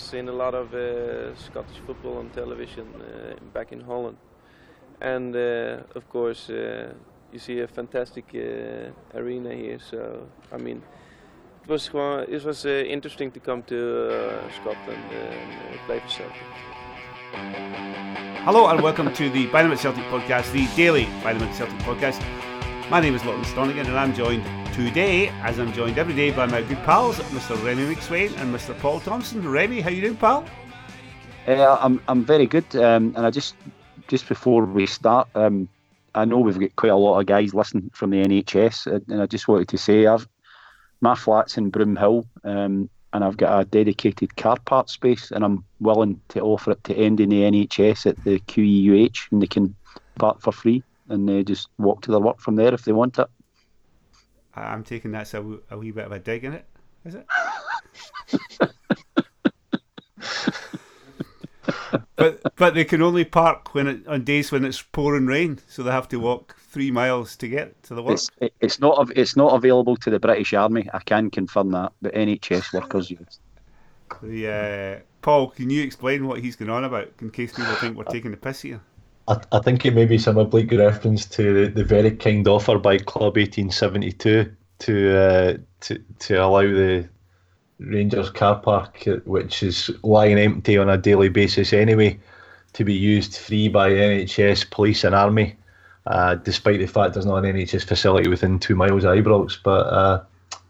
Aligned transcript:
seen 0.00 0.28
a 0.28 0.32
lot 0.32 0.54
of 0.54 0.74
uh, 0.74 1.34
Scottish 1.36 1.78
football 1.86 2.18
on 2.18 2.30
television 2.30 2.86
uh, 2.94 3.34
back 3.52 3.72
in 3.72 3.80
Holland, 3.80 4.16
and 5.00 5.34
uh, 5.36 5.82
of 5.94 6.08
course 6.08 6.50
uh, 6.50 6.92
you 7.32 7.38
see 7.38 7.60
a 7.60 7.68
fantastic 7.68 8.24
uh, 8.34 9.18
arena 9.18 9.54
here. 9.54 9.78
So 9.78 10.26
I 10.52 10.56
mean, 10.56 10.82
it 11.62 11.68
was 11.68 11.90
it 12.28 12.44
was 12.44 12.66
uh, 12.66 12.68
interesting 12.68 13.30
to 13.32 13.40
come 13.40 13.62
to 13.64 14.40
Scotland 14.60 15.04
and 15.12 15.80
play 15.86 16.00
for 16.00 16.08
Celtic. 16.08 16.42
Hello 18.44 18.68
and 18.68 18.80
welcome 18.80 19.12
to 19.12 19.30
the 19.30 19.46
Bynum 19.46 19.72
at 19.72 19.78
Celtic 19.78 20.04
podcast, 20.04 20.50
the 20.52 20.66
daily 20.76 21.04
Bynum 21.22 21.42
at 21.42 21.54
Celtic 21.54 21.78
podcast. 21.80 22.20
My 22.90 23.00
name 23.00 23.14
is 23.14 23.24
Lachlan 23.24 23.44
Stonigan 23.44 23.86
and 23.86 23.98
I'm 23.98 24.14
joined 24.14 24.59
today, 24.72 25.28
as 25.42 25.58
I'm 25.58 25.72
joined 25.72 25.98
every 25.98 26.14
day 26.14 26.30
by 26.30 26.46
my 26.46 26.62
good 26.62 26.78
pals, 26.78 27.16
Mr. 27.16 27.62
Remy 27.64 27.94
McSwain 27.94 28.36
and 28.38 28.54
Mr. 28.54 28.78
Paul 28.78 29.00
Thompson. 29.00 29.46
Remy, 29.48 29.80
how 29.80 29.90
you 29.90 30.00
doing, 30.00 30.16
pal? 30.16 30.44
Uh, 31.46 31.76
I'm 31.80 32.00
I'm 32.06 32.24
very 32.24 32.46
good, 32.46 32.76
um, 32.76 33.14
and 33.16 33.26
I 33.26 33.30
just 33.30 33.56
just 34.08 34.28
before 34.28 34.64
we 34.64 34.86
start, 34.86 35.28
um, 35.34 35.68
I 36.14 36.24
know 36.24 36.38
we've 36.38 36.58
got 36.58 36.76
quite 36.76 36.92
a 36.92 36.96
lot 36.96 37.18
of 37.18 37.26
guys 37.26 37.54
listening 37.54 37.90
from 37.92 38.10
the 38.10 38.22
NHS, 38.22 38.86
and 39.08 39.22
I 39.22 39.26
just 39.26 39.48
wanted 39.48 39.68
to 39.68 39.78
say 39.78 40.06
I've 40.06 40.28
my 41.00 41.14
flat's 41.14 41.56
in 41.56 41.72
Broomhill, 41.72 42.26
um, 42.44 42.90
and 43.12 43.24
I've 43.24 43.36
got 43.36 43.60
a 43.60 43.64
dedicated 43.64 44.36
car 44.36 44.58
park 44.64 44.88
space, 44.88 45.30
and 45.30 45.44
I'm 45.44 45.64
willing 45.80 46.20
to 46.28 46.40
offer 46.40 46.72
it 46.72 46.84
to 46.84 46.94
end 46.94 47.20
in 47.20 47.30
the 47.30 47.42
NHS 47.42 48.06
at 48.06 48.22
the 48.24 48.38
QEUH, 48.40 49.32
and 49.32 49.42
they 49.42 49.46
can 49.46 49.74
park 50.18 50.40
for 50.40 50.52
free, 50.52 50.82
and 51.08 51.28
they 51.28 51.42
just 51.42 51.68
walk 51.78 52.02
to 52.02 52.10
their 52.10 52.20
work 52.20 52.40
from 52.40 52.56
there 52.56 52.72
if 52.72 52.84
they 52.84 52.92
want 52.92 53.18
it. 53.18 53.26
I'm 54.54 54.84
taking 54.84 55.12
that's 55.12 55.34
a 55.34 55.42
wee 55.42 55.90
bit 55.90 56.06
of 56.06 56.12
a 56.12 56.18
dig 56.18 56.44
in 56.44 56.52
it, 56.54 56.64
is 57.04 57.14
it? 57.14 57.26
but 62.16 62.56
but 62.56 62.74
they 62.74 62.84
can 62.84 63.02
only 63.02 63.24
park 63.24 63.74
when 63.74 63.86
it, 63.86 64.06
on 64.06 64.24
days 64.24 64.52
when 64.52 64.64
it's 64.64 64.82
pouring 64.82 65.26
rain, 65.26 65.58
so 65.68 65.82
they 65.82 65.90
have 65.90 66.08
to 66.08 66.18
walk 66.18 66.56
three 66.58 66.90
miles 66.90 67.36
to 67.36 67.48
get 67.48 67.82
to 67.84 67.94
the 67.94 68.02
work. 68.02 68.14
It's 68.14 68.30
it's 68.60 68.80
not 68.80 69.10
it's 69.16 69.36
not 69.36 69.54
available 69.54 69.96
to 69.96 70.10
the 70.10 70.18
British 70.18 70.52
Army. 70.52 70.88
I 70.92 71.00
can 71.00 71.30
confirm 71.30 71.70
that, 71.70 71.92
but 72.02 72.14
NHS 72.14 72.72
workers 72.72 73.10
yes. 73.10 73.40
The 74.22 74.48
uh, 74.48 75.02
Paul, 75.22 75.50
can 75.50 75.70
you 75.70 75.82
explain 75.82 76.26
what 76.26 76.40
he's 76.40 76.56
going 76.56 76.70
on 76.70 76.84
about 76.84 77.08
in 77.20 77.30
case 77.30 77.52
people 77.52 77.74
think 77.74 77.96
we're 77.96 78.04
taking 78.04 78.30
the 78.30 78.36
piss 78.36 78.62
here? 78.62 78.80
I, 79.30 79.40
I 79.52 79.60
think 79.60 79.86
it 79.86 79.94
may 79.94 80.06
be 80.06 80.18
some 80.18 80.38
oblique 80.38 80.72
reference 80.72 81.24
to 81.26 81.68
the, 81.68 81.84
very 81.84 82.10
kind 82.10 82.46
offer 82.48 82.78
by 82.78 82.98
Club 82.98 83.36
1872 83.36 84.52
to 84.80 85.16
uh, 85.16 85.56
to 85.80 86.02
to 86.18 86.34
allow 86.34 86.62
the 86.62 87.08
Rangers 87.78 88.30
car 88.30 88.58
park, 88.58 89.04
which 89.24 89.62
is 89.62 89.90
lying 90.02 90.38
empty 90.38 90.76
on 90.76 90.90
a 90.90 90.98
daily 90.98 91.28
basis 91.28 91.72
anyway, 91.72 92.18
to 92.72 92.84
be 92.84 92.92
used 92.92 93.36
free 93.36 93.68
by 93.68 93.90
NHS, 93.90 94.70
police, 94.70 95.04
and 95.04 95.14
army. 95.14 95.56
Uh, 96.06 96.34
despite 96.34 96.80
the 96.80 96.86
fact 96.86 97.14
there's 97.14 97.26
not 97.26 97.44
an 97.44 97.54
NHS 97.54 97.84
facility 97.84 98.28
within 98.28 98.58
two 98.58 98.74
miles 98.74 99.04
of 99.04 99.14
Ibrox, 99.14 99.58
but 99.62 99.86
uh, 99.86 100.22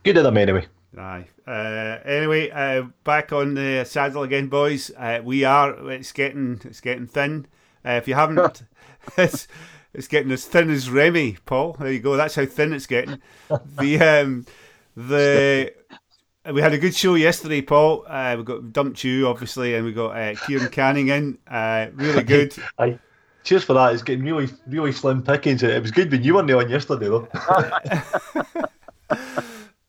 good 0.04 0.18
of 0.18 0.24
them 0.24 0.36
anyway. 0.36 0.66
Aye. 0.98 1.24
Uh, 1.46 1.98
anyway, 2.04 2.50
uh, 2.50 2.82
back 3.04 3.32
on 3.32 3.54
the 3.54 3.84
saddle 3.84 4.22
again, 4.22 4.48
boys. 4.48 4.90
Uh, 4.98 5.20
we 5.24 5.44
are. 5.44 5.90
It's 5.90 6.12
getting. 6.12 6.60
It's 6.64 6.80
getting 6.80 7.06
thin. 7.06 7.46
Uh, 7.84 7.92
if 7.92 8.08
you 8.08 8.14
haven't, 8.14 8.62
it's 9.18 9.48
it's 9.92 10.08
getting 10.08 10.32
as 10.32 10.44
thin 10.44 10.70
as 10.70 10.90
Remy, 10.90 11.38
Paul. 11.46 11.76
There 11.78 11.92
you 11.92 12.00
go. 12.00 12.16
That's 12.16 12.34
how 12.34 12.46
thin 12.46 12.72
it's 12.72 12.86
getting. 12.86 13.20
The 13.48 14.00
um, 14.00 14.46
the 14.96 15.72
we 16.52 16.60
had 16.60 16.72
a 16.72 16.78
good 16.78 16.94
show 16.94 17.14
yesterday, 17.14 17.62
Paul. 17.62 18.04
Uh, 18.06 18.36
we 18.38 18.44
got 18.44 18.72
dumped 18.72 19.04
you 19.04 19.26
obviously, 19.26 19.74
and 19.74 19.84
we 19.84 19.92
got 19.92 20.16
uh, 20.16 20.34
Kieran 20.46 20.68
Canning 20.68 21.08
in. 21.08 21.38
Uh, 21.48 21.88
really 21.94 22.22
good. 22.22 22.54
Aye. 22.78 22.98
Cheers 23.42 23.64
for 23.64 23.72
that. 23.72 23.94
It's 23.94 24.02
getting 24.02 24.22
really, 24.22 24.50
really 24.66 24.92
slim 24.92 25.22
pickings. 25.22 25.62
It 25.62 25.80
was 25.80 25.90
good 25.90 26.12
when 26.12 26.22
you 26.22 26.34
weren't 26.34 26.50
on 26.50 26.68
yesterday, 26.68 27.06
though. 27.06 27.26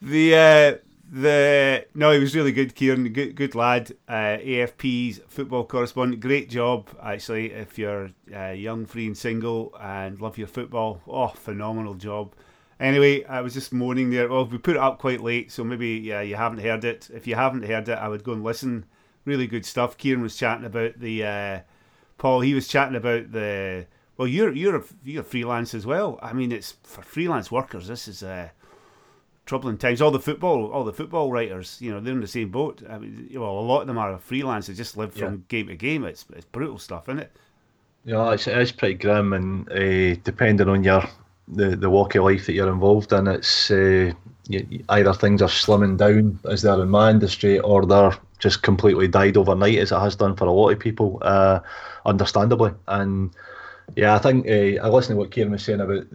The 0.01 0.35
uh, 0.35 0.90
the 1.11 1.85
no, 1.93 2.11
he 2.11 2.19
was 2.19 2.33
really 2.33 2.53
good, 2.53 2.73
Kieran. 2.73 3.11
Good, 3.11 3.35
good 3.35 3.53
lad. 3.53 3.91
Uh, 4.07 4.37
AFP's 4.37 5.19
football 5.27 5.65
correspondent. 5.65 6.21
Great 6.21 6.49
job, 6.49 6.89
actually. 7.03 7.51
If 7.51 7.77
you're 7.77 8.11
uh, 8.33 8.51
young, 8.51 8.85
free, 8.85 9.07
and 9.07 9.17
single, 9.17 9.75
and 9.79 10.21
love 10.21 10.37
your 10.37 10.47
football, 10.47 11.01
oh, 11.05 11.27
phenomenal 11.27 11.95
job. 11.95 12.33
Anyway, 12.79 13.25
I 13.25 13.41
was 13.41 13.53
just 13.53 13.73
moaning 13.73 14.09
there. 14.09 14.29
Well, 14.29 14.45
we 14.45 14.57
put 14.57 14.77
it 14.77 14.81
up 14.81 14.99
quite 14.99 15.19
late, 15.19 15.51
so 15.51 15.65
maybe 15.65 15.89
yeah, 15.89 16.21
you 16.21 16.37
haven't 16.37 16.59
heard 16.59 16.85
it. 16.85 17.09
If 17.13 17.27
you 17.27 17.35
haven't 17.35 17.63
heard 17.63 17.89
it, 17.89 17.97
I 17.97 18.07
would 18.07 18.23
go 18.23 18.31
and 18.31 18.43
listen. 18.43 18.85
Really 19.25 19.47
good 19.47 19.65
stuff. 19.65 19.97
Kieran 19.97 20.21
was 20.21 20.37
chatting 20.37 20.65
about 20.65 20.97
the 20.97 21.25
uh, 21.25 21.59
Paul. 22.17 22.39
He 22.39 22.53
was 22.53 22.69
chatting 22.69 22.95
about 22.95 23.33
the. 23.33 23.85
Well, 24.15 24.29
you're 24.29 24.53
you're 24.53 24.77
a, 24.77 24.83
you're 25.03 25.23
freelance 25.23 25.73
as 25.73 25.85
well. 25.85 26.19
I 26.21 26.31
mean, 26.31 26.53
it's 26.53 26.75
for 26.83 27.01
freelance 27.01 27.51
workers. 27.51 27.87
This 27.87 28.07
is 28.07 28.23
uh, 28.23 28.49
troubling 29.45 29.77
times. 29.77 30.01
All 30.01 30.11
the 30.11 30.19
football, 30.19 30.71
all 30.71 30.83
the 30.83 30.93
football 30.93 31.31
writers, 31.31 31.77
you 31.81 31.91
know, 31.91 31.99
they're 31.99 32.13
in 32.13 32.21
the 32.21 32.27
same 32.27 32.49
boat. 32.51 32.83
I 32.89 32.97
mean, 32.99 33.29
well, 33.33 33.59
a 33.59 33.61
lot 33.61 33.81
of 33.81 33.87
them 33.87 33.97
are 33.97 34.17
freelancers, 34.19 34.75
just 34.77 34.97
live 34.97 35.13
from 35.13 35.31
Yeah. 35.31 35.37
game 35.47 35.67
to 35.67 35.75
game. 35.75 36.03
It's 36.05 36.25
it's 36.35 36.45
brutal 36.45 36.77
stuff, 36.79 37.09
isn't 37.09 37.19
it? 37.19 37.31
Yeah, 38.03 38.31
it's, 38.33 38.47
it 38.47 38.57
is 38.57 38.71
pretty 38.71 38.95
grim, 38.95 39.33
and 39.33 39.71
uh, 39.71 40.19
depending 40.23 40.69
on 40.69 40.83
your 40.83 41.03
the, 41.47 41.75
the 41.75 41.89
walk 41.89 42.15
of 42.15 42.23
life 42.23 42.45
that 42.45 42.53
you're 42.53 42.71
involved 42.71 43.11
in, 43.13 43.27
it's 43.27 43.69
uh, 43.69 44.11
you, 44.47 44.65
you- 44.69 44.83
either 44.89 45.13
things 45.13 45.41
are 45.41 45.49
slimming 45.49 45.97
down 45.97 46.39
as 46.49 46.61
they 46.63 46.69
are 46.69 46.81
in 46.81 46.89
my 46.89 47.11
industry, 47.11 47.59
or 47.59 47.85
they're 47.85 48.13
just 48.39 48.63
completely 48.63 49.07
died 49.07 49.37
overnight, 49.37 49.77
as 49.77 49.91
it 49.91 49.99
has 49.99 50.15
done 50.15 50.35
for 50.35 50.45
a 50.45 50.51
lot 50.51 50.69
of 50.71 50.79
people, 50.79 51.19
uh, 51.21 51.59
understandably. 52.05 52.71
And 52.87 53.31
yeah, 53.95 54.15
I 54.15 54.19
think 54.19 54.47
uh, 54.47 54.83
I 54.83 54.87
listened 54.89 55.15
to 55.15 55.19
what 55.19 55.31
Kieran 55.31 55.51
was 55.51 55.63
saying 55.63 55.81
about 55.81 56.05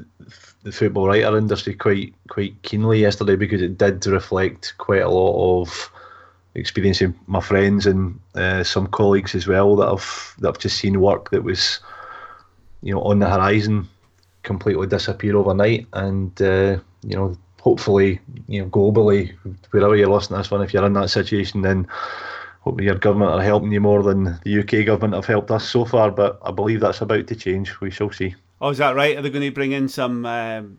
the 0.62 0.72
football 0.72 1.06
writer 1.06 1.37
industry 1.37 1.75
quite 1.75 2.15
quite 2.28 2.60
keenly 2.62 3.00
yesterday 3.00 3.37
because 3.37 3.62
it 3.62 3.78
did 3.78 4.04
reflect 4.06 4.75
quite 4.78 5.03
a 5.03 5.09
lot 5.09 5.60
of 5.60 5.91
experiencing 6.54 7.15
my 7.27 7.41
friends 7.41 7.87
and 7.87 8.19
uh, 8.34 8.65
some 8.65 8.87
colleagues 8.88 9.34
as 9.34 9.47
well 9.47 9.77
that 9.77 9.88
I've 9.88 10.34
that 10.38 10.49
I've 10.49 10.59
just 10.59 10.78
seen 10.78 11.00
work 11.00 11.31
that 11.31 11.44
was 11.44 11.81
you 12.82 12.94
know 12.94 13.03
on 13.03 13.19
the 13.19 13.28
horizon 13.28 13.88
completely 14.43 14.87
disappear 14.87 15.37
overnight 15.37 15.87
and 15.93 16.41
uh, 16.41 16.78
you 17.03 17.16
know 17.16 17.37
hopefully 17.60 18.21
you 18.48 18.62
know 18.62 18.69
globally 18.69 19.34
wherever 19.71 19.94
you're 19.97 20.09
listening 20.09 20.37
to 20.37 20.43
this 20.43 20.50
one 20.50 20.62
if 20.62 20.72
you're 20.72 20.87
in 20.87 20.94
that 20.94 21.10
situation 21.10 21.62
then 21.62 21.87
hopefully 22.66 22.84
your 22.87 22.97
government 22.97 23.31
are 23.31 23.43
helping 23.43 23.71
you 23.72 23.81
more 23.81 24.03
than 24.03 24.25
the 24.44 24.59
UK 24.59 24.84
government 24.84 25.15
have 25.15 25.25
helped 25.25 25.50
us 25.53 25.66
so 25.69 25.84
far 25.84 26.10
but 26.10 26.38
I 26.44 26.50
believe 26.50 26.81
that's 26.81 27.00
about 27.00 27.27
to 27.28 27.37
change 27.37 27.81
we 27.81 27.91
shall 27.91 28.10
see 28.10 28.34
Oh, 28.60 28.71
is 28.71 28.78
that 28.78 28.97
right? 28.97 29.16
Are 29.16 29.21
they 29.22 29.28
going 29.28 29.44
to 29.44 29.50
bring 29.50 29.72
in 29.72 29.87
some? 29.87 30.25
Um, 30.25 30.78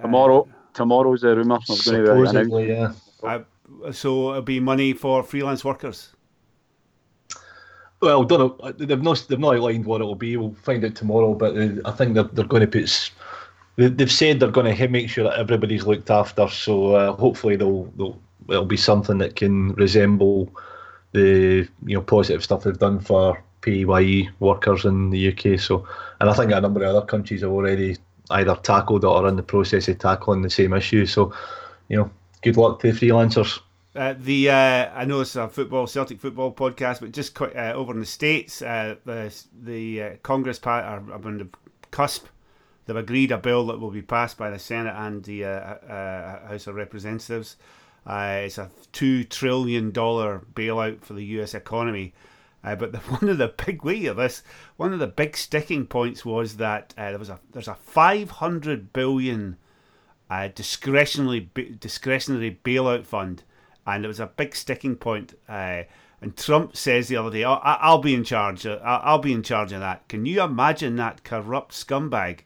Tomorrow, 0.00 0.48
tomorrow's 0.72 1.20
the 1.22 1.34
rumour. 1.36 1.58
I'm 1.68 1.76
going 1.84 2.04
to 2.04 2.12
announce. 2.12 2.28
supposedly 2.48 2.68
yeah 2.68 2.92
uh, 3.24 3.40
so 3.92 4.30
it'll 4.30 4.42
be 4.42 4.60
money 4.60 4.92
for 4.92 5.22
freelance 5.24 5.64
workers. 5.64 6.10
Well, 8.00 8.24
don't 8.24 8.60
know. 8.62 8.72
They've 8.72 9.02
not 9.02 9.26
they've 9.28 9.38
not 9.38 9.56
outlined 9.56 9.84
what 9.84 10.00
it'll 10.00 10.14
be. 10.14 10.36
We'll 10.36 10.54
find 10.54 10.84
out 10.84 10.94
tomorrow. 10.94 11.34
But 11.34 11.56
uh, 11.56 11.68
I 11.84 11.92
think 11.92 12.14
they're, 12.14 12.24
they're 12.24 12.44
going 12.46 12.62
to 12.62 12.66
put. 12.66 13.12
they- 13.76 13.88
They've 13.88 14.10
said 14.10 14.40
they're 14.40 14.50
going 14.50 14.74
to 14.76 14.88
make 14.88 15.08
sure 15.08 15.24
that 15.24 15.38
everybody's 15.38 15.86
looked 15.86 16.10
after. 16.10 16.48
So 16.48 16.94
uh, 16.94 17.12
hopefully 17.16 17.56
they'll, 17.56 17.84
they'll 17.96 18.18
it'll 18.48 18.64
be 18.64 18.76
something 18.76 19.18
that 19.18 19.36
can 19.36 19.72
resemble 19.74 20.52
the 21.12 21.68
you 21.84 21.94
know 21.96 22.02
positive 22.02 22.42
stuff 22.42 22.64
they've 22.64 22.78
done 22.78 23.00
for 23.00 23.42
PAYE 23.60 24.30
workers 24.40 24.84
in 24.84 25.10
the 25.10 25.28
UK. 25.28 25.58
So 25.58 25.86
and 26.20 26.28
I 26.28 26.34
think 26.34 26.52
a 26.52 26.60
number 26.60 26.82
of 26.82 26.94
other 26.94 27.06
countries 27.06 27.42
have 27.42 27.50
already 27.50 27.96
either 28.30 28.56
tackled 28.56 29.04
or 29.04 29.24
are 29.24 29.28
in 29.28 29.36
the 29.36 29.42
process 29.42 29.88
of 29.88 29.98
tackling 29.98 30.42
the 30.42 30.50
same 30.50 30.72
issue. 30.72 31.06
So 31.06 31.32
you 31.88 31.96
know, 31.96 32.10
good 32.42 32.56
luck 32.56 32.80
to 32.80 32.92
the 32.92 32.98
freelancers. 32.98 33.60
Uh, 33.94 34.14
the 34.18 34.48
uh, 34.48 34.90
I 34.94 35.04
know 35.04 35.20
it's 35.20 35.36
a 35.36 35.48
football 35.48 35.86
Celtic 35.86 36.18
football 36.18 36.52
podcast, 36.52 37.00
but 37.00 37.12
just 37.12 37.38
uh, 37.40 37.72
over 37.74 37.92
in 37.92 38.00
the 38.00 38.06
states, 38.06 38.62
uh, 38.62 38.96
the 39.04 39.34
the 39.52 40.02
uh, 40.02 40.10
Congress 40.22 40.58
pa- 40.58 40.80
are, 40.80 41.02
are 41.12 41.26
on 41.26 41.38
the 41.38 41.48
cusp. 41.90 42.26
They've 42.86 42.96
agreed 42.96 43.30
a 43.30 43.38
bill 43.38 43.66
that 43.66 43.78
will 43.78 43.90
be 43.90 44.02
passed 44.02 44.38
by 44.38 44.50
the 44.50 44.58
Senate 44.58 44.94
and 44.96 45.22
the 45.24 45.44
uh, 45.44 46.48
House 46.48 46.66
of 46.66 46.74
Representatives. 46.74 47.56
Uh, 48.06 48.40
it's 48.44 48.58
a 48.58 48.70
two 48.92 49.24
trillion 49.24 49.90
dollar 49.90 50.42
bailout 50.54 51.02
for 51.02 51.14
the 51.14 51.24
U.S. 51.36 51.54
economy. 51.54 52.14
Uh, 52.64 52.74
but 52.76 52.92
the, 52.92 52.98
one 53.18 53.28
of 53.28 53.38
the 53.38 53.52
big 53.64 53.82
way 53.84 54.06
of 54.06 54.16
this, 54.16 54.42
one 54.76 54.92
of 54.92 54.98
the 54.98 55.06
big 55.06 55.36
sticking 55.36 55.86
points 55.86 56.24
was 56.24 56.56
that 56.56 56.94
uh, 56.98 57.10
there 57.10 57.18
was 57.18 57.28
a 57.28 57.38
there's 57.52 57.68
a 57.68 57.74
five 57.74 58.30
hundred 58.30 58.92
billion 58.92 59.56
uh, 60.30 60.48
discretionary 60.54 61.50
discretionary 61.80 62.58
bailout 62.64 63.04
fund, 63.04 63.42
and 63.86 64.04
it 64.04 64.08
was 64.08 64.20
a 64.20 64.26
big 64.26 64.54
sticking 64.54 64.96
point. 64.96 65.34
Uh, 65.48 65.82
and 66.20 66.36
Trump 66.36 66.76
says 66.76 67.08
the 67.08 67.16
other 67.16 67.30
day, 67.30 67.44
"Oh, 67.44 67.54
I- 67.54 67.78
"I'll 67.80 67.98
be 67.98 68.14
in 68.14 68.22
charge. 68.24 68.64
I- 68.66 68.76
I'll 69.04 69.18
be 69.18 69.32
in 69.32 69.42
charge 69.42 69.72
of 69.72 69.80
that." 69.80 70.06
Can 70.08 70.24
you 70.26 70.42
imagine 70.42 70.96
that 70.96 71.24
corrupt 71.24 71.72
scumbag 71.72 72.40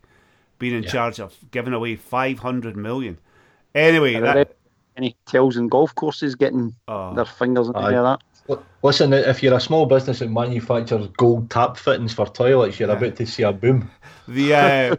being 0.58 0.74
in 0.74 0.82
charge 0.84 1.20
of 1.20 1.34
giving 1.50 1.74
away 1.74 1.94
five 1.96 2.38
hundred 2.38 2.74
million? 2.76 3.18
Anyway, 3.74 4.14
that, 4.20 4.56
any 4.96 5.16
tells 5.26 5.56
and 5.56 5.70
golf 5.70 5.94
courses 5.94 6.34
getting 6.34 6.74
Oh. 6.88 7.14
their 7.14 7.24
fingers 7.24 7.68
in 7.68 7.76
Aye. 7.76 7.92
of 7.94 8.04
that? 8.04 8.20
Listen, 8.82 9.12
if 9.12 9.42
you're 9.42 9.56
a 9.56 9.60
small 9.60 9.86
business 9.86 10.20
that 10.20 10.30
manufactures 10.30 11.08
gold 11.16 11.50
tap 11.50 11.76
fittings 11.76 12.12
for 12.14 12.26
toilets, 12.26 12.78
you're 12.78 12.88
yeah. 12.88 12.96
about 12.96 13.16
to 13.16 13.26
see 13.26 13.42
a 13.42 13.52
boom. 13.52 13.90
The 14.28 14.54
uh, 14.54 14.96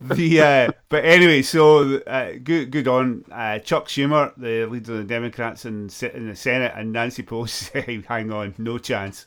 the 0.00 0.40
uh, 0.40 0.72
but 0.88 1.04
anyway, 1.04 1.42
so 1.42 1.98
uh, 1.98 2.32
good 2.42 2.72
good 2.72 2.88
on 2.88 3.24
uh, 3.30 3.60
Chuck 3.60 3.86
Schumer, 3.86 4.32
the 4.36 4.66
leader 4.66 4.92
of 4.94 4.98
the 4.98 5.04
Democrats 5.04 5.64
in, 5.64 5.90
in 6.12 6.28
the 6.28 6.34
Senate, 6.34 6.72
and 6.74 6.92
Nancy 6.92 7.22
Pelosi 7.22 7.48
say, 7.72 8.02
"Hang 8.08 8.32
on, 8.32 8.54
no 8.58 8.78
chance." 8.78 9.26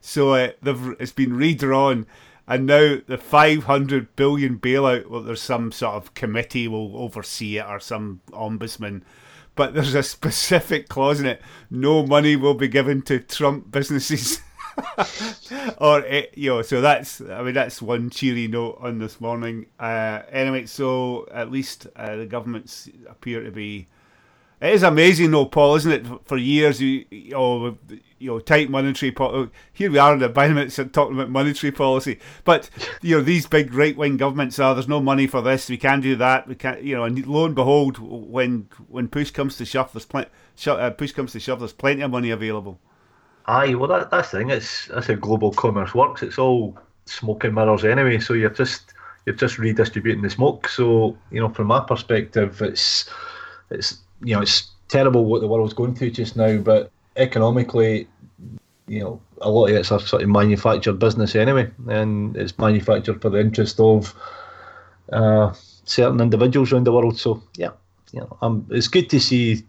So 0.00 0.34
uh, 0.34 0.50
it's 0.98 1.12
been 1.12 1.36
redrawn, 1.36 2.06
and 2.48 2.66
now 2.66 2.96
the 3.06 3.18
500 3.18 4.16
billion 4.16 4.58
bailout. 4.58 5.06
Well, 5.08 5.22
there's 5.22 5.40
some 5.40 5.70
sort 5.70 5.94
of 5.94 6.14
committee 6.14 6.66
will 6.66 6.96
oversee 6.96 7.58
it, 7.58 7.66
or 7.68 7.78
some 7.78 8.20
ombudsman 8.32 9.02
but 9.54 9.74
there's 9.74 9.94
a 9.94 10.02
specific 10.02 10.88
clause 10.88 11.20
in 11.20 11.26
it: 11.26 11.42
no 11.70 12.06
money 12.06 12.36
will 12.36 12.54
be 12.54 12.68
given 12.68 13.02
to 13.02 13.18
Trump 13.20 13.70
businesses. 13.70 14.40
or 15.78 16.04
eh, 16.06 16.26
you 16.34 16.50
know, 16.50 16.62
so 16.62 16.80
that's 16.80 17.20
I 17.20 17.42
mean 17.42 17.54
that's 17.54 17.82
one 17.82 18.10
cheery 18.10 18.48
note 18.48 18.78
on 18.80 18.98
this 18.98 19.20
morning. 19.20 19.66
Uh, 19.78 20.22
anyway, 20.30 20.66
so 20.66 21.26
at 21.32 21.50
least 21.50 21.86
uh, 21.96 22.16
the 22.16 22.26
governments 22.26 22.88
appear 23.08 23.42
to 23.42 23.50
be. 23.50 23.88
It 24.60 24.74
is 24.74 24.84
amazing, 24.84 25.32
though, 25.32 25.46
Paul, 25.46 25.74
isn't 25.74 25.90
it? 25.90 26.06
For 26.24 26.36
years, 26.36 26.80
you, 26.80 27.04
know, 27.10 27.76
you 28.22 28.30
know, 28.30 28.38
tight 28.38 28.70
monetary 28.70 29.10
policy. 29.10 29.50
Here 29.72 29.90
we 29.90 29.98
are 29.98 30.14
in 30.14 30.20
the 30.20 30.28
minutes 30.28 30.76
talking 30.92 31.16
about 31.16 31.28
monetary 31.28 31.72
policy, 31.72 32.20
but 32.44 32.70
you 33.02 33.16
know, 33.16 33.22
these 33.22 33.46
big 33.46 33.74
right 33.74 33.96
wing 33.96 34.16
governments 34.16 34.58
are. 34.58 34.74
There's 34.74 34.88
no 34.88 35.00
money 35.00 35.26
for 35.26 35.42
this. 35.42 35.68
We 35.68 35.76
can't 35.76 36.02
do 36.02 36.14
that. 36.16 36.46
We 36.46 36.54
can't. 36.54 36.82
You 36.82 36.96
know, 36.96 37.04
and 37.04 37.26
lo 37.26 37.44
and 37.44 37.54
behold, 37.54 37.98
when 37.98 38.68
when 38.88 39.08
push 39.08 39.32
comes 39.32 39.56
to 39.56 39.64
shove, 39.64 39.92
there's 39.92 40.06
plenty. 40.06 40.30
Uh, 40.66 40.90
push 40.90 41.12
comes 41.12 41.32
to 41.32 41.40
shove, 41.40 41.58
there's 41.58 41.72
plenty 41.72 42.02
of 42.02 42.10
money 42.10 42.30
available. 42.30 42.78
Aye, 43.46 43.74
well, 43.74 43.88
that, 43.88 44.10
that's 44.10 44.30
the 44.30 44.38
thing. 44.38 44.50
It's 44.50 44.86
that's 44.86 45.08
how 45.08 45.14
global 45.14 45.50
commerce 45.50 45.94
works. 45.94 46.22
It's 46.22 46.38
all 46.38 46.78
smoke 47.06 47.42
and 47.42 47.54
mirrors 47.54 47.84
anyway. 47.84 48.20
So 48.20 48.34
you're 48.34 48.50
just 48.50 48.94
you're 49.26 49.34
just 49.34 49.58
redistributing 49.58 50.22
the 50.22 50.30
smoke. 50.30 50.68
So 50.68 51.18
you 51.32 51.40
know, 51.40 51.48
from 51.48 51.66
my 51.66 51.80
perspective, 51.80 52.62
it's 52.62 53.10
it's 53.70 53.98
you 54.22 54.36
know 54.36 54.42
it's 54.42 54.70
terrible 54.86 55.24
what 55.24 55.40
the 55.40 55.48
world's 55.48 55.74
going 55.74 55.96
through 55.96 56.10
just 56.10 56.36
now, 56.36 56.58
but 56.58 56.92
economically, 57.16 58.08
you 58.86 59.00
know, 59.00 59.20
a 59.40 59.50
lot 59.50 59.70
of 59.70 59.76
it's 59.76 59.90
a 59.90 60.00
sort 60.00 60.22
of 60.22 60.28
manufactured 60.28 60.98
business 60.98 61.34
anyway, 61.34 61.70
and 61.88 62.36
it's 62.36 62.58
manufactured 62.58 63.20
for 63.22 63.30
the 63.30 63.40
interest 63.40 63.80
of 63.80 64.14
uh, 65.12 65.52
certain 65.84 66.20
individuals 66.20 66.72
around 66.72 66.84
the 66.84 66.92
world. 66.92 67.18
So 67.18 67.42
yeah, 67.56 67.70
you 68.12 68.20
know, 68.20 68.36
um, 68.42 68.66
it's 68.70 68.88
good 68.88 69.08
to 69.10 69.20
see 69.20 69.62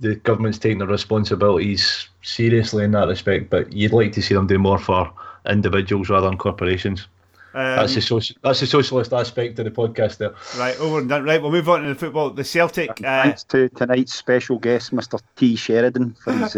the 0.00 0.16
government's 0.16 0.58
taking 0.58 0.78
their 0.78 0.88
responsibilities 0.88 2.08
seriously 2.22 2.84
in 2.84 2.92
that 2.92 3.08
respect, 3.08 3.50
but 3.50 3.72
you'd 3.72 3.92
like 3.92 4.12
to 4.12 4.22
see 4.22 4.34
them 4.34 4.46
do 4.46 4.58
more 4.58 4.78
for 4.78 5.12
individuals 5.46 6.08
rather 6.08 6.28
than 6.28 6.38
corporations. 6.38 7.06
Um, 7.52 7.76
that's 7.76 7.94
the 7.94 8.00
social, 8.00 8.36
that's 8.42 8.60
the 8.60 8.66
socialist 8.66 9.12
aspect 9.12 9.58
of 9.58 9.64
the 9.64 9.70
podcast 9.72 10.18
there. 10.18 10.34
Right, 10.56 10.78
over 10.78 11.00
and 11.00 11.08
done. 11.08 11.24
Right, 11.24 11.42
we'll 11.42 11.50
move 11.50 11.68
on 11.68 11.82
to 11.82 11.88
the 11.88 11.94
football. 11.96 12.30
The 12.30 12.44
Celtic. 12.44 12.90
Uh, 12.90 13.22
Thanks 13.24 13.44
to 13.44 13.68
tonight's 13.70 14.14
special 14.14 14.58
guest, 14.58 14.94
Mr. 14.94 15.20
T. 15.34 15.56
Sheridan, 15.56 16.14
for 16.14 16.32
his 16.32 16.54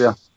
uh, 0.00 0.14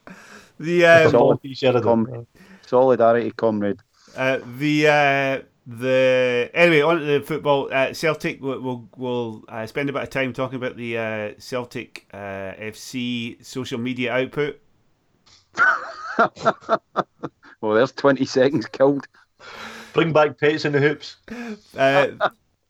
the 0.58 0.86
um, 0.86 1.10
solidarity, 1.10 1.54
Sheridan. 1.54 2.26
solidarity, 2.66 3.30
comrade. 3.32 3.80
Uh, 4.16 4.40
the 4.58 4.88
uh, 4.88 5.42
the 5.66 6.50
anyway 6.54 6.80
on 6.80 6.98
to 6.98 7.04
the 7.04 7.20
football. 7.20 7.68
Uh, 7.72 7.92
Celtic 7.92 8.40
will 8.40 8.60
will, 8.60 8.88
will 8.96 9.44
uh, 9.48 9.66
spend 9.66 9.88
a 9.88 9.92
bit 9.92 10.02
of 10.02 10.10
time 10.10 10.32
talking 10.32 10.56
about 10.56 10.76
the 10.76 10.98
uh, 10.98 11.30
Celtic 11.38 12.06
uh, 12.12 12.52
FC 12.58 13.44
social 13.44 13.78
media 13.78 14.12
output. 14.12 14.60
well, 17.60 17.74
there's 17.74 17.92
twenty 17.92 18.24
seconds 18.24 18.66
killed. 18.66 19.06
Bring 19.92 20.12
back 20.12 20.38
pets 20.38 20.64
in 20.64 20.72
the 20.72 20.80
hoops. 20.80 21.16
Uh, 21.76 22.08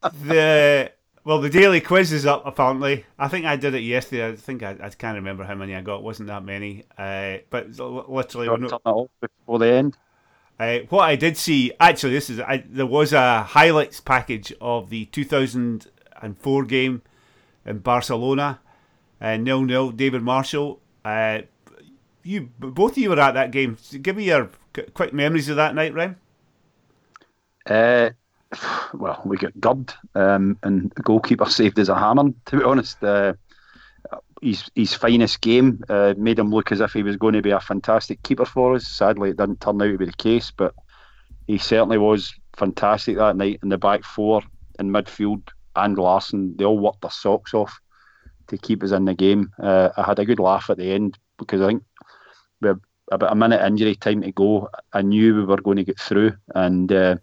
the 0.25 0.93
well, 1.25 1.41
the 1.41 1.51
daily 1.51 1.81
quiz 1.81 2.13
is 2.13 2.27
up 2.27 2.43
apparently. 2.45 3.05
I 3.19 3.29
think 3.29 3.47
I 3.47 3.57
did 3.57 3.75
it 3.75 3.83
yesterday. 3.83 4.29
I 4.29 4.37
think 4.37 4.63
I, 4.63 4.77
I 4.81 4.89
can't 4.91 5.15
remember 5.17 5.45
how 5.45 5.55
many 5.55 5.75
I 5.75 5.81
got. 5.81 5.99
It 5.99 6.03
wasn't 6.03 6.29
that 6.29 6.45
many, 6.45 6.85
uh, 6.99 7.39
but 7.51 7.79
literally 7.79 8.49
no, 8.49 9.09
before 9.21 9.59
the 9.59 9.73
end. 9.73 9.97
Uh, 10.59 10.79
what 10.91 11.03
I 11.03 11.17
did 11.17 11.37
see, 11.37 11.73
actually, 11.81 12.13
this 12.13 12.31
is 12.31 12.41
I, 12.41 12.65
there 12.69 12.87
was 12.87 13.13
a 13.13 13.43
highlights 13.43 14.01
package 14.01 14.53
of 14.61 14.91
the 14.91 15.07
2004 15.07 16.65
game 16.65 17.03
in 17.65 17.79
Barcelona, 17.79 18.61
uh, 19.21 19.37
nil 19.37 19.63
nil. 19.63 19.91
David 19.91 20.23
Marshall. 20.23 20.81
Uh, 21.05 21.43
you 22.25 22.51
both 22.59 22.93
of 22.93 22.99
you 22.99 23.11
were 23.11 23.21
at 23.21 23.33
that 23.35 23.51
game. 23.51 23.77
Give 24.01 24.17
me 24.17 24.25
your 24.25 24.51
quick 24.95 25.13
memories 25.13 25.49
of 25.49 25.57
that 25.57 25.75
night, 25.75 25.95
Rem. 25.95 26.17
Uh, 27.67 28.11
well, 28.95 29.21
we 29.25 29.37
got 29.37 29.59
gubbed, 29.61 29.95
um, 30.15 30.59
and 30.63 30.93
the 30.97 31.03
goalkeeper 31.03 31.47
saved 31.49 31.79
as 31.79 31.89
a 31.89 31.99
hammer. 31.99 32.31
To 32.47 32.59
be 32.59 32.65
honest, 32.65 33.03
uh, 33.03 33.35
his 34.41 34.71
his 34.75 34.95
finest 34.95 35.41
game 35.41 35.83
uh, 35.89 36.15
made 36.17 36.39
him 36.39 36.51
look 36.51 36.73
as 36.73 36.81
if 36.81 36.93
he 36.93 37.03
was 37.03 37.17
going 37.17 37.35
to 37.35 37.43
be 37.43 37.51
a 37.51 37.61
fantastic 37.61 38.23
keeper 38.23 38.45
for 38.45 38.75
us. 38.75 38.87
Sadly, 38.87 39.31
it 39.31 39.37
didn't 39.37 39.61
turn 39.61 39.81
out 39.81 39.87
to 39.87 39.99
be 39.99 40.07
the 40.07 40.13
case, 40.13 40.51
but 40.51 40.75
he 41.47 41.59
certainly 41.59 41.99
was 41.99 42.35
fantastic 42.57 43.17
that 43.17 43.37
night. 43.37 43.61
In 43.63 43.69
the 43.69 43.79
back 43.79 44.05
four 44.05 44.43
in 44.79 44.91
midfield 44.91 45.49
and 45.77 45.97
Larsson, 45.97 46.57
they 46.57 46.65
all 46.65 46.79
worked 46.79 47.03
their 47.03 47.11
socks 47.11 47.55
off 47.55 47.81
to 48.49 48.59
keep 48.59 48.83
us 48.83 48.93
in 48.93 49.05
the 49.05 49.15
game. 49.15 49.51
Uh, 49.63 49.91
I 49.97 50.03
had 50.03 50.19
a 50.19 50.25
good 50.25 50.41
laugh 50.41 50.69
at 50.71 50.77
the 50.77 50.93
end 50.93 51.19
because 51.39 51.61
I 51.61 51.69
think 51.69 51.85
we 52.61 52.69
had 52.69 52.81
about 53.11 53.33
a 53.33 53.37
minute 53.37 53.65
injury 53.65 53.95
time 53.95 54.23
to 54.23 54.33
go. 54.33 54.69
I 54.93 55.03
knew 55.03 55.35
we 55.35 55.45
were 55.45 55.61
going 55.61 55.77
to 55.77 55.85
get 55.85 55.99
through, 55.99 56.35
and 56.55 56.91
uh, 56.93 57.17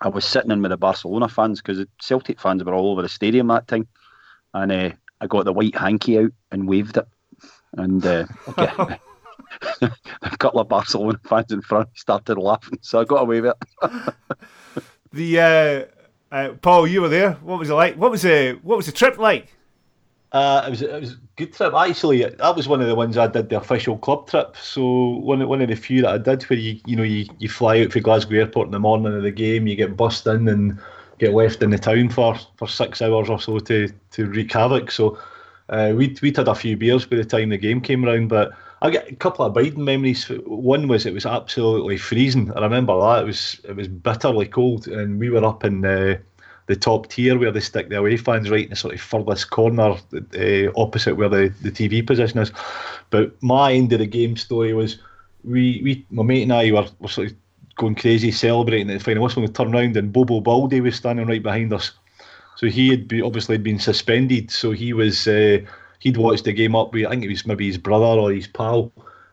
I 0.00 0.08
was 0.08 0.24
sitting 0.24 0.50
in 0.50 0.62
with 0.62 0.70
the 0.70 0.76
Barcelona 0.76 1.28
fans 1.28 1.60
because 1.60 1.78
the 1.78 1.88
Celtic 2.00 2.40
fans 2.40 2.62
were 2.62 2.74
all 2.74 2.92
over 2.92 3.02
the 3.02 3.08
stadium 3.08 3.48
that 3.48 3.66
time, 3.68 3.88
and 4.54 4.70
uh, 4.70 4.90
I 5.20 5.26
got 5.26 5.44
the 5.44 5.52
white 5.52 5.76
hanky 5.76 6.18
out 6.18 6.32
and 6.50 6.68
waved 6.68 6.96
it, 6.96 7.08
and 7.72 8.04
uh, 8.06 8.26
a 9.82 10.36
couple 10.38 10.60
of 10.60 10.68
Barcelona 10.68 11.18
fans 11.24 11.52
in 11.52 11.62
front 11.62 11.88
started 11.94 12.38
laughing, 12.38 12.78
so 12.82 13.00
I 13.00 13.04
got 13.04 13.22
away 13.22 13.40
with 13.40 13.54
it. 13.82 14.14
the 15.12 15.40
uh, 15.40 16.34
uh, 16.34 16.52
Paul, 16.60 16.86
you 16.86 17.00
were 17.00 17.08
there. 17.08 17.32
What 17.34 17.58
was 17.58 17.70
it 17.70 17.74
like? 17.74 17.96
What 17.96 18.10
was 18.10 18.22
the 18.22 18.58
what 18.62 18.76
was 18.76 18.86
the 18.86 18.92
trip 18.92 19.18
like? 19.18 19.54
Uh, 20.32 20.62
it 20.66 20.70
was 20.70 20.82
it 20.82 21.00
was 21.00 21.12
a 21.12 21.18
good 21.36 21.52
trip. 21.54 21.72
Actually, 21.72 22.22
that 22.22 22.56
was 22.56 22.68
one 22.68 22.82
of 22.82 22.86
the 22.86 22.94
ones 22.94 23.16
I 23.16 23.26
did 23.28 23.48
the 23.48 23.56
official 23.56 23.96
club 23.96 24.28
trip. 24.28 24.56
So 24.56 25.16
one 25.16 25.46
one 25.48 25.62
of 25.62 25.68
the 25.68 25.74
few 25.74 26.02
that 26.02 26.12
I 26.12 26.18
did 26.18 26.42
where 26.44 26.58
you 26.58 26.78
you 26.84 26.96
know 26.96 27.02
you, 27.02 27.26
you 27.38 27.48
fly 27.48 27.80
out 27.80 27.92
for 27.92 28.00
Glasgow 28.00 28.36
Airport 28.36 28.66
in 28.66 28.72
the 28.72 28.78
morning 28.78 29.14
of 29.14 29.22
the 29.22 29.30
game, 29.30 29.66
you 29.66 29.74
get 29.74 29.96
bussed 29.96 30.26
in 30.26 30.46
and 30.48 30.78
get 31.18 31.32
left 31.32 31.62
in 31.62 31.70
the 31.70 31.78
town 31.78 32.10
for, 32.10 32.36
for 32.56 32.68
six 32.68 33.00
hours 33.00 33.30
or 33.30 33.40
so 33.40 33.58
to 33.58 33.88
to 34.10 34.26
wreak 34.26 34.52
havoc. 34.52 34.90
So 34.90 35.18
uh, 35.70 35.94
we'd 35.96 36.20
we'd 36.20 36.36
had 36.36 36.48
a 36.48 36.54
few 36.54 36.76
beers 36.76 37.06
by 37.06 37.16
the 37.16 37.24
time 37.24 37.48
the 37.48 37.56
game 37.56 37.80
came 37.80 38.04
around, 38.04 38.28
but 38.28 38.52
I 38.82 38.90
get 38.90 39.10
a 39.10 39.16
couple 39.16 39.46
of 39.46 39.52
abiding 39.52 39.82
memories. 39.82 40.26
One 40.44 40.88
was 40.88 41.06
it 41.06 41.14
was 41.14 41.24
absolutely 41.24 41.96
freezing. 41.96 42.52
I 42.52 42.60
remember 42.60 43.00
that 43.00 43.22
it 43.22 43.26
was 43.26 43.60
it 43.64 43.74
was 43.74 43.88
bitterly 43.88 44.46
cold, 44.46 44.88
and 44.88 45.18
we 45.18 45.30
were 45.30 45.44
up 45.44 45.64
in. 45.64 45.86
Uh, 45.86 46.18
the 46.68 46.76
top 46.76 47.08
tier 47.08 47.36
where 47.38 47.50
they 47.50 47.60
stick 47.60 47.88
the 47.88 47.98
away 47.98 48.16
fans 48.16 48.50
right 48.50 48.64
in 48.64 48.70
the 48.70 48.76
sort 48.76 48.94
of 48.94 49.00
furthest 49.00 49.50
corner, 49.50 49.96
uh, 50.12 50.72
opposite 50.76 51.16
where 51.16 51.30
the, 51.30 51.52
the 51.62 51.70
TV 51.70 52.06
position 52.06 52.38
is. 52.38 52.52
But 53.10 53.42
my 53.42 53.72
end 53.72 53.92
of 53.94 53.98
the 53.98 54.06
game 54.06 54.36
story 54.36 54.74
was 54.74 54.98
we, 55.44 55.80
we 55.82 56.06
my 56.10 56.22
mate 56.22 56.42
and 56.42 56.52
I 56.52 56.70
were, 56.70 56.86
were 57.00 57.08
sort 57.08 57.28
of 57.28 57.36
going 57.76 57.94
crazy 57.94 58.30
celebrating 58.30 58.90
at 58.90 58.98
the 58.98 59.04
final 59.04 59.22
whistle. 59.22 59.42
We 59.42 59.48
turned 59.48 59.74
around 59.74 59.96
and 59.96 60.12
Bobo 60.12 60.42
Baldé 60.42 60.82
was 60.82 60.96
standing 60.96 61.26
right 61.26 61.42
behind 61.42 61.72
us. 61.72 61.92
So 62.56 62.66
he 62.66 62.90
had 62.90 63.08
be, 63.08 63.22
obviously 63.22 63.56
been 63.56 63.78
suspended. 63.78 64.50
So 64.50 64.72
he 64.72 64.92
was 64.92 65.26
uh, 65.26 65.60
he'd 66.00 66.18
watched 66.18 66.44
the 66.44 66.52
game 66.52 66.76
up 66.76 66.92
with 66.92 67.06
I 67.06 67.10
think 67.10 67.24
it 67.24 67.28
was 67.28 67.46
maybe 67.46 67.66
his 67.66 67.78
brother 67.78 68.20
or 68.20 68.30
his 68.30 68.46
pal. 68.46 68.92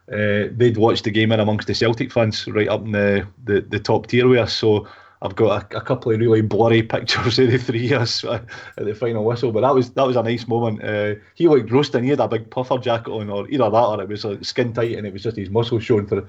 Uh, 0.09 0.47
they'd 0.51 0.77
watched 0.77 1.03
the 1.03 1.11
game 1.11 1.33
in 1.33 1.41
amongst 1.41 1.67
the 1.67 1.75
Celtic 1.75 2.13
fans 2.13 2.47
right 2.47 2.69
up 2.69 2.85
in 2.85 2.91
the, 2.91 3.27
the, 3.43 3.61
the 3.61 3.79
top 3.79 4.07
tier 4.07 4.27
with 4.27 4.39
us. 4.39 4.53
So 4.53 4.87
I've 5.25 5.35
got 5.35 5.73
a, 5.73 5.77
a, 5.77 5.81
couple 5.81 6.11
of 6.11 6.19
really 6.19 6.41
blurry 6.41 6.83
pictures 6.83 7.39
of 7.39 7.49
the 7.49 7.57
three 7.57 7.87
years 7.87 8.23
at 8.23 8.45
the 8.77 8.93
final 8.93 9.25
whistle, 9.25 9.51
but 9.51 9.61
that 9.61 9.73
was 9.73 9.91
that 9.91 10.05
was 10.05 10.15
a 10.15 10.23
nice 10.23 10.47
moment. 10.47 10.83
Uh, 10.83 11.15
he 11.33 11.47
looked 11.47 11.71
roasting. 11.71 12.03
He 12.03 12.11
had 12.11 12.19
a 12.19 12.27
big 12.27 12.49
puffer 12.51 12.77
jacket 12.77 13.11
on, 13.11 13.29
or 13.29 13.49
either 13.49 13.69
that, 13.69 13.75
or 13.75 14.01
it 14.01 14.09
was 14.09 14.23
uh, 14.23 14.41
skin 14.41 14.73
tight, 14.73 14.95
and 14.97 15.07
it 15.07 15.13
was 15.13 15.23
just 15.23 15.37
his 15.37 15.49
muscles 15.49 15.83
showing 15.83 16.05
through. 16.05 16.27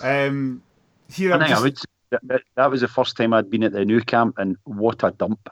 Um, 0.00 0.62
here, 1.12 1.34
I 1.34 1.38
think 1.38 1.50
just... 1.50 1.60
I 1.60 1.62
would. 1.62 1.78
That, 2.28 2.42
that 2.56 2.70
was 2.70 2.82
the 2.82 2.88
first 2.88 3.16
time 3.16 3.32
I'd 3.32 3.50
been 3.50 3.64
at 3.64 3.72
the 3.72 3.84
Nou 3.84 4.00
Camp, 4.00 4.38
and 4.38 4.56
what 4.64 5.02
a 5.02 5.10
dump! 5.10 5.48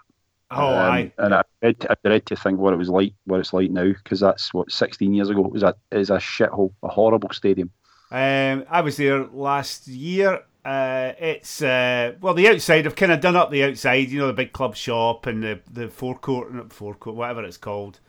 Oh, 0.50 0.68
um, 0.68 0.92
I, 0.92 1.12
and 1.18 1.34
I 1.34 1.42
dread, 1.60 1.86
I 1.88 1.94
dread 2.02 2.26
to 2.26 2.36
think 2.36 2.58
what 2.58 2.72
it 2.72 2.78
was 2.78 2.88
like, 2.88 3.14
what 3.24 3.40
it's 3.40 3.52
like 3.52 3.70
now, 3.70 3.92
because 3.92 4.20
that's 4.20 4.52
what 4.52 4.72
16 4.72 5.14
years 5.14 5.30
ago. 5.30 5.44
It 5.44 5.52
was 5.52 5.62
a 5.62 5.74
is 5.92 6.10
a 6.10 6.16
shithole, 6.16 6.72
a 6.82 6.88
horrible 6.88 7.30
stadium. 7.30 7.70
Um, 8.10 8.64
I 8.68 8.80
was 8.80 8.96
there 8.96 9.24
last 9.26 9.86
year 9.86 10.42
uh, 10.64 11.12
it's 11.18 11.62
uh, 11.62 12.14
well 12.20 12.34
the 12.34 12.48
outside. 12.48 12.86
I've 12.86 12.96
kind 12.96 13.12
of 13.12 13.20
done 13.20 13.36
up 13.36 13.50
the 13.50 13.64
outside. 13.64 14.10
You 14.10 14.20
know 14.20 14.26
the 14.26 14.32
big 14.32 14.52
club 14.52 14.76
shop 14.76 15.26
and 15.26 15.42
the 15.42 15.60
the 15.70 15.88
forecourt, 15.88 16.72
forecourt, 16.72 17.16
whatever 17.16 17.44
it's 17.44 17.56
called. 17.56 18.00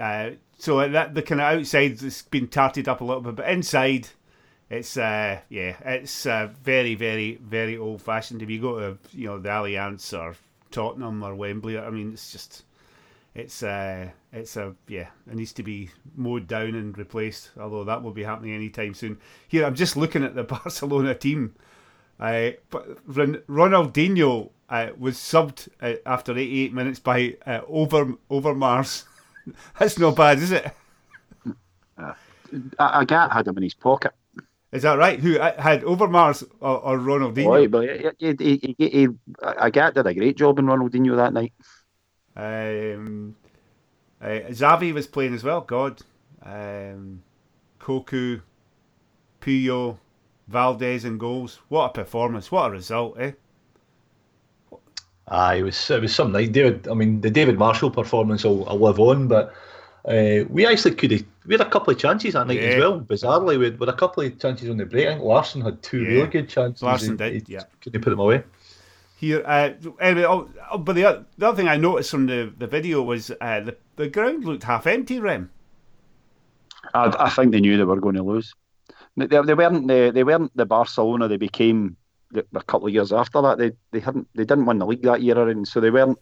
Uh, 0.00 0.30
so 0.58 0.88
that 0.88 1.14
the 1.14 1.22
kind 1.22 1.40
of 1.40 1.58
outside 1.58 2.00
has 2.00 2.22
been 2.22 2.48
tarted 2.48 2.88
up 2.88 3.00
a 3.00 3.04
little 3.04 3.20
bit, 3.20 3.36
but 3.36 3.48
inside, 3.48 4.08
it's 4.70 4.96
uh, 4.96 5.40
yeah, 5.50 5.76
it's 5.84 6.24
uh, 6.24 6.48
very, 6.62 6.94
very, 6.94 7.34
very 7.42 7.76
old 7.76 8.00
fashioned. 8.00 8.42
If 8.42 8.48
you 8.48 8.60
go 8.60 8.78
to 8.80 8.98
you 9.12 9.26
know 9.26 9.38
the 9.38 9.50
Allianz 9.50 10.18
or 10.18 10.34
Tottenham 10.70 11.22
or 11.22 11.34
Wembley, 11.34 11.78
I 11.78 11.90
mean, 11.90 12.12
it's 12.12 12.32
just 12.32 12.64
it's 13.34 13.62
uh, 13.62 14.08
it's 14.32 14.56
a 14.56 14.74
yeah, 14.88 15.08
it 15.30 15.34
needs 15.34 15.52
to 15.54 15.62
be 15.62 15.90
mowed 16.16 16.46
down 16.46 16.74
and 16.74 16.96
replaced. 16.96 17.50
Although 17.60 17.84
that 17.84 18.02
will 18.02 18.12
be 18.12 18.24
happening 18.24 18.54
anytime 18.54 18.94
soon. 18.94 19.18
Here, 19.48 19.66
I'm 19.66 19.74
just 19.74 19.96
looking 19.96 20.24
at 20.24 20.34
the 20.34 20.44
Barcelona 20.64 21.14
team. 21.14 21.54
Uh, 22.20 22.50
but 22.70 23.06
Ronaldinho 23.06 24.50
uh, 24.68 24.88
was 24.98 25.16
subbed 25.16 25.68
uh, 25.80 25.94
after 26.06 26.32
88 26.32 26.72
minutes 26.72 26.98
by 26.98 27.36
uh, 27.46 27.60
Over 27.68 28.14
Overmars. 28.30 29.04
That's 29.78 29.98
not 29.98 30.16
bad, 30.16 30.38
is 30.38 30.52
it? 30.52 30.72
Uh, 31.98 32.14
Agathe 32.78 33.32
had 33.32 33.48
him 33.48 33.56
in 33.56 33.64
his 33.64 33.74
pocket. 33.74 34.12
Is 34.72 34.82
that 34.82 34.96
right? 34.96 35.20
Who 35.20 35.38
uh, 35.38 35.60
had 35.60 35.82
Overmars 35.82 36.44
or, 36.60 36.78
or 36.78 36.98
Ronaldinho? 36.98 37.48
Right, 37.50 37.70
but 37.70 38.16
he, 38.18 38.34
he, 38.38 38.74
he, 38.78 38.88
he, 38.88 39.06
did 39.06 40.06
a 40.06 40.14
great 40.14 40.36
job 40.36 40.58
in 40.58 40.64
Ronaldinho 40.64 41.16
that 41.16 41.34
night. 41.34 41.52
Um, 42.34 43.36
uh, 44.20 44.26
Xavi 44.48 44.94
was 44.94 45.06
playing 45.06 45.34
as 45.34 45.44
well. 45.44 45.60
God, 45.60 46.00
um, 46.42 47.22
Cocu, 47.78 48.40
Puyol, 49.42 49.98
Valdés 50.50 51.04
and 51.04 51.18
goals. 51.18 51.60
What 51.68 51.86
a 51.86 51.92
performance! 51.92 52.50
What 52.50 52.68
a 52.68 52.70
result, 52.70 53.18
eh? 53.18 53.32
Ah, 55.28 55.54
it 55.54 55.62
was 55.62 55.90
it 55.90 56.02
was 56.02 56.14
some 56.14 56.32
night. 56.32 56.52
David, 56.52 56.88
I 56.88 56.94
mean, 56.94 57.20
the 57.20 57.30
David 57.30 57.58
Marshall 57.58 57.90
performance 57.90 58.44
will, 58.44 58.64
will 58.64 58.78
live 58.78 59.00
on, 59.00 59.28
but 59.28 59.54
uh, 60.04 60.44
we 60.48 60.66
actually 60.66 60.94
could 60.94 61.10
have 61.12 61.24
we 61.46 61.54
had 61.54 61.60
a 61.60 61.70
couple 61.70 61.92
of 61.92 61.98
chances 61.98 62.34
that 62.34 62.46
night 62.46 62.60
yeah. 62.60 62.68
as 62.68 62.80
well. 62.80 63.00
Bizarrely, 63.00 63.58
we 63.58 63.66
had, 63.66 63.78
we 63.78 63.86
had 63.86 63.94
a 63.94 63.96
couple 63.96 64.24
of 64.24 64.38
chances 64.38 64.68
on 64.68 64.76
the 64.76 64.84
break. 64.84 65.06
I 65.06 65.12
think 65.12 65.22
Larsson 65.22 65.60
had 65.60 65.82
two 65.82 66.02
yeah. 66.02 66.08
really 66.08 66.26
good 66.26 66.48
chances. 66.48 66.82
Larsson 66.82 67.16
did, 67.16 67.48
yeah. 67.48 67.62
Couldn't 67.80 68.02
put 68.02 68.10
them 68.10 68.20
away. 68.20 68.42
Here, 69.16 69.42
uh, 69.46 69.70
anyway, 70.00 70.26
oh, 70.26 70.50
oh, 70.72 70.78
but 70.78 70.96
the, 70.96 71.24
the 71.38 71.46
other 71.46 71.56
thing 71.56 71.68
I 71.68 71.76
noticed 71.76 72.10
from 72.10 72.26
the, 72.26 72.52
the 72.58 72.66
video 72.66 73.02
was 73.02 73.30
uh, 73.40 73.60
the 73.60 73.76
the 73.94 74.08
ground 74.08 74.44
looked 74.44 74.64
half 74.64 74.86
empty. 74.88 75.20
Rem. 75.20 75.50
I, 76.94 77.14
I 77.18 77.30
think 77.30 77.52
they 77.52 77.60
knew 77.60 77.76
they 77.76 77.84
were 77.84 78.00
going 78.00 78.16
to 78.16 78.22
lose. 78.24 78.52
They, 79.16 79.26
they 79.26 79.54
weren't 79.54 79.88
the 79.88 80.10
they 80.14 80.24
weren't 80.24 80.56
the 80.56 80.66
Barcelona 80.66 81.28
they 81.28 81.36
became 81.36 81.96
a 82.34 82.62
couple 82.62 82.86
of 82.88 82.94
years 82.94 83.12
after 83.12 83.42
that. 83.42 83.58
They 83.58 83.72
they 83.90 84.00
hadn't 84.00 84.28
they 84.34 84.44
didn't 84.44 84.66
win 84.66 84.78
the 84.78 84.86
league 84.86 85.02
that 85.02 85.22
year, 85.22 85.48
and 85.48 85.66
so 85.68 85.80
they 85.80 85.90
weren't 85.90 86.18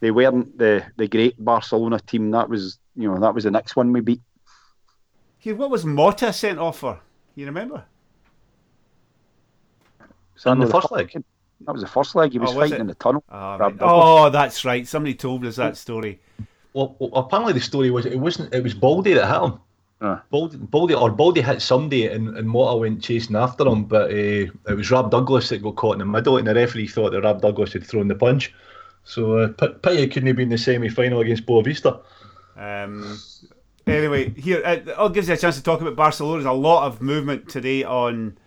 they 0.00 0.10
weren't 0.10 0.56
the 0.58 0.84
the 0.96 1.08
great 1.08 1.42
Barcelona 1.42 2.00
team. 2.00 2.30
That 2.30 2.48
was 2.48 2.78
you 2.96 3.10
know 3.10 3.20
that 3.20 3.34
was 3.34 3.44
the 3.44 3.50
next 3.50 3.76
one 3.76 3.92
we 3.92 4.00
beat. 4.00 4.22
Here, 5.38 5.54
what 5.54 5.70
was 5.70 5.84
Motta 5.84 6.32
sent 6.32 6.58
off 6.58 6.78
for? 6.78 7.00
You 7.34 7.46
remember? 7.46 7.84
So 10.36 10.52
in 10.52 10.60
the 10.60 10.66
first 10.66 10.90
leg. 10.90 11.12
That 11.66 11.72
was 11.72 11.82
the 11.82 11.88
first 11.88 12.14
leg. 12.14 12.32
He 12.32 12.38
was, 12.38 12.50
oh, 12.52 12.54
was 12.54 12.70
fighting 12.70 12.78
it? 12.78 12.80
in 12.82 12.86
the 12.86 12.94
tunnel. 12.94 13.24
Ah, 13.28 13.56
oh, 13.56 13.58
right. 13.58 13.76
oh, 13.80 14.30
that's 14.30 14.64
right. 14.64 14.86
Somebody 14.86 15.14
told 15.14 15.44
us 15.44 15.56
that 15.56 15.76
story. 15.76 16.20
Well, 16.72 16.94
well, 17.00 17.10
apparently 17.14 17.52
the 17.52 17.60
story 17.60 17.90
was 17.90 18.06
it 18.06 18.18
wasn't. 18.18 18.54
It 18.54 18.62
was 18.62 18.74
Baldé 18.74 19.16
that 19.16 19.26
hit 19.26 19.42
him. 19.42 19.60
Uh. 20.00 20.18
Baldé, 20.32 20.56
Baldé 20.68 21.00
or 21.00 21.10
Baldé 21.10 21.42
hit 21.42 21.60
somebody 21.60 22.06
and, 22.06 22.36
and 22.36 22.48
Motta 22.48 22.78
went 22.78 23.02
chasing 23.02 23.34
after 23.34 23.66
him, 23.66 23.84
but 23.84 24.10
uh, 24.10 24.46
it 24.68 24.76
was 24.76 24.90
Rab 24.90 25.10
Douglas 25.10 25.48
that 25.48 25.62
got 25.62 25.74
caught 25.74 25.94
in 25.94 25.98
the 25.98 26.04
middle, 26.04 26.36
and 26.36 26.46
the 26.46 26.54
referee 26.54 26.86
thought 26.86 27.10
that 27.10 27.22
Rab 27.22 27.40
Douglas 27.40 27.72
had 27.72 27.84
thrown 27.84 28.06
the 28.06 28.14
punch. 28.14 28.54
So 29.02 29.38
uh, 29.38 29.48
pity 29.48 30.06
couldn't 30.06 30.28
have 30.28 30.36
been 30.36 30.44
in 30.44 30.50
the 30.50 30.58
semi 30.58 30.88
final 30.88 31.20
against 31.20 31.46
Boavista. 31.46 32.00
Um, 32.56 33.18
anyway, 33.86 34.30
here 34.30 34.62
uh, 34.64 35.06
it 35.06 35.12
gives 35.14 35.28
you 35.28 35.34
a 35.34 35.36
chance 35.36 35.56
to 35.56 35.62
talk 35.62 35.80
about 35.80 35.96
Barcelona. 35.96 36.42
There's 36.42 36.46
a 36.46 36.52
lot 36.52 36.86
of 36.86 37.00
movement 37.00 37.48
today 37.48 37.82
on 37.82 38.38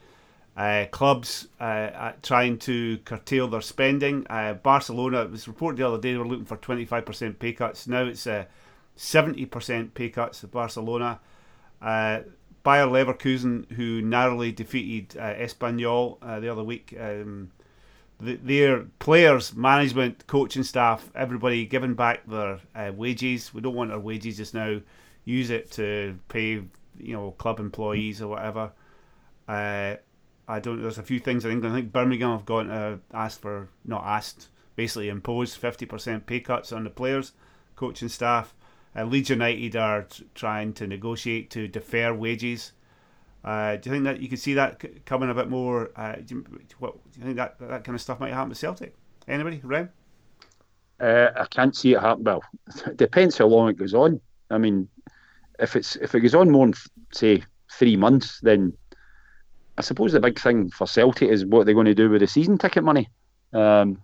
uh, 0.55 0.85
clubs 0.91 1.47
uh, 1.59 2.11
trying 2.21 2.57
to 2.59 2.97
curtail 2.99 3.47
their 3.47 3.61
spending. 3.61 4.27
Uh, 4.29 4.53
Barcelona, 4.53 5.23
it 5.23 5.31
was 5.31 5.47
reported 5.47 5.77
the 5.79 5.87
other 5.87 5.97
day, 5.97 6.11
they 6.11 6.17
were 6.17 6.27
looking 6.27 6.45
for 6.45 6.57
25% 6.57 7.39
pay 7.39 7.53
cuts. 7.53 7.87
Now 7.87 8.03
it's 8.03 8.27
70% 8.97 9.85
uh, 9.85 9.87
pay 9.93 10.09
cuts 10.09 10.43
at 10.43 10.51
Barcelona. 10.51 11.19
Uh, 11.81 12.21
Bayer 12.63 12.85
Leverkusen, 12.85 13.71
who 13.71 14.01
narrowly 14.01 14.51
defeated 14.51 15.17
uh, 15.17 15.33
Espanyol 15.33 16.19
the 16.41 16.51
other 16.51 16.63
week, 16.63 16.95
um, 16.99 17.49
the, 18.19 18.35
their 18.35 18.81
players, 18.99 19.55
management, 19.55 20.27
coaching 20.27 20.63
staff, 20.63 21.09
everybody 21.15 21.65
giving 21.65 21.95
back 21.95 22.25
their 22.27 22.59
wages. 22.93 23.53
We 23.53 23.61
don't 23.61 23.73
want 23.73 23.91
our 23.91 23.99
wages 23.99 24.37
just 24.37 24.53
now. 24.53 24.79
Use 25.25 25.49
it 25.49 25.71
to 25.71 26.17
pay, 26.29 26.61
you 26.99 27.13
know, 27.13 27.31
club 27.31 27.59
employees 27.59 28.21
or 28.21 28.27
whatever. 28.27 28.71
Uh, 29.47 29.95
I 30.47 30.59
don't. 30.59 30.81
There's 30.81 30.97
a 30.97 31.03
few 31.03 31.19
things 31.19 31.45
in 31.45 31.51
England. 31.51 31.73
I 31.73 31.79
think 31.79 31.91
Birmingham 31.91 32.31
have 32.31 32.45
gone 32.45 32.67
to 32.67 32.99
ask 33.13 33.39
for, 33.39 33.69
not 33.85 34.03
asked, 34.05 34.49
basically 34.75 35.09
imposed 35.09 35.61
50% 35.61 36.25
pay 36.25 36.39
cuts 36.39 36.71
on 36.71 36.83
the 36.83 36.89
players, 36.89 37.33
coaching 37.75 38.09
staff. 38.09 38.53
Uh, 38.95 39.05
Leeds 39.05 39.29
United 39.29 39.75
are 39.75 40.03
t- 40.03 40.25
trying 40.35 40.73
to 40.73 40.87
negotiate 40.87 41.49
to 41.51 41.67
defer 41.67 42.13
wages. 42.13 42.73
Uh, 43.43 43.77
do 43.77 43.89
you 43.89 43.95
think 43.95 44.03
that 44.03 44.21
you 44.21 44.29
could 44.29 44.39
see 44.39 44.53
that 44.53 44.81
c- 44.81 44.89
coming 45.05 45.29
a 45.29 45.33
bit 45.33 45.49
more? 45.49 45.91
Uh, 45.95 46.15
do, 46.25 46.35
you, 46.35 46.59
what, 46.79 46.93
do 47.13 47.19
you 47.19 47.25
think 47.25 47.37
that 47.37 47.57
that 47.59 47.83
kind 47.83 47.95
of 47.95 48.01
stuff 48.01 48.19
might 48.19 48.33
happen 48.33 48.49
to 48.49 48.55
Celtic? 48.55 48.95
Anybody, 49.27 49.61
Rem? 49.63 49.89
Uh, 50.99 51.29
I 51.35 51.45
can't 51.45 51.75
see 51.75 51.93
it 51.93 52.01
happen. 52.01 52.23
Well, 52.23 52.43
it 52.85 52.97
depends 52.97 53.37
how 53.37 53.47
long 53.47 53.69
it 53.69 53.77
goes 53.77 53.93
on. 53.93 54.19
I 54.49 54.57
mean, 54.57 54.87
if 55.59 55.75
it's 55.75 55.95
if 55.95 56.13
it 56.13 56.19
goes 56.19 56.35
on 56.35 56.49
more 56.49 56.65
than 56.65 56.75
say 57.13 57.43
three 57.71 57.95
months, 57.95 58.39
then 58.41 58.73
I 59.77 59.81
suppose 59.81 60.11
the 60.11 60.19
big 60.19 60.39
thing 60.39 60.69
for 60.69 60.85
Celtic 60.85 61.29
is 61.29 61.45
what 61.45 61.65
they're 61.65 61.73
going 61.73 61.85
to 61.85 61.95
do 61.95 62.09
with 62.09 62.21
the 62.21 62.27
season 62.27 62.57
ticket 62.57 62.83
money. 62.83 63.09
Um, 63.53 64.01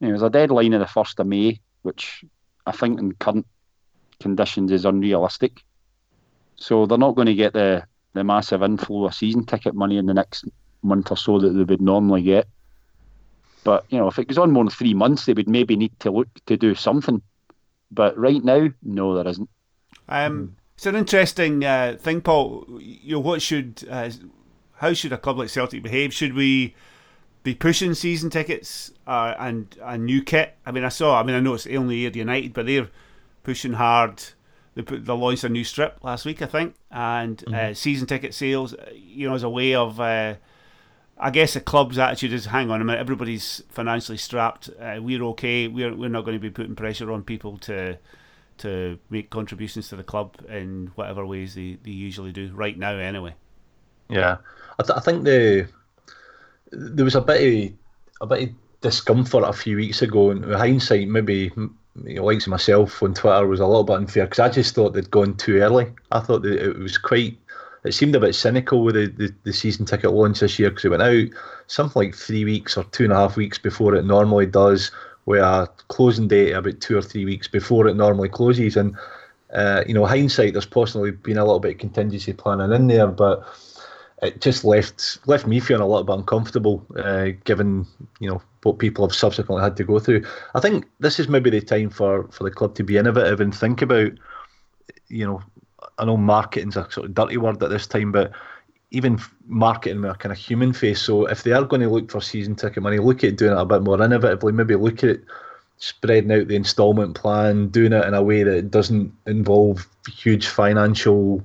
you 0.00 0.08
know, 0.08 0.08
there's 0.08 0.22
a 0.22 0.30
deadline 0.30 0.74
of 0.74 0.80
the 0.80 0.86
first 0.86 1.18
of 1.20 1.26
May, 1.26 1.60
which 1.82 2.24
I 2.66 2.72
think 2.72 3.00
in 3.00 3.12
current 3.12 3.46
conditions 4.20 4.72
is 4.72 4.84
unrealistic. 4.84 5.62
So 6.56 6.86
they're 6.86 6.98
not 6.98 7.14
going 7.14 7.26
to 7.26 7.34
get 7.34 7.52
the 7.52 7.84
the 8.14 8.24
massive 8.24 8.62
inflow 8.62 9.04
of 9.04 9.14
season 9.14 9.44
ticket 9.44 9.74
money 9.74 9.98
in 9.98 10.06
the 10.06 10.14
next 10.14 10.46
month 10.82 11.10
or 11.10 11.16
so 11.16 11.38
that 11.38 11.50
they 11.50 11.64
would 11.64 11.82
normally 11.82 12.22
get. 12.22 12.48
But 13.62 13.84
you 13.90 13.98
know, 13.98 14.08
if 14.08 14.18
it 14.18 14.28
goes 14.28 14.38
on 14.38 14.52
more 14.52 14.64
than 14.64 14.70
three 14.70 14.94
months, 14.94 15.26
they 15.26 15.34
would 15.34 15.48
maybe 15.48 15.76
need 15.76 15.98
to 16.00 16.10
look 16.10 16.28
to 16.46 16.56
do 16.56 16.74
something. 16.74 17.20
But 17.90 18.16
right 18.16 18.42
now, 18.42 18.68
no, 18.82 19.14
there 19.14 19.28
isn't. 19.28 19.50
Um, 20.08 20.56
it's 20.76 20.86
an 20.86 20.96
interesting 20.96 21.64
uh, 21.64 21.96
thing, 21.98 22.20
Paul. 22.20 22.66
You 22.80 23.16
know, 23.16 23.20
what 23.20 23.42
should 23.42 23.86
uh, 23.90 24.10
how 24.76 24.92
should 24.92 25.12
a 25.12 25.18
club 25.18 25.38
like 25.38 25.48
Celtic 25.48 25.82
behave? 25.82 26.14
Should 26.14 26.34
we 26.34 26.74
be 27.42 27.54
pushing 27.54 27.94
season 27.94 28.30
tickets 28.30 28.92
uh, 29.06 29.34
and 29.38 29.76
a 29.82 29.98
new 29.98 30.22
kit? 30.22 30.56
I 30.64 30.72
mean, 30.72 30.84
I 30.84 30.88
saw. 30.88 31.20
I 31.20 31.22
mean, 31.22 31.36
I 31.36 31.40
know 31.40 31.54
it's 31.54 31.66
only 31.66 32.06
Ayr 32.06 32.12
United, 32.12 32.52
but 32.52 32.66
they're 32.66 32.88
pushing 33.46 33.74
hard. 33.74 34.22
They 34.74 34.82
put 34.82 35.06
they 35.06 35.12
launched 35.12 35.44
a 35.44 35.48
new 35.48 35.64
strip 35.64 36.02
last 36.02 36.26
week, 36.26 36.42
I 36.42 36.46
think, 36.46 36.74
and 36.90 37.42
uh, 37.46 37.50
mm-hmm. 37.50 37.70
uh, 37.70 37.74
season 37.74 38.06
ticket 38.06 38.34
sales. 38.34 38.74
You 38.92 39.28
know, 39.28 39.34
as 39.34 39.44
a 39.44 39.48
way 39.48 39.74
of. 39.74 39.98
Uh, 40.00 40.34
I 41.18 41.30
guess 41.30 41.54
the 41.54 41.62
club's 41.62 41.96
attitude 41.96 42.34
is, 42.34 42.44
hang 42.44 42.70
on 42.70 42.82
a 42.82 42.84
minute, 42.84 43.00
everybody's 43.00 43.62
financially 43.70 44.18
strapped. 44.18 44.68
Uh, 44.78 44.98
we're 45.00 45.22
okay. 45.28 45.66
We're 45.66 45.96
we're 45.96 46.10
not 46.10 46.26
going 46.26 46.36
to 46.36 46.42
be 46.42 46.50
putting 46.50 46.76
pressure 46.76 47.10
on 47.10 47.22
people 47.22 47.56
to 47.58 47.96
to 48.58 48.98
make 49.08 49.30
contributions 49.30 49.88
to 49.88 49.96
the 49.96 50.02
club 50.02 50.36
in 50.48 50.90
whatever 50.94 51.24
ways 51.24 51.54
they, 51.54 51.78
they 51.82 51.90
usually 51.90 52.32
do 52.32 52.50
right 52.54 52.78
now, 52.78 52.92
anyway. 52.98 53.34
Yeah, 54.10 54.36
I, 54.78 54.82
th- 54.82 54.96
I 54.98 55.00
think 55.00 55.24
the 55.24 55.68
there 56.70 57.04
was 57.04 57.14
a 57.14 57.22
bit 57.22 57.40
of 57.40 57.72
a 58.20 58.26
bit 58.26 58.48
of 58.50 58.54
discomfort 58.82 59.44
a 59.44 59.54
few 59.54 59.76
weeks 59.76 60.02
ago. 60.02 60.30
And 60.32 60.44
hindsight, 60.44 61.08
maybe 61.08 61.50
you 62.04 62.14
know, 62.14 62.24
like 62.24 62.46
myself 62.46 63.02
on 63.02 63.14
Twitter 63.14 63.46
was 63.46 63.60
a 63.60 63.66
little 63.66 63.84
bit 63.84 63.96
unfair 63.96 64.24
because 64.26 64.38
I 64.38 64.48
just 64.48 64.74
thought 64.74 64.92
they'd 64.92 65.10
gone 65.10 65.36
too 65.36 65.58
early. 65.58 65.86
I 66.12 66.20
thought 66.20 66.42
that 66.42 66.62
it 66.62 66.78
was 66.78 66.98
quite. 66.98 67.38
It 67.84 67.92
seemed 67.92 68.16
a 68.16 68.20
bit 68.20 68.34
cynical 68.34 68.82
with 68.82 68.96
the, 68.96 69.06
the, 69.06 69.34
the 69.44 69.52
season 69.52 69.86
ticket 69.86 70.12
launch 70.12 70.40
this 70.40 70.58
year 70.58 70.70
because 70.70 70.86
it 70.86 70.88
went 70.88 71.02
out 71.02 71.28
something 71.68 72.02
like 72.02 72.14
three 72.16 72.44
weeks 72.44 72.76
or 72.76 72.82
two 72.84 73.04
and 73.04 73.12
a 73.12 73.16
half 73.16 73.36
weeks 73.36 73.58
before 73.58 73.94
it 73.94 74.04
normally 74.04 74.46
does, 74.46 74.90
with 75.26 75.40
a 75.40 75.70
closing 75.88 76.26
date 76.26 76.52
about 76.52 76.80
two 76.80 76.96
or 76.96 77.02
three 77.02 77.24
weeks 77.24 77.46
before 77.46 77.86
it 77.86 77.94
normally 77.94 78.28
closes. 78.28 78.76
And 78.76 78.96
uh, 79.52 79.84
you 79.86 79.94
know, 79.94 80.04
hindsight, 80.04 80.52
there's 80.52 80.66
possibly 80.66 81.12
been 81.12 81.38
a 81.38 81.44
little 81.44 81.60
bit 81.60 81.74
of 81.74 81.78
contingency 81.78 82.32
planning 82.32 82.72
in 82.72 82.88
there, 82.88 83.06
but 83.06 83.46
it 84.22 84.40
just 84.40 84.64
left 84.64 85.18
left 85.26 85.46
me 85.46 85.60
feeling 85.60 85.82
a 85.82 85.86
little 85.86 86.04
bit 86.04 86.16
uncomfortable, 86.16 86.84
uh, 86.96 87.28
given 87.44 87.86
you 88.20 88.28
know 88.28 88.40
what 88.62 88.78
people 88.78 89.06
have 89.06 89.14
subsequently 89.14 89.62
had 89.62 89.76
to 89.76 89.84
go 89.84 89.98
through. 89.98 90.24
I 90.54 90.60
think 90.60 90.86
this 90.98 91.20
is 91.20 91.28
maybe 91.28 91.50
the 91.50 91.60
time 91.60 91.90
for, 91.90 92.28
for 92.28 92.44
the 92.44 92.50
club 92.50 92.74
to 92.74 92.82
be 92.82 92.96
innovative 92.96 93.40
and 93.40 93.54
think 93.54 93.80
about, 93.80 94.12
you 95.08 95.24
know, 95.24 95.40
I 95.98 96.04
know 96.04 96.16
marketing's 96.16 96.76
a 96.76 96.90
sort 96.90 97.06
of 97.06 97.14
dirty 97.14 97.36
word 97.36 97.62
at 97.62 97.70
this 97.70 97.86
time, 97.86 98.10
but 98.10 98.32
even 98.90 99.20
marketing 99.46 100.02
with 100.02 100.10
a 100.10 100.14
kind 100.14 100.32
of 100.32 100.38
human 100.38 100.72
face. 100.72 101.00
So 101.00 101.26
if 101.26 101.42
they 101.42 101.52
are 101.52 101.64
going 101.64 101.82
to 101.82 101.88
look 101.88 102.10
for 102.10 102.20
season 102.20 102.56
ticket 102.56 102.82
money, 102.82 102.98
look 102.98 103.22
at 103.22 103.36
doing 103.36 103.52
it 103.52 103.60
a 103.60 103.64
bit 103.64 103.82
more 103.82 103.98
innovatively. 103.98 104.52
Maybe 104.52 104.74
look 104.74 105.04
at 105.04 105.20
spreading 105.78 106.32
out 106.32 106.48
the 106.48 106.56
instalment 106.56 107.14
plan, 107.14 107.68
doing 107.68 107.92
it 107.92 108.04
in 108.04 108.14
a 108.14 108.22
way 108.22 108.42
that 108.42 108.70
doesn't 108.70 109.12
involve 109.26 109.86
huge 110.08 110.48
financial, 110.48 111.42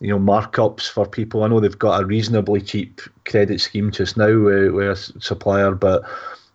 you 0.00 0.08
know, 0.08 0.18
markups 0.18 0.88
for 0.88 1.06
people. 1.06 1.44
I 1.44 1.48
know 1.48 1.60
they've 1.60 1.78
got 1.78 2.02
a 2.02 2.06
reasonably 2.06 2.62
cheap 2.62 3.00
credit 3.26 3.60
scheme 3.60 3.90
just 3.90 4.16
now 4.16 4.38
with, 4.38 4.72
with 4.72 4.88
a 4.88 5.20
supplier, 5.20 5.72
but 5.72 6.02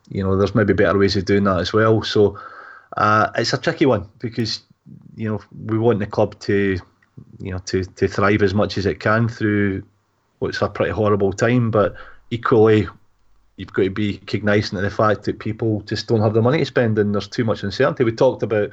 you 0.10 0.24
know, 0.24 0.36
there's 0.36 0.56
maybe 0.56 0.74
better 0.74 0.98
ways 0.98 1.16
of 1.16 1.26
doing 1.26 1.44
that 1.46 1.60
as 1.60 1.72
well. 1.72 2.02
So 2.04 2.40
uh, 2.98 3.30
it's 3.36 3.54
a 3.54 3.58
tricky 3.58 3.86
one 3.86 4.10
because 4.20 4.62
you 5.16 5.30
know 5.30 5.42
we 5.66 5.78
want 5.78 6.00
the 6.00 6.06
club 6.06 6.40
to 6.40 6.78
you 7.40 7.52
know 7.52 7.60
to 7.60 7.84
to 7.84 8.08
thrive 8.08 8.42
as 8.42 8.54
much 8.54 8.78
as 8.78 8.86
it 8.86 9.00
can 9.00 9.28
through 9.28 9.84
what's 10.40 10.62
a 10.62 10.68
pretty 10.68 10.92
horrible 10.92 11.32
time, 11.32 11.72
but 11.72 11.96
equally 12.32 12.88
you've 13.58 13.74
got 13.74 13.84
to 13.84 13.90
be 13.90 14.18
cognizant 14.18 14.78
of 14.78 14.84
the 14.84 14.96
fact 14.96 15.24
that 15.24 15.40
people 15.40 15.82
just 15.82 16.08
don't 16.08 16.22
have 16.22 16.34
the 16.34 16.42
money 16.42 16.58
to 16.58 16.66
spend 16.66 17.00
and 17.00 17.14
there's 17.14 17.28
too 17.28 17.46
much 17.46 17.64
uncertainty. 17.64 18.04
We 18.04 18.12
talked 18.12 18.44
about 18.44 18.70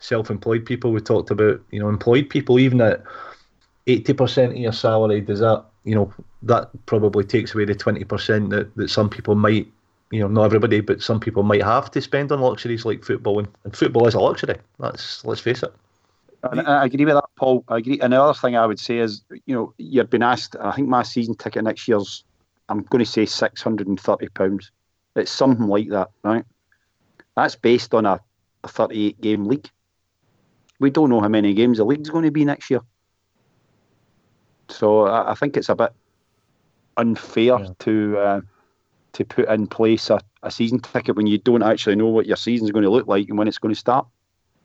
self-employed 0.00 0.66
people. 0.66 0.92
We 0.92 1.00
talked 1.00 1.30
about 1.30 1.60
you 1.70 1.80
know 1.80 1.88
employed 1.88 2.28
people. 2.28 2.58
Even 2.58 2.80
at 2.80 3.02
eighty 3.88 4.12
percent 4.12 4.52
of 4.52 4.58
your 4.58 4.72
salary, 4.72 5.20
does 5.20 5.40
that 5.40 5.64
you 5.84 5.94
know 5.94 6.12
that 6.42 6.70
probably 6.86 7.24
takes 7.24 7.54
away 7.54 7.64
the 7.64 7.74
twenty 7.74 8.04
percent 8.04 8.50
that 8.50 8.74
that 8.76 8.90
some 8.90 9.10
people 9.10 9.34
might 9.34 9.66
you 10.10 10.20
know 10.20 10.28
not 10.28 10.44
everybody, 10.44 10.80
but 10.80 11.02
some 11.02 11.18
people 11.18 11.42
might 11.42 11.64
have 11.64 11.90
to 11.90 12.00
spend 12.00 12.30
on 12.30 12.40
luxuries 12.40 12.84
like 12.84 13.04
football, 13.04 13.40
and, 13.40 13.48
and 13.64 13.76
football 13.76 14.06
is 14.06 14.14
a 14.14 14.20
luxury. 14.20 14.56
That's 14.78 15.24
let's 15.24 15.40
face 15.40 15.62
it. 15.62 15.72
And 16.44 16.60
I 16.60 16.84
agree 16.84 17.04
with 17.04 17.14
that, 17.14 17.24
Paul. 17.36 17.64
I 17.66 17.78
agree. 17.78 17.98
And 18.00 18.12
the 18.12 18.22
other 18.22 18.38
thing 18.38 18.56
I 18.56 18.64
would 18.64 18.78
say 18.78 18.98
is, 18.98 19.22
you 19.46 19.54
know, 19.54 19.74
you've 19.76 20.08
been 20.08 20.22
asked. 20.22 20.54
I 20.60 20.70
think 20.70 20.86
my 20.86 21.02
season 21.02 21.34
ticket 21.34 21.64
next 21.64 21.88
year's, 21.88 22.22
I'm 22.68 22.82
going 22.82 23.04
to 23.04 23.10
say 23.10 23.26
six 23.26 23.60
hundred 23.60 23.88
and 23.88 23.98
thirty 24.00 24.28
pounds. 24.28 24.70
It's 25.16 25.32
something 25.32 25.66
like 25.66 25.88
that, 25.88 26.10
right? 26.22 26.44
That's 27.34 27.56
based 27.56 27.92
on 27.92 28.06
a, 28.06 28.20
a 28.62 28.68
thirty-eight 28.68 29.20
game 29.20 29.46
league. 29.46 29.68
We 30.78 30.90
don't 30.90 31.10
know 31.10 31.20
how 31.20 31.28
many 31.28 31.54
games 31.54 31.78
the 31.78 31.84
league's 31.84 32.10
going 32.10 32.24
to 32.24 32.30
be 32.30 32.44
next 32.44 32.70
year. 32.70 32.82
So 34.68 35.06
I, 35.06 35.32
I 35.32 35.34
think 35.34 35.56
it's 35.56 35.68
a 35.68 35.74
bit 35.74 35.92
unfair 36.96 37.58
yeah. 37.60 37.68
to 37.80 38.18
uh, 38.18 38.40
to 39.12 39.24
put 39.24 39.48
in 39.48 39.66
place 39.66 40.10
a, 40.10 40.20
a 40.42 40.50
season 40.50 40.80
ticket 40.80 41.16
when 41.16 41.26
you 41.26 41.38
don't 41.38 41.62
actually 41.62 41.96
know 41.96 42.08
what 42.08 42.26
your 42.26 42.36
season's 42.36 42.70
going 42.70 42.84
to 42.84 42.90
look 42.90 43.06
like 43.06 43.28
and 43.28 43.38
when 43.38 43.48
it's 43.48 43.58
going 43.58 43.74
to 43.74 43.78
start. 43.78 44.06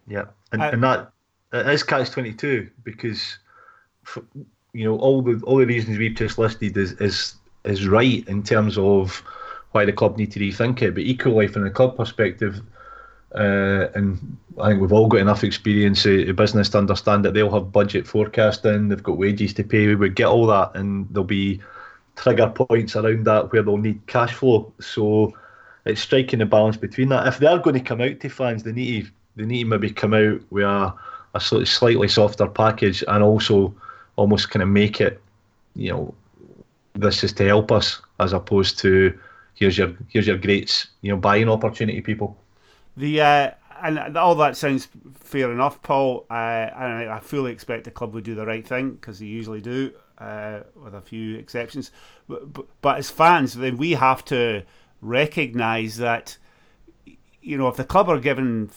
Yeah, 0.08 0.26
and, 0.52 0.62
I, 0.62 0.70
and 0.70 0.84
that 0.84 1.12
it 1.54 1.68
is 1.68 1.84
catch 1.84 2.10
twenty 2.12 2.34
two 2.34 2.70
because 2.84 3.38
for, 4.04 4.24
you 4.74 4.84
know 4.86 4.98
all 4.98 5.22
the 5.22 5.42
all 5.46 5.58
the 5.58 5.66
reasons 5.66 5.98
we've 5.98 6.16
just 6.16 6.38
listed 6.38 6.76
is 6.76 6.94
is 6.94 7.36
is 7.64 7.88
right 7.88 8.28
in 8.28 8.44
terms 8.44 8.78
of 8.78 9.24
why 9.72 9.86
the 9.86 9.94
club 9.94 10.18
need 10.18 10.32
to 10.32 10.40
rethink 10.40 10.82
it, 10.82 10.94
but 10.94 11.04
equally 11.04 11.48
from 11.48 11.64
the 11.64 11.70
club 11.70 11.96
perspective. 11.98 12.62
Uh, 13.34 13.88
and 13.96 14.38
I 14.62 14.70
think 14.70 14.82
we've 14.82 14.94
all 14.94 15.08
got 15.08 15.22
enough 15.22 15.44
experience 15.44 16.06
of 16.06 16.36
business 16.36 16.70
to 16.70 16.78
understand 16.78 17.26
that 17.26 17.34
they'll 17.34 17.54
have 17.54 17.72
budget 17.72 18.06
forecasting, 18.06 18.90
they've 18.90 19.02
got 19.02 19.18
wages 19.18 19.54
to 19.56 19.64
pay. 19.64 19.88
We 19.88 19.96
would 19.96 20.16
get 20.16 20.28
all 20.28 20.46
that, 20.48 20.72
and 20.76 21.08
there'll 21.10 21.24
be 21.24 21.62
trigger 22.16 22.50
points 22.50 22.96
around 22.96 23.26
that 23.26 23.52
where 23.52 23.64
they'll 23.64 23.78
need 23.78 24.06
cash 24.08 24.34
flow. 24.34 24.72
So 24.80 25.34
it's 25.86 26.02
striking 26.02 26.40
the 26.40 26.46
balance 26.46 26.78
between 26.78 27.10
that. 27.10 27.28
If 27.28 27.40
they're 27.40 27.58
going 27.60 27.76
to 27.76 27.82
come 27.82 28.02
out 28.02 28.20
to 28.20 28.30
fans, 28.30 28.64
they 28.64 28.72
need 28.72 29.06
to, 29.06 29.12
they 29.36 29.46
need 29.46 29.64
to 29.64 29.70
maybe 29.70 29.90
come 29.90 30.14
out 30.14 30.40
with 30.52 30.66
a 30.66 30.94
a 31.34 31.40
slightly 31.40 32.08
softer 32.08 32.48
package 32.48 33.04
and 33.08 33.24
also 33.24 33.74
almost 34.16 34.52
kind 34.52 34.62
of 34.62 34.70
make 34.70 35.02
it, 35.02 35.20
you 35.76 35.92
know, 35.92 36.14
this 36.94 37.24
is 37.24 37.34
to 37.34 37.46
help 37.46 37.72
us 37.72 38.02
as 38.20 38.34
opposed 38.34 38.78
to 38.80 39.18
here's 39.56 39.78
your 39.78 39.96
here's 40.10 40.28
your 40.28 40.38
great 40.38 40.86
you 41.02 41.12
know 41.12 41.18
buying 41.18 41.50
opportunity, 41.50 42.02
people. 42.02 42.38
The 42.96 43.22
uh, 43.22 43.52
and 43.82 44.18
all 44.18 44.36
that 44.36 44.56
sounds 44.56 44.88
fair 45.14 45.52
enough, 45.52 45.82
Paul. 45.82 46.26
Uh, 46.30 46.34
and 46.34 47.10
I 47.10 47.20
fully 47.20 47.52
expect 47.52 47.84
the 47.84 47.92
club 47.92 48.14
would 48.14 48.24
do 48.24 48.36
the 48.36 48.46
right 48.46 48.66
thing 48.66 48.92
because 48.92 49.20
they 49.20 49.26
usually 49.26 49.62
do, 49.62 49.92
uh, 50.20 50.62
with 50.76 50.96
a 50.96 51.02
few 51.02 51.38
exceptions. 51.38 51.92
But, 52.28 52.54
but, 52.54 52.66
but 52.82 52.98
as 52.98 53.10
fans, 53.10 53.54
then 53.54 53.78
we 53.78 53.92
have 53.92 54.24
to 54.26 54.64
recognise 55.02 55.98
that 55.98 56.38
you 57.42 57.58
know 57.58 57.68
if 57.68 57.76
the 57.76 57.84
club 57.84 58.08
are 58.08 58.20
given 58.20 58.70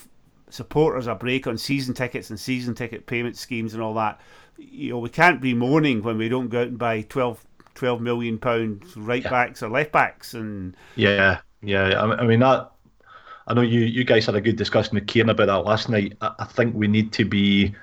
supporters 0.49 1.07
a 1.07 1.15
break 1.15 1.47
on 1.47 1.59
season 1.59 1.95
tickets 1.95 2.31
and 2.31 2.39
season 2.39 2.75
ticket 2.75 3.07
payment 3.07 3.37
schemes 3.37 3.75
and 3.75 3.83
all 3.83 3.95
that. 3.95 4.21
You 4.59 4.91
know, 4.91 4.99
we 4.99 5.09
can't 5.09 5.41
be 5.41 5.55
moaning 5.55 6.03
when 6.03 6.19
we 6.19 6.29
don't 6.29 6.49
go 6.49 6.63
out 6.63 6.69
and 6.69 6.79
buy 6.79 7.03
12, 7.03 7.45
12 7.75 8.01
million 8.01 8.39
pounds 8.39 8.97
right 8.97 9.23
yeah. 9.23 9.31
backs 9.31 9.63
or 9.63 9.69
left 9.69 9.93
backs 9.93 10.35
and 10.35 10.77
yeah, 10.95 11.41
yeah. 11.63 12.03
I 12.03 12.25
mean 12.25 12.41
that. 12.41 12.71
I 13.47 13.55
know 13.55 13.63
you 13.63 13.81
you 13.81 14.05
guys 14.05 14.27
had 14.27 14.35
a 14.35 14.41
good 14.41 14.57
discussion 14.57 14.95
with 14.95 15.07
Kieran 15.07 15.31
about 15.31 15.47
that 15.47 15.65
last 15.65 15.89
night. 15.89 16.17
I, 16.21 16.35
I 16.41 16.45
think 16.45 16.75
we 16.75 16.89
need 16.89 17.13
to 17.13 17.25
be. 17.25 17.75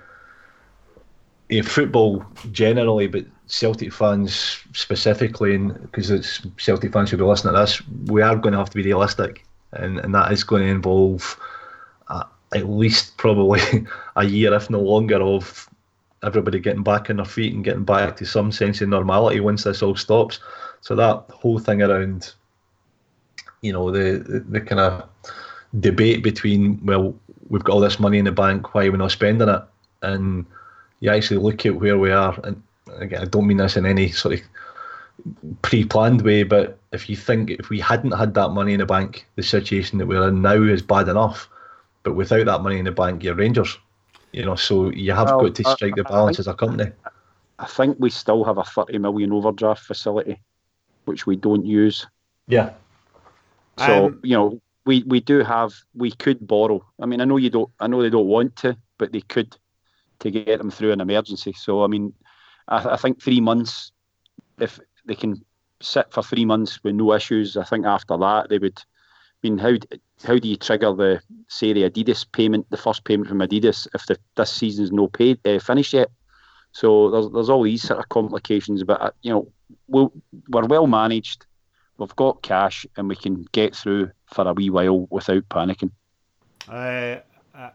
Know, 1.49 1.61
football 1.61 2.25
generally, 2.51 3.05
but 3.07 3.25
Celtic 3.45 3.93
fans 3.93 4.59
specifically, 4.73 5.53
and 5.53 5.79
because 5.83 6.09
it's 6.09 6.41
Celtic 6.57 6.91
fans 6.91 7.11
who 7.11 7.17
be 7.17 7.23
listening 7.23 7.53
to 7.53 7.59
this, 7.59 7.81
we 8.07 8.21
are 8.21 8.35
going 8.35 8.53
to 8.53 8.57
have 8.57 8.71
to 8.71 8.75
be 8.75 8.83
realistic, 8.83 9.45
and, 9.73 9.99
and 9.99 10.15
that 10.15 10.31
is 10.31 10.43
going 10.43 10.63
to 10.63 10.69
involve 10.69 11.39
uh, 12.07 12.23
at 12.55 12.69
least 12.69 13.17
probably 13.17 13.61
a 14.15 14.25
year, 14.25 14.53
if 14.53 14.69
no 14.69 14.79
longer, 14.79 15.21
of 15.21 15.69
everybody 16.23 16.59
getting 16.59 16.83
back 16.83 17.09
on 17.09 17.17
their 17.17 17.25
feet 17.25 17.53
and 17.53 17.63
getting 17.63 17.83
back 17.83 18.15
to 18.15 18.25
some 18.25 18.51
sense 18.51 18.81
of 18.81 18.89
normality 18.89 19.39
once 19.39 19.65
this 19.65 19.83
all 19.83 19.95
stops. 19.95 20.39
So 20.81 20.95
that 20.95 21.25
whole 21.29 21.59
thing 21.59 21.81
around, 21.81 22.33
you 23.61 23.73
know, 23.73 23.91
the 23.91 24.19
the, 24.19 24.39
the 24.39 24.61
kind 24.61 24.79
of 24.79 25.09
debate 25.79 26.23
between 26.23 26.83
well, 26.85 27.15
we've 27.49 27.63
got 27.63 27.73
all 27.73 27.79
this 27.79 27.99
money 27.99 28.19
in 28.19 28.25
the 28.25 28.31
bank, 28.31 28.73
why 28.73 28.85
are 28.85 28.91
we 28.91 28.97
not 28.97 29.11
spending 29.11 29.49
it? 29.49 29.61
And 30.01 30.45
you 30.99 31.09
actually 31.09 31.37
look 31.37 31.65
at 31.65 31.75
where 31.75 31.97
we 31.97 32.11
are, 32.11 32.37
and 32.43 32.61
again, 32.97 33.21
I 33.21 33.25
don't 33.25 33.47
mean 33.47 33.57
this 33.57 33.77
in 33.77 33.85
any 33.85 34.09
sort 34.09 34.35
of 34.35 34.41
pre-planned 35.61 36.21
way, 36.21 36.43
but 36.43 36.77
if 36.91 37.09
you 37.09 37.15
think 37.15 37.51
if 37.51 37.69
we 37.69 37.79
hadn't 37.79 38.11
had 38.11 38.33
that 38.33 38.49
money 38.49 38.73
in 38.73 38.79
the 38.79 38.85
bank, 38.85 39.25
the 39.35 39.43
situation 39.43 39.97
that 39.97 40.07
we're 40.07 40.27
in 40.27 40.41
now 40.41 40.61
is 40.61 40.81
bad 40.81 41.07
enough. 41.07 41.49
But 42.03 42.15
without 42.15 42.45
that 42.45 42.61
money 42.61 42.79
in 42.79 42.85
the 42.85 42.91
bank, 42.91 43.23
you're 43.23 43.35
Rangers. 43.35 43.77
You 44.33 44.45
know, 44.45 44.55
so 44.55 44.89
you 44.89 45.13
have 45.13 45.27
well, 45.27 45.41
got 45.41 45.55
to 45.55 45.63
strike 45.63 45.93
I, 45.93 45.97
the 45.97 46.03
balance 46.03 46.37
think, 46.37 46.39
as 46.39 46.47
a 46.47 46.53
company. 46.53 46.91
I 47.59 47.65
think 47.65 47.97
we 47.99 48.09
still 48.09 48.43
have 48.43 48.57
a 48.57 48.63
30 48.63 48.97
million 48.97 49.31
overdraft 49.31 49.83
facility, 49.83 50.41
which 51.05 51.25
we 51.25 51.35
don't 51.35 51.65
use. 51.65 52.05
Yeah. 52.47 52.71
So 53.77 54.07
um, 54.07 54.19
you 54.23 54.35
know, 54.35 54.61
we 54.85 55.03
we 55.03 55.19
do 55.19 55.39
have 55.39 55.73
we 55.93 56.11
could 56.11 56.45
borrow. 56.45 56.85
I 57.01 57.05
mean, 57.05 57.21
I 57.21 57.25
know 57.25 57.37
you 57.37 57.49
don't. 57.49 57.69
I 57.79 57.87
know 57.87 58.01
they 58.01 58.09
don't 58.09 58.27
want 58.27 58.55
to, 58.57 58.77
but 58.97 59.11
they 59.11 59.21
could 59.21 59.55
to 60.19 60.31
get 60.31 60.57
them 60.57 60.71
through 60.71 60.91
an 60.91 61.01
emergency. 61.01 61.53
So 61.53 61.83
I 61.83 61.87
mean, 61.87 62.13
I, 62.67 62.89
I 62.91 62.97
think 62.97 63.21
three 63.21 63.41
months, 63.41 63.91
if 64.59 64.79
they 65.05 65.15
can 65.15 65.43
sit 65.81 66.11
for 66.11 66.23
three 66.23 66.45
months 66.45 66.83
with 66.83 66.95
no 66.95 67.13
issues, 67.13 67.57
I 67.57 67.63
think 67.63 67.85
after 67.85 68.17
that 68.17 68.49
they 68.49 68.57
would 68.57 68.81
I 69.43 69.49
mean, 69.49 69.57
how 69.57 69.73
how 70.25 70.37
do 70.37 70.47
you 70.47 70.55
trigger 70.55 70.93
the 70.93 71.21
say 71.49 71.73
the 71.73 71.89
Adidas 71.89 72.25
payment, 72.31 72.69
the 72.69 72.77
first 72.77 73.03
payment 73.03 73.27
from 73.27 73.39
Adidas, 73.39 73.87
if 73.93 74.05
the, 74.05 74.17
this 74.35 74.51
season's 74.51 74.91
no 74.91 75.07
paid 75.07 75.45
uh, 75.45 75.59
finished 75.59 75.93
yet? 75.93 76.09
So 76.71 77.11
there's 77.11 77.29
there's 77.31 77.49
all 77.49 77.63
these 77.63 77.83
sort 77.83 77.99
of 77.99 78.09
complications, 78.09 78.83
but 78.83 79.01
uh, 79.01 79.11
you 79.21 79.31
know 79.31 79.51
we 79.87 80.07
we're 80.49 80.65
well 80.65 80.87
managed. 80.87 81.45
We've 81.97 82.15
got 82.15 82.41
cash, 82.41 82.85
and 82.95 83.09
we 83.09 83.15
can 83.15 83.45
get 83.51 83.75
through 83.75 84.11
for 84.33 84.47
a 84.47 84.53
wee 84.53 84.69
while 84.69 85.07
without 85.09 85.47
panicking. 85.49 85.91
Uh, 86.67 87.17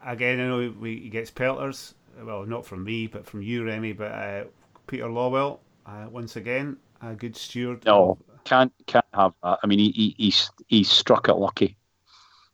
again, 0.05 0.41
I 0.41 0.49
know 0.49 0.75
we, 0.79 0.99
he 1.01 1.09
gets 1.09 1.31
pelters. 1.31 1.95
Well, 2.21 2.45
not 2.47 2.67
from 2.67 2.85
me, 2.85 3.07
but 3.07 3.27
from 3.27 3.43
you, 3.43 3.65
Remy. 3.65 3.93
But 3.93 4.13
uh, 4.13 4.45
Peter 4.87 5.07
Lawwell, 5.07 5.59
uh, 5.87 6.07
once 6.11 6.37
again, 6.37 6.77
a 7.01 7.15
good 7.15 7.37
steward. 7.37 7.85
No, 7.85 8.19
can't 8.45 8.73
can't 8.87 9.05
have 9.15 9.35
that. 9.43 9.61
I 9.63 9.67
mean, 9.67 9.79
he, 9.79 9.91
he 9.91 10.15
he's 10.19 10.51
he's 10.67 10.91
struck 10.91 11.29
it 11.29 11.35
lucky. 11.35 11.77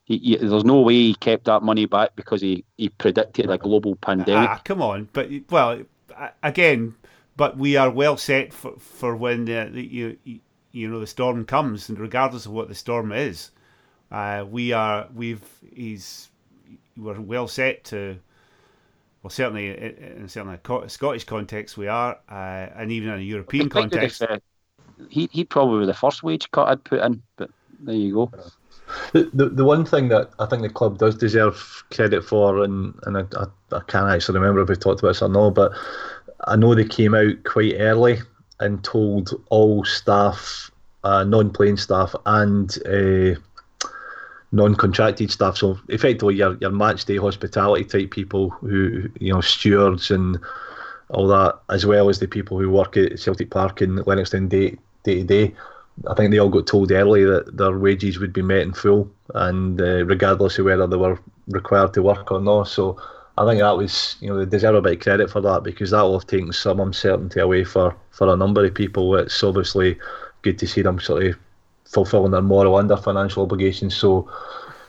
He, 0.05 0.19
he, 0.19 0.37
there's 0.37 0.65
no 0.65 0.81
way 0.81 0.95
he 0.95 1.15
kept 1.15 1.45
that 1.47 1.63
money 1.63 1.87
back 1.87 2.15
because 2.15 2.43
he, 2.43 2.65
he 2.77 2.91
predicted 2.91 3.49
a 3.49 3.57
global 3.57 3.97
pandemic. 3.97 4.51
Ah, 4.51 4.61
come 4.63 4.83
on, 4.83 5.09
but 5.15 5.31
well, 5.49 5.81
again, 6.43 6.95
but 7.37 7.57
we 7.57 7.77
are 7.77 7.91
well 7.91 8.19
set 8.19 8.53
for 8.53 8.75
for 8.79 9.17
when 9.17 9.47
the, 9.47 9.71
the 9.73 9.83
you 9.83 10.19
you 10.73 10.89
know 10.89 11.01
the 11.01 11.07
storm 11.07 11.47
comes, 11.47 11.89
and 11.89 11.99
regardless 11.99 12.45
of 12.45 12.53
what 12.53 12.69
the 12.69 12.75
storm 12.75 13.13
is, 13.13 13.51
uh, 14.15 14.45
we 14.45 14.73
are 14.73 15.09
we've 15.13 15.43
he's 15.75 16.31
we're 16.97 17.21
well 17.21 17.49
set 17.49 17.85
to. 17.85 18.17
Well, 19.23 19.31
certainly 19.31 19.69
in 19.69 20.29
certainly 20.29 20.59
a 20.63 20.89
Scottish 20.89 21.25
context, 21.25 21.79
we 21.79 21.89
are, 21.89 22.19
uh, 22.31 22.69
and 22.77 22.93
even 22.93 23.09
in 23.09 23.21
a 23.21 23.23
European 23.23 23.71
context. 23.71 24.23
If, 24.23 24.31
uh, 24.31 24.39
he 25.09 25.29
he 25.33 25.45
probably 25.45 25.79
was 25.79 25.89
the 25.89 25.95
first 25.95 26.23
wage 26.23 26.51
cut 26.51 26.69
I'd 26.69 26.85
put 26.85 27.01
in, 27.01 27.23
but 27.37 27.51
there 27.81 27.95
you 27.95 28.15
go. 28.15 28.33
The, 29.13 29.31
the, 29.33 29.49
the 29.49 29.65
one 29.65 29.87
thing 29.87 30.09
that 30.09 30.31
I 30.39 30.47
think 30.47 30.63
the 30.63 30.69
club 30.69 30.99
does 30.99 31.17
deserve 31.17 31.85
credit 31.91 32.23
for, 32.23 32.63
and, 32.63 32.95
and 33.05 33.17
I, 33.17 33.23
I, 33.37 33.77
I 33.77 33.81
can't 33.89 34.11
actually 34.11 34.39
remember 34.39 34.61
if 34.61 34.69
we 34.69 34.77
talked 34.77 35.01
about 35.01 35.09
this 35.09 35.23
or 35.23 35.29
not, 35.31 35.55
but 35.55 35.73
I 36.47 36.57
know 36.57 36.75
they 36.75 36.85
came 36.85 37.15
out 37.15 37.43
quite 37.45 37.75
early 37.79 38.19
and 38.61 38.85
told 38.85 39.31
all 39.49 39.85
staff, 39.85 40.71
uh, 41.03 41.25
non 41.25 41.51
playing 41.51 41.79
staff, 41.79 42.15
and 42.27 42.77
uh, 42.87 43.41
non-contracted 44.55 45.31
staff. 45.31 45.57
So 45.57 45.79
effectively, 45.89 46.37
your 46.37 46.57
your 46.61 46.71
match 46.71 47.05
day 47.05 47.17
hospitality 47.17 47.85
type 47.85 48.11
people 48.11 48.51
who 48.51 49.11
you 49.21 49.33
know 49.33 49.41
stewards 49.41 50.11
and 50.11 50.39
all 51.11 51.27
that, 51.29 51.59
as 51.71 51.85
well 51.85 52.09
as 52.09 52.19
the 52.19 52.29
people 52.29 52.59
who 52.59 52.71
work 52.71 52.97
at 52.97 53.19
Celtic 53.19 53.51
Park 53.51 53.81
and 53.81 53.99
Lennoxtown 53.99 54.49
day 54.49 54.77
day 55.03 55.17
to 55.17 55.25
day. 55.25 55.55
I 56.09 56.15
think 56.15 56.33
they 56.33 56.39
all 56.39 56.49
got 56.49 56.67
told 56.67 56.91
early 56.91 57.25
that 57.25 57.57
their 57.57 57.79
wages 57.79 58.19
would 58.19 58.33
be 58.33 58.43
met 58.43 58.63
in 58.63 58.73
full, 58.73 59.11
and 59.35 59.81
uh, 59.81 60.05
regardless 60.05 60.59
of 60.59 60.65
whether 60.65 60.87
they 60.87 60.97
were 60.97 61.19
required 61.49 61.95
to 61.95 62.03
work 62.03 62.33
or 62.33 62.41
not. 62.41 62.69
So 62.69 63.01
I 63.39 63.47
think 63.47 63.61
that 63.61 63.77
was, 63.77 64.17
you 64.21 64.29
know, 64.29 64.39
they 64.39 64.47
deserve 64.47 64.75
a 64.77 64.83
bit 64.83 64.95
of 64.95 65.01
credit 65.01 65.31
for 65.31 65.41
that 65.43 65.63
because 65.63 65.91
that 65.91 66.03
will 66.03 66.19
have 66.19 66.27
taken 66.27 66.53
some 66.53 66.81
uncertainty 66.81 67.41
away 67.41 67.65
for, 67.65 67.95
for 68.11 68.33
a 68.33 68.37
number 68.37 68.65
of 68.65 68.75
people. 68.75 69.17
It's 69.17 69.43
obviously 69.43 69.99
good 70.43 70.59
to 70.59 70.67
see 70.67 70.83
them 70.83 70.99
sort 70.99 71.27
of 71.27 71.39
fulfilling 71.85 72.33
their 72.33 72.43
moral 72.43 72.79
and 72.79 72.89
their 72.89 72.97
financial 72.97 73.43
obligations. 73.43 73.95
So 73.95 74.31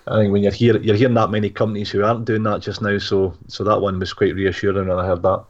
I 0.07 0.17
think 0.17 0.31
when 0.31 0.43
you're 0.43 0.51
here, 0.51 0.77
you're 0.77 0.95
hearing 0.95 1.15
that 1.15 1.31
many 1.31 1.49
companies 1.49 1.89
who 1.89 2.03
aren't 2.03 2.25
doing 2.25 2.43
that 2.43 2.61
just 2.61 2.81
now. 2.81 2.97
So 2.97 3.35
so 3.47 3.63
that 3.63 3.81
one 3.81 3.99
was 3.99 4.13
quite 4.13 4.35
reassuring 4.35 4.87
when 4.87 4.97
I 4.97 5.05
heard 5.05 5.23
that. 5.23 5.45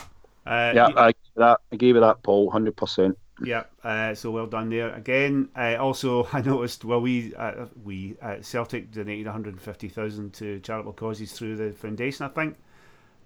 Uh, 0.45 0.71
yeah, 0.75 0.89
I 0.95 1.11
gave 1.11 1.35
that. 1.35 1.59
I 1.71 1.75
gave 1.75 1.95
it 1.95 2.01
that, 2.01 2.23
Paul, 2.23 2.49
hundred 2.51 2.75
percent. 2.75 3.17
Yeah, 3.43 3.63
uh, 3.83 4.15
so 4.15 4.31
well 4.31 4.47
done 4.47 4.69
there 4.69 4.93
again. 4.93 5.49
Uh, 5.55 5.75
also, 5.75 6.27
I 6.33 6.41
noticed 6.41 6.85
well 6.85 7.01
we 7.01 7.33
uh, 7.35 7.65
we 7.83 8.15
uh, 8.21 8.37
Celtic 8.41 8.91
donated 8.91 9.25
one 9.25 9.33
hundred 9.33 9.59
fifty 9.59 9.89
thousand 9.89 10.33
to 10.35 10.59
charitable 10.59 10.93
causes 10.93 11.31
through 11.33 11.57
the 11.57 11.73
foundation. 11.73 12.25
I 12.25 12.29
think 12.29 12.55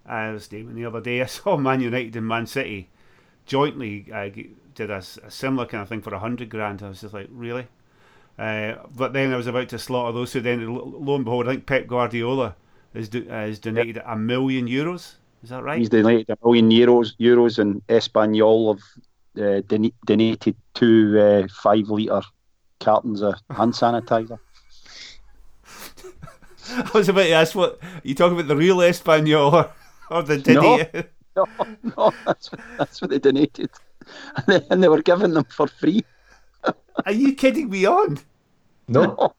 uh, 0.08 0.32
was 0.34 0.46
statement 0.46 0.76
the 0.76 0.86
other 0.86 1.02
day. 1.02 1.22
I 1.24 1.26
saw 1.26 1.58
Man 1.58 1.82
United 1.82 2.16
and 2.16 2.28
Man 2.28 2.48
City 2.48 2.90
jointly 3.46 4.08
uh, 4.14 4.30
did 4.76 4.92
a, 4.92 4.98
a, 4.98 5.32
similar 5.32 5.66
kind 5.66 5.82
of 5.82 5.90
thing 5.90 6.02
for 6.02 6.14
a 6.14 6.20
hundred 6.20 6.50
grand. 6.50 6.84
I 6.84 6.90
was 6.90 7.02
just 7.02 7.14
like, 7.14 7.28
really? 7.32 7.68
Uh, 8.40 8.78
but 8.96 9.12
then 9.12 9.34
I 9.34 9.36
was 9.36 9.48
about 9.48 9.68
to 9.70 9.78
slaughter 9.78 10.14
those 10.14 10.32
two. 10.32 10.40
Then 10.40 10.74
lo 10.74 11.16
and 11.16 11.26
behold, 11.26 11.50
I 11.50 11.52
think 11.52 11.66
Pep 11.66 11.88
Guardiola 11.88 12.56
has, 12.96 13.10
do, 13.10 13.24
has 13.26 13.60
donated 13.60 13.98
yep. 13.98 14.06
a 14.08 14.16
million 14.16 14.66
euros. 14.66 15.16
Is 15.44 15.50
that 15.50 15.62
right? 15.62 15.78
He's 15.78 15.90
donated 15.90 16.30
a 16.30 16.38
million 16.46 16.70
euros. 16.70 17.18
Euros 17.20 17.60
and 17.60 17.86
Espanyol 17.88 18.76
have 18.76 18.84
uh, 19.44 19.62
don- 19.68 19.92
donated 20.06 20.56
two 20.74 21.20
uh, 21.20 21.48
five 21.52 21.90
litre 21.90 22.22
cartons 22.80 23.22
of 23.22 23.36
hand 23.50 23.74
sanitizer. 23.74 24.40
I 26.78 26.92
was 26.94 27.10
about 27.10 27.24
to 27.24 27.32
ask 27.32 27.56
what 27.56 27.78
you 28.04 28.16
talking 28.16 28.38
about 28.38 28.48
the 28.48 28.56
real 28.56 28.78
Espanyol 28.78 29.52
or, 29.52 29.72
or 30.10 30.24
the 30.24 30.38
Diddy? 30.38 30.62
No, 31.36 31.46
no, 31.58 31.68
no 31.98 32.14
that's, 32.26 32.52
that's 32.78 33.02
what 33.02 33.10
they 33.10 33.20
donated, 33.20 33.70
and 34.38 34.46
they, 34.48 34.66
and 34.70 34.82
they 34.82 34.88
were 34.88 35.02
giving 35.02 35.34
them 35.34 35.44
for 35.44 35.68
free. 35.68 36.06
Are 37.06 37.12
you 37.12 37.34
kidding 37.34 37.70
me 37.70 37.86
on? 37.86 38.20
No. 38.90 39.34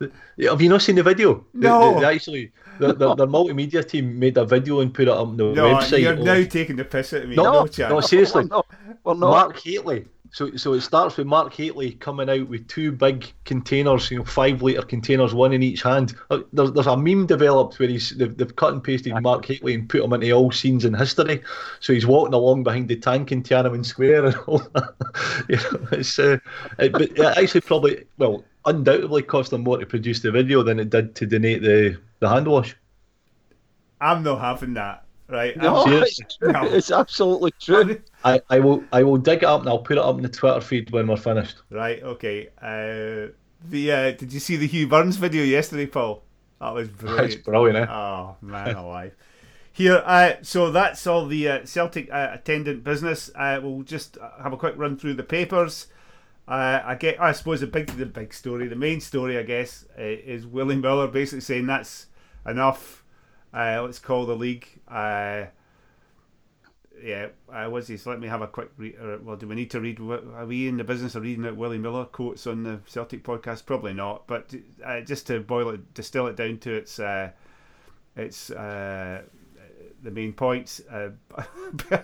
Have 0.00 0.62
you 0.62 0.68
not 0.68 0.82
seen 0.82 0.94
the 0.96 1.02
video? 1.02 1.44
No. 1.52 1.94
The, 1.94 2.00
the, 2.00 2.06
actually, 2.06 2.52
the, 2.78 2.92
the, 2.94 3.14
the, 3.16 3.26
multimedia 3.26 3.86
team 3.86 4.18
made 4.18 4.36
a 4.36 4.44
video 4.44 4.80
and 4.80 4.94
put 4.94 5.08
it 5.08 5.14
on 5.14 5.36
the 5.36 5.52
no, 5.52 5.74
website. 5.74 6.02
You're 6.02 6.16
now 6.16 6.44
taking 6.44 6.76
the 6.76 6.84
piss 6.84 7.12
at 7.12 7.28
me. 7.28 7.34
No, 7.34 7.64
no, 7.64 7.88
no 7.88 8.00
seriously. 8.00 8.44
No, 8.44 8.62
well, 9.02 9.16
Mark 9.16 9.58
Hateley 9.58 10.06
so, 10.30 10.54
so 10.56 10.74
it 10.74 10.82
starts 10.82 11.16
with 11.16 11.26
Mark 11.26 11.52
Hateley 11.54 11.92
coming 11.92 12.28
out 12.28 12.48
with 12.48 12.66
two 12.68 12.92
big 12.92 13.32
containers, 13.44 14.10
you 14.10 14.18
know, 14.18 14.24
five 14.24 14.62
litre 14.62 14.82
containers, 14.82 15.32
one 15.32 15.52
in 15.52 15.62
each 15.62 15.82
hand. 15.82 16.14
Uh, 16.30 16.40
there's, 16.52 16.72
there's 16.72 16.86
a 16.86 16.96
meme 16.96 17.26
developed 17.26 17.78
where 17.78 17.88
he's 17.88 18.10
they've, 18.10 18.36
they've 18.36 18.56
cut 18.56 18.72
and 18.72 18.84
pasted 18.84 19.20
Mark 19.22 19.44
Hateley 19.44 19.74
and 19.74 19.88
put 19.88 20.02
him 20.02 20.12
into 20.12 20.30
all 20.32 20.50
scenes 20.52 20.84
in 20.84 20.94
history. 20.94 21.42
So 21.80 21.92
he's 21.92 22.06
walking 22.06 22.34
along 22.34 22.64
behind 22.64 22.88
the 22.88 22.96
tank 22.96 23.32
in 23.32 23.42
Tiananmen 23.42 23.84
Square 23.84 24.26
and 24.26 24.36
all 24.46 24.58
that. 24.58 24.94
you 25.48 25.56
know, 25.56 25.88
it's 25.92 26.18
uh, 26.18 26.38
it, 26.78 26.92
but 26.92 27.02
it 27.02 27.20
actually 27.20 27.62
probably 27.62 28.04
well 28.18 28.44
undoubtedly 28.66 29.22
cost 29.22 29.50
them 29.50 29.62
more 29.62 29.78
to 29.78 29.86
produce 29.86 30.20
the 30.20 30.30
video 30.30 30.62
than 30.62 30.78
it 30.78 30.90
did 30.90 31.14
to 31.16 31.26
donate 31.26 31.62
the 31.62 31.98
the 32.20 32.28
hand 32.28 32.46
wash. 32.46 32.76
I'm 34.00 34.22
not 34.22 34.40
having 34.40 34.74
that. 34.74 35.04
Right? 35.28 35.56
No, 35.56 35.84
it's, 35.86 36.20
no. 36.40 36.62
it's 36.64 36.90
absolutely 36.90 37.52
true. 37.60 38.00
I, 38.24 38.40
I 38.48 38.60
will 38.60 38.82
I 38.92 39.02
will 39.02 39.18
dig 39.18 39.38
it 39.38 39.44
up 39.44 39.60
and 39.60 39.68
I'll 39.68 39.78
put 39.78 39.98
it 39.98 40.02
up 40.02 40.16
in 40.16 40.22
the 40.22 40.28
Twitter 40.28 40.60
feed 40.60 40.90
when 40.90 41.06
we're 41.06 41.16
finished. 41.16 41.58
Right. 41.70 42.02
Okay. 42.02 42.48
Uh, 42.60 43.32
the 43.68 43.92
uh, 43.92 44.10
did 44.12 44.32
you 44.32 44.40
see 44.40 44.56
the 44.56 44.66
Hugh 44.66 44.88
Burns 44.88 45.16
video 45.16 45.44
yesterday, 45.44 45.86
Paul? 45.86 46.22
That 46.60 46.72
was 46.72 46.88
brilliant. 46.88 47.32
It's 47.32 47.42
brilliant. 47.42 47.76
Eh? 47.78 47.92
Oh 47.92 48.36
man, 48.40 48.74
alive. 48.74 49.14
Here, 49.70 50.02
uh, 50.04 50.32
so 50.42 50.72
that's 50.72 51.06
all 51.06 51.26
the 51.26 51.48
uh, 51.48 51.64
Celtic 51.64 52.10
uh, 52.10 52.30
attendant 52.32 52.82
business. 52.82 53.30
Uh, 53.34 53.60
we'll 53.62 53.84
just 53.84 54.18
have 54.42 54.52
a 54.52 54.56
quick 54.56 54.74
run 54.76 54.96
through 54.96 55.14
the 55.14 55.22
papers. 55.22 55.86
Uh, 56.48 56.80
I 56.82 56.94
get, 56.94 57.20
I 57.20 57.32
suppose, 57.32 57.60
the 57.60 57.66
big, 57.66 57.86
the 57.88 58.06
big 58.06 58.32
story, 58.32 58.68
the 58.68 58.74
main 58.74 59.00
story, 59.00 59.38
I 59.38 59.42
guess, 59.42 59.84
uh, 59.98 60.02
is 60.02 60.46
Willie 60.46 60.76
Miller 60.76 61.06
basically 61.06 61.42
saying 61.42 61.66
that's 61.66 62.06
enough. 62.46 63.04
Uh, 63.52 63.82
let's 63.82 63.98
call 63.98 64.26
the 64.26 64.36
league. 64.36 64.66
Uh, 64.86 65.44
yeah, 67.02 67.28
uh, 67.52 67.68
was 67.70 67.86
this? 67.86 68.06
Let 68.06 68.20
me 68.20 68.28
have 68.28 68.42
a 68.42 68.46
quick 68.46 68.70
read. 68.76 68.96
Uh, 69.00 69.18
well, 69.22 69.36
do 69.36 69.46
we 69.46 69.54
need 69.54 69.70
to 69.70 69.80
read? 69.80 70.00
Are 70.00 70.46
we 70.46 70.68
in 70.68 70.76
the 70.76 70.84
business 70.84 71.14
of 71.14 71.22
reading 71.22 71.46
out 71.46 71.56
Willie 71.56 71.78
Miller 71.78 72.04
quotes 72.04 72.46
on 72.46 72.62
the 72.62 72.80
Celtic 72.86 73.22
podcast? 73.22 73.66
Probably 73.66 73.94
not. 73.94 74.26
But 74.26 74.54
uh, 74.84 75.00
just 75.02 75.26
to 75.28 75.40
boil 75.40 75.70
it, 75.70 75.94
distill 75.94 76.26
it 76.26 76.36
down 76.36 76.58
to 76.58 76.74
its 76.74 76.98
uh, 76.98 77.30
its 78.16 78.50
uh, 78.50 79.22
the 80.02 80.10
main 80.10 80.32
points. 80.32 80.80
Uh, 80.90 81.10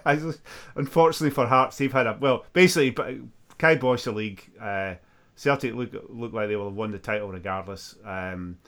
unfortunately 0.77 1.31
for 1.31 1.47
Hearts, 1.47 1.79
they've 1.79 1.93
had 1.93 2.07
a 2.07 2.17
well. 2.21 2.45
Basically, 2.53 2.91
but 2.91 3.15
Kai 3.59 3.77
Bosch 3.77 4.05
the 4.05 4.13
league. 4.13 4.49
Uh, 4.61 4.95
Celtic 5.37 5.75
look 5.75 5.91
look 6.09 6.33
like 6.33 6.49
they 6.49 6.57
will 6.57 6.67
have 6.67 6.77
won 6.77 6.93
the 6.93 6.99
title 6.99 7.29
regardless. 7.29 7.97
Um, 8.05 8.59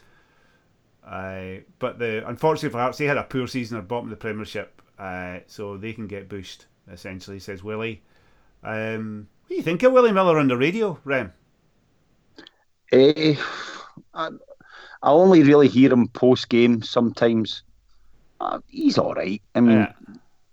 uh, 1.06 1.60
but 1.78 1.98
the 1.98 2.26
unfortunately 2.28 2.70
for 2.70 2.78
Hearts, 2.78 2.98
they 2.98 3.04
had 3.04 3.16
a 3.16 3.22
poor 3.22 3.46
season 3.46 3.78
at 3.78 3.88
bottom 3.88 4.06
of 4.06 4.10
the 4.10 4.16
Premiership 4.16 4.82
uh, 4.98 5.38
so 5.46 5.76
they 5.76 5.92
can 5.92 6.06
get 6.06 6.28
boosted. 6.28 6.66
essentially, 6.90 7.38
says 7.38 7.62
Willie. 7.62 8.02
Um, 8.62 9.28
what 9.42 9.48
do 9.50 9.54
you 9.56 9.62
think 9.62 9.82
of 9.82 9.92
Willie 9.92 10.12
Miller 10.12 10.38
on 10.38 10.48
the 10.48 10.56
radio, 10.56 10.98
Rem? 11.04 11.32
Uh, 12.92 13.34
I, 14.14 14.30
I 15.02 15.10
only 15.10 15.42
really 15.42 15.68
hear 15.68 15.92
him 15.92 16.08
post 16.08 16.48
game 16.48 16.82
sometimes. 16.82 17.62
Uh, 18.40 18.58
he's 18.66 18.98
all 18.98 19.14
right. 19.14 19.40
I 19.54 19.60
mean, 19.60 19.78
yeah. 19.78 19.92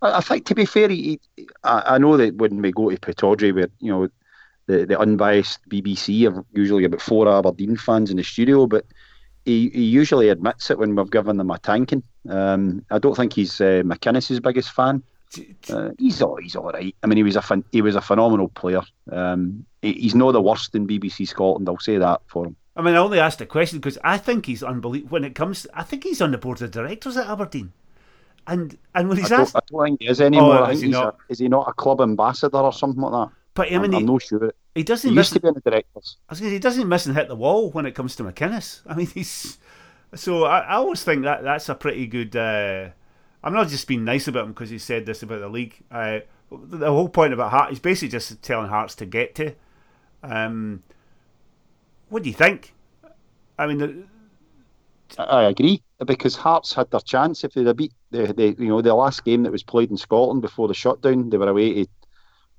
I, 0.02 0.18
I, 0.18 0.22
think 0.22 0.46
to 0.46 0.56
be 0.56 0.66
fair, 0.66 0.90
he, 0.90 1.20
I, 1.64 1.96
I, 1.96 1.98
know 1.98 2.18
that 2.18 2.36
when 2.36 2.62
we 2.62 2.72
go 2.72 2.90
to 2.90 2.98
Pittodrie, 2.98 3.54
where 3.54 3.70
you 3.80 3.92
know 3.92 4.08
the, 4.68 4.86
the 4.86 5.00
unbiased 5.00 5.68
BBC 5.68 6.32
are 6.32 6.46
usually 6.54 6.86
about 6.86 7.02
four 7.02 7.28
Aberdeen 7.28 7.76
fans 7.76 8.12
in 8.12 8.18
the 8.18 8.24
studio, 8.24 8.68
but 8.68 8.86
he, 9.46 9.70
he 9.70 9.84
usually 9.84 10.30
admits 10.30 10.70
it 10.70 10.80
when 10.80 10.96
we've 10.96 11.12
given 11.12 11.38
them 11.38 11.52
a 11.52 11.60
tanking. 11.60 12.04
Um, 12.30 12.86
I 12.90 13.00
don't 13.00 13.16
think 13.16 13.34
he's 13.34 13.60
uh, 13.60 13.84
McInnes's 13.86 14.40
biggest 14.40 14.72
fan. 14.72 15.04
Uh, 15.70 15.90
he's 15.98 16.22
all 16.22 16.38
he's 16.38 16.56
all 16.56 16.70
right. 16.72 16.96
I 17.02 17.08
mean, 17.08 17.18
he 17.18 17.24
was 17.24 17.36
a 17.36 17.42
fin- 17.42 17.66
he 17.72 17.82
was 17.82 17.96
a 17.96 18.02
phenomenal 18.02 18.50
player. 18.50 18.82
Um, 19.12 19.66
he, 19.82 19.94
he's 19.94 20.16
not 20.16 20.32
the 20.32 20.42
worst 20.42 20.76
in 20.76 20.88
BBC 20.88 21.28
Scotland. 21.28 21.68
I'll 21.68 21.80
say 21.80 21.98
that 21.98 22.22
for 22.28 22.46
him. 22.46 22.56
I 22.76 22.82
mean, 22.82 22.96
I 22.96 22.98
only 22.98 23.20
asked 23.20 23.40
the 23.40 23.46
question 23.46 23.80
because 23.80 23.98
I 24.04 24.18
think 24.18 24.46
he's 24.46 24.64
unbelievable 24.64 25.12
when 25.12 25.24
it 25.24 25.36
comes. 25.36 25.68
I 25.74 25.84
think 25.84 26.04
he's 26.04 26.22
on 26.22 26.32
the 26.32 26.38
board 26.38 26.62
of 26.62 26.72
directors 26.72 27.18
at 27.18 27.28
Aberdeen, 27.28 27.74
and 28.46 28.78
and 28.94 29.10
when 29.10 29.18
he's 29.18 29.32
I 29.32 29.42
asked, 29.42 29.56
I 29.56 29.60
don't 29.72 29.86
think 29.86 30.02
he 30.02 30.08
is 30.08 30.22
anymore. 30.22 30.60
Oh, 30.60 30.70
is, 30.70 30.82
he 30.82 30.90
not? 30.90 31.16
A, 31.16 31.32
is 31.32 31.40
he 31.40 31.50
not 31.50 31.68
a 31.68 31.74
club 31.74 32.02
ambassador 32.02 32.58
or 32.58 32.74
something 32.74 33.02
like 33.02 33.12
that? 33.30 33.36
But 33.54 33.68
I 33.68 33.72
mean, 33.72 33.86
I'm, 33.86 33.92
he, 33.92 33.98
I'm 33.98 34.06
not 34.06 34.22
sure. 34.24 34.54
He 34.74 34.84
doesn't. 34.84 35.10
He 35.10 35.16
miss, 35.16 35.28
used 35.28 35.34
to 35.34 35.40
be 35.40 35.48
in 35.48 35.54
the 35.54 35.62
directors. 35.62 36.18
I 36.28 36.32
was 36.32 36.40
say, 36.40 36.50
he 36.50 36.60
doesn't 36.60 36.88
miss 36.88 37.06
and 37.06 37.16
hit 37.16 37.28
the 37.28 37.36
wall 37.36 37.70
when 37.72 37.86
it 37.86 37.94
comes 37.94 38.16
to 38.16 38.24
McInnes. 38.24 38.82
I 38.88 38.96
mean, 38.96 39.08
he's 39.08 39.58
so 40.16 40.46
I, 40.46 40.60
I 40.60 40.76
always 40.76 41.04
think 41.04 41.24
that 41.24 41.44
that's 41.44 41.70
a 41.70 41.76
pretty 41.76 42.08
good. 42.08 42.36
Uh, 42.36 42.90
I'm 43.44 43.54
not 43.54 43.68
just 43.68 43.88
being 43.88 44.06
nice 44.06 44.28
about 44.28 44.46
him 44.46 44.54
because 44.54 44.70
he 44.70 44.78
said 44.78 45.06
this 45.06 45.24
about 45.24 45.42
the 45.42 45.50
league. 45.50 45.76
Uh, 45.92 46.20
the 46.52 46.90
whole 46.90 47.10
point 47.10 47.34
about 47.34 47.52
Hart, 47.52 47.70
he's 47.72 47.80
basically 47.80 48.10
just 48.10 48.42
telling 48.42 48.70
Hearts 48.70 48.96
to 48.96 49.06
get 49.06 49.36
to. 49.36 49.54
Um, 50.22 50.84
what 52.10 52.24
do 52.24 52.30
you 52.30 52.36
think? 52.36 52.74
I 53.58 53.68
mean, 53.68 53.78
the, 53.78 54.04
I 55.18 55.44
agree 55.44 55.82
because 56.06 56.36
Hearts 56.36 56.74
had 56.74 56.90
their 56.92 57.00
chance 57.00 57.44
if 57.44 57.54
they'd 57.54 57.76
beat 57.76 57.94
the, 58.12 58.34
the 58.34 58.56
you 58.58 58.68
know 58.68 58.82
the 58.82 58.94
last 58.94 59.26
game 59.26 59.44
that 59.44 59.52
was 59.52 59.64
played 59.64 59.90
in 59.90 59.98
Scotland 59.98 60.42
before 60.42 60.68
the 60.68 60.74
shutdown. 60.74 61.30
They 61.30 61.38
were 61.38 61.50
away 61.50 61.84
to 61.84 61.90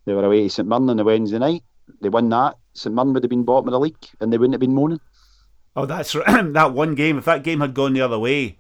they 0.05 0.13
were 0.13 0.25
away 0.25 0.45
to 0.45 0.51
St 0.51 0.69
Mirren 0.69 0.91
on 0.91 0.97
the 0.97 1.05
Wednesday 1.05 1.39
night. 1.39 1.63
They 2.01 2.09
won 2.09 2.29
that. 2.31 2.57
St 2.73 2.95
Mirren 2.95 3.13
would 3.15 3.23
have 3.23 3.31
been 3.31 3.45
bottom 3.45 3.69
of 3.69 3.73
the 3.73 3.81
league 3.81 3.97
and 4.21 4.33
they 4.33 4.39
wouldn't 4.39 4.55
have 4.55 4.61
been 4.61 4.75
moaning. 4.75 5.01
Oh, 5.77 5.87
that's 5.87 6.15
right. 6.15 6.53
that 6.53 6.73
one 6.73 6.95
game. 6.95 7.19
If 7.19 7.25
that 7.25 7.43
game 7.43 7.61
had 7.61 7.75
gone 7.75 7.95
the 7.95 8.01
other 8.01 8.19
way, 8.19 8.59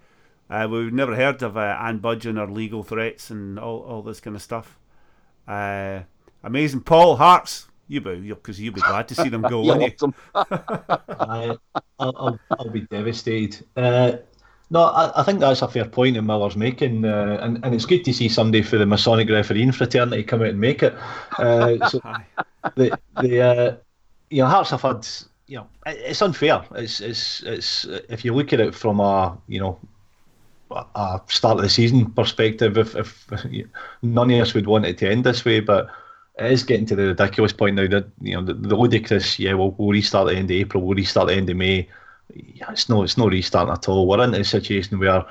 uh, 0.51 0.69
we've 0.71 0.93
never 0.93 1.15
heard 1.15 1.43
of 1.43 1.57
uh, 1.57 1.79
Anne 1.81 2.01
Budgeon 2.01 2.41
or 2.41 2.51
legal 2.51 2.83
threats 2.83 3.31
and 3.31 3.59
all, 3.59 3.81
all 3.83 4.03
this 4.03 4.21
kind 4.21 4.37
of 4.37 4.43
stuff. 4.43 4.79
Uh, 5.47 6.01
amazing. 6.43 6.81
Paul 6.81 7.17
Hearts, 7.17 7.69
you 7.89 8.01
boo, 8.01 8.21
because 8.21 8.61
you'll 8.61 8.75
be 8.75 8.81
glad 8.81 9.09
to 9.09 9.15
see 9.15 9.29
them 9.29 9.43
go, 9.43 9.61
won't 9.63 10.01
you? 10.01 10.15
I, 10.35 11.57
will 11.99 12.39
I'll 12.51 12.71
be 12.71 12.83
devastated. 12.83 13.65
Uh, 13.77 14.17
no, 14.71 14.85
I, 14.85 15.21
I, 15.21 15.23
think 15.23 15.41
that's 15.41 15.63
a 15.63 15.69
fair 15.69 15.85
point 15.85 16.15
that 16.17 16.23
Miller's 16.23 16.57
making, 16.57 17.05
uh, 17.05 17.39
and, 17.41 17.65
and 17.65 17.75
it's 17.75 17.87
good 17.87 18.05
to 18.05 18.13
see 18.13 18.29
somebody 18.29 18.63
for 18.63 18.79
the 18.79 18.87
Masonic 18.87 19.29
refereeing 19.29 19.73
fraternity 19.73 20.23
come 20.25 20.41
out 20.41 20.49
and 20.49 20.61
make 20.61 20.83
it. 20.83 20.95
Uh, 21.39 21.89
so 21.89 22.01
the 22.75 22.99
the 23.21 23.41
uh, 23.41 23.77
you 24.31 24.43
know 24.43 24.49
Hearts 24.49 24.71
have 24.71 24.83
had 24.83 25.07
you 25.47 25.59
know, 25.59 25.67
it's 25.87 26.23
unfair. 26.23 26.65
It's 26.75 27.01
it's 27.01 27.43
it's 27.43 27.85
if 28.09 28.25
you 28.25 28.35
look 28.35 28.53
at 28.53 28.61
it 28.61 28.75
from 28.75 29.01
a 29.01 29.37
you 29.47 29.61
know 29.61 29.79
a 30.71 31.21
start 31.29 31.59
of 31.59 31.63
the 31.63 31.69
season 31.69 32.11
perspective, 32.13 32.79
if, 32.79 32.97
if 32.97 33.29
none 34.03 34.31
of 34.31 34.41
us 34.41 34.55
would 34.55 34.67
want 34.67 34.87
it 34.87 34.99
to 34.99 35.09
end 35.09 35.25
this 35.25 35.45
way, 35.45 35.61
but 35.61 35.89
it 36.39 36.51
is 36.51 36.65
getting 36.65 36.87
to 36.87 36.97
the 36.97 37.09
ridiculous 37.09 37.53
point 37.53 37.77
now 37.77 37.87
that 37.87 38.07
you 38.21 38.35
know 38.35 38.43
the, 38.43 38.55
the 38.55 38.75
ludicrous. 38.75 39.39
Yeah, 39.39 39.55
we'll, 39.55 39.73
we'll 39.73 39.91
restart 39.91 40.29
the 40.29 40.37
end 40.37 40.51
of 40.51 40.57
April. 40.57 40.83
We'll 40.83 40.97
restart 40.97 41.29
the 41.29 41.35
end 41.35 41.51
of 41.51 41.57
May. 41.57 41.89
Yeah, 42.33 42.71
it's 42.73 42.89
no, 42.89 43.03
it's 43.03 43.19
no 43.19 43.29
restarting 43.29 43.73
at 43.73 43.89
all. 43.89 44.07
We're 44.07 44.25
in 44.25 44.35
a 44.35 44.45
situation 44.45 44.99
where 44.99 45.25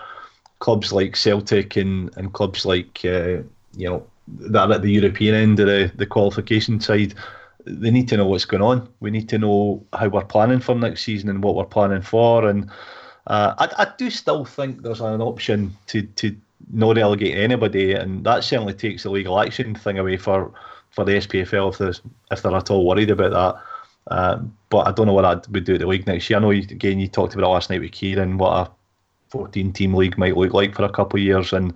clubs 0.59 0.93
like 0.93 1.15
Celtic 1.15 1.75
and, 1.75 2.15
and 2.17 2.33
clubs 2.33 2.65
like 2.65 3.01
uh, 3.03 3.41
you 3.75 3.89
know 3.89 4.05
that 4.27 4.71
at 4.71 4.81
the 4.81 4.91
European 4.91 5.35
end 5.35 5.59
of 5.59 5.67
the, 5.67 5.91
the 5.95 6.05
qualification 6.05 6.79
side, 6.79 7.13
they 7.65 7.91
need 7.91 8.07
to 8.09 8.17
know 8.17 8.27
what's 8.27 8.45
going 8.45 8.63
on. 8.63 8.87
We 8.99 9.11
need 9.11 9.27
to 9.29 9.37
know 9.37 9.85
how 9.93 10.07
we're 10.07 10.23
planning 10.23 10.59
for 10.59 10.75
next 10.75 11.03
season 11.03 11.29
and 11.29 11.43
what 11.43 11.55
we're 11.55 11.65
planning 11.65 12.01
for. 12.01 12.47
And 12.47 12.69
uh, 13.27 13.55
I, 13.57 13.83
I 13.83 13.87
do 13.97 14.09
still 14.09 14.45
think 14.45 14.81
there's 14.81 15.01
an 15.01 15.21
option 15.21 15.75
to 15.87 16.03
to 16.03 16.35
not 16.71 16.95
relegate 16.95 17.37
anybody, 17.37 17.93
and 17.93 18.23
that 18.25 18.43
certainly 18.43 18.73
takes 18.73 19.03
the 19.03 19.09
legal 19.09 19.39
action 19.39 19.75
thing 19.75 19.99
away 19.99 20.17
for 20.17 20.53
for 20.91 21.03
the 21.03 21.13
SPFL 21.13 21.71
if 21.71 21.77
there's 21.77 22.01
if 22.31 22.41
they're 22.41 22.55
at 22.55 22.71
all 22.71 22.85
worried 22.85 23.09
about 23.09 23.31
that. 23.31 23.63
Um, 24.07 24.57
but 24.69 24.87
I 24.87 24.91
don't 24.91 25.07
know 25.07 25.13
what 25.13 25.25
I 25.25 25.35
would 25.49 25.63
do 25.63 25.75
at 25.75 25.79
the 25.79 25.87
league 25.87 26.07
next 26.07 26.29
year. 26.29 26.37
I 26.37 26.41
know 26.41 26.51
you, 26.51 26.63
again 26.63 26.99
you 26.99 27.07
talked 27.07 27.33
about 27.33 27.45
it 27.45 27.49
last 27.49 27.69
night 27.69 27.79
with 27.81 27.91
Kieran 27.91 28.37
what 28.37 28.67
a 28.67 28.71
14 29.29 29.73
team 29.73 29.93
league 29.95 30.17
might 30.17 30.37
look 30.37 30.53
like 30.53 30.75
for 30.75 30.83
a 30.83 30.89
couple 30.89 31.19
of 31.19 31.23
years, 31.23 31.53
and 31.53 31.73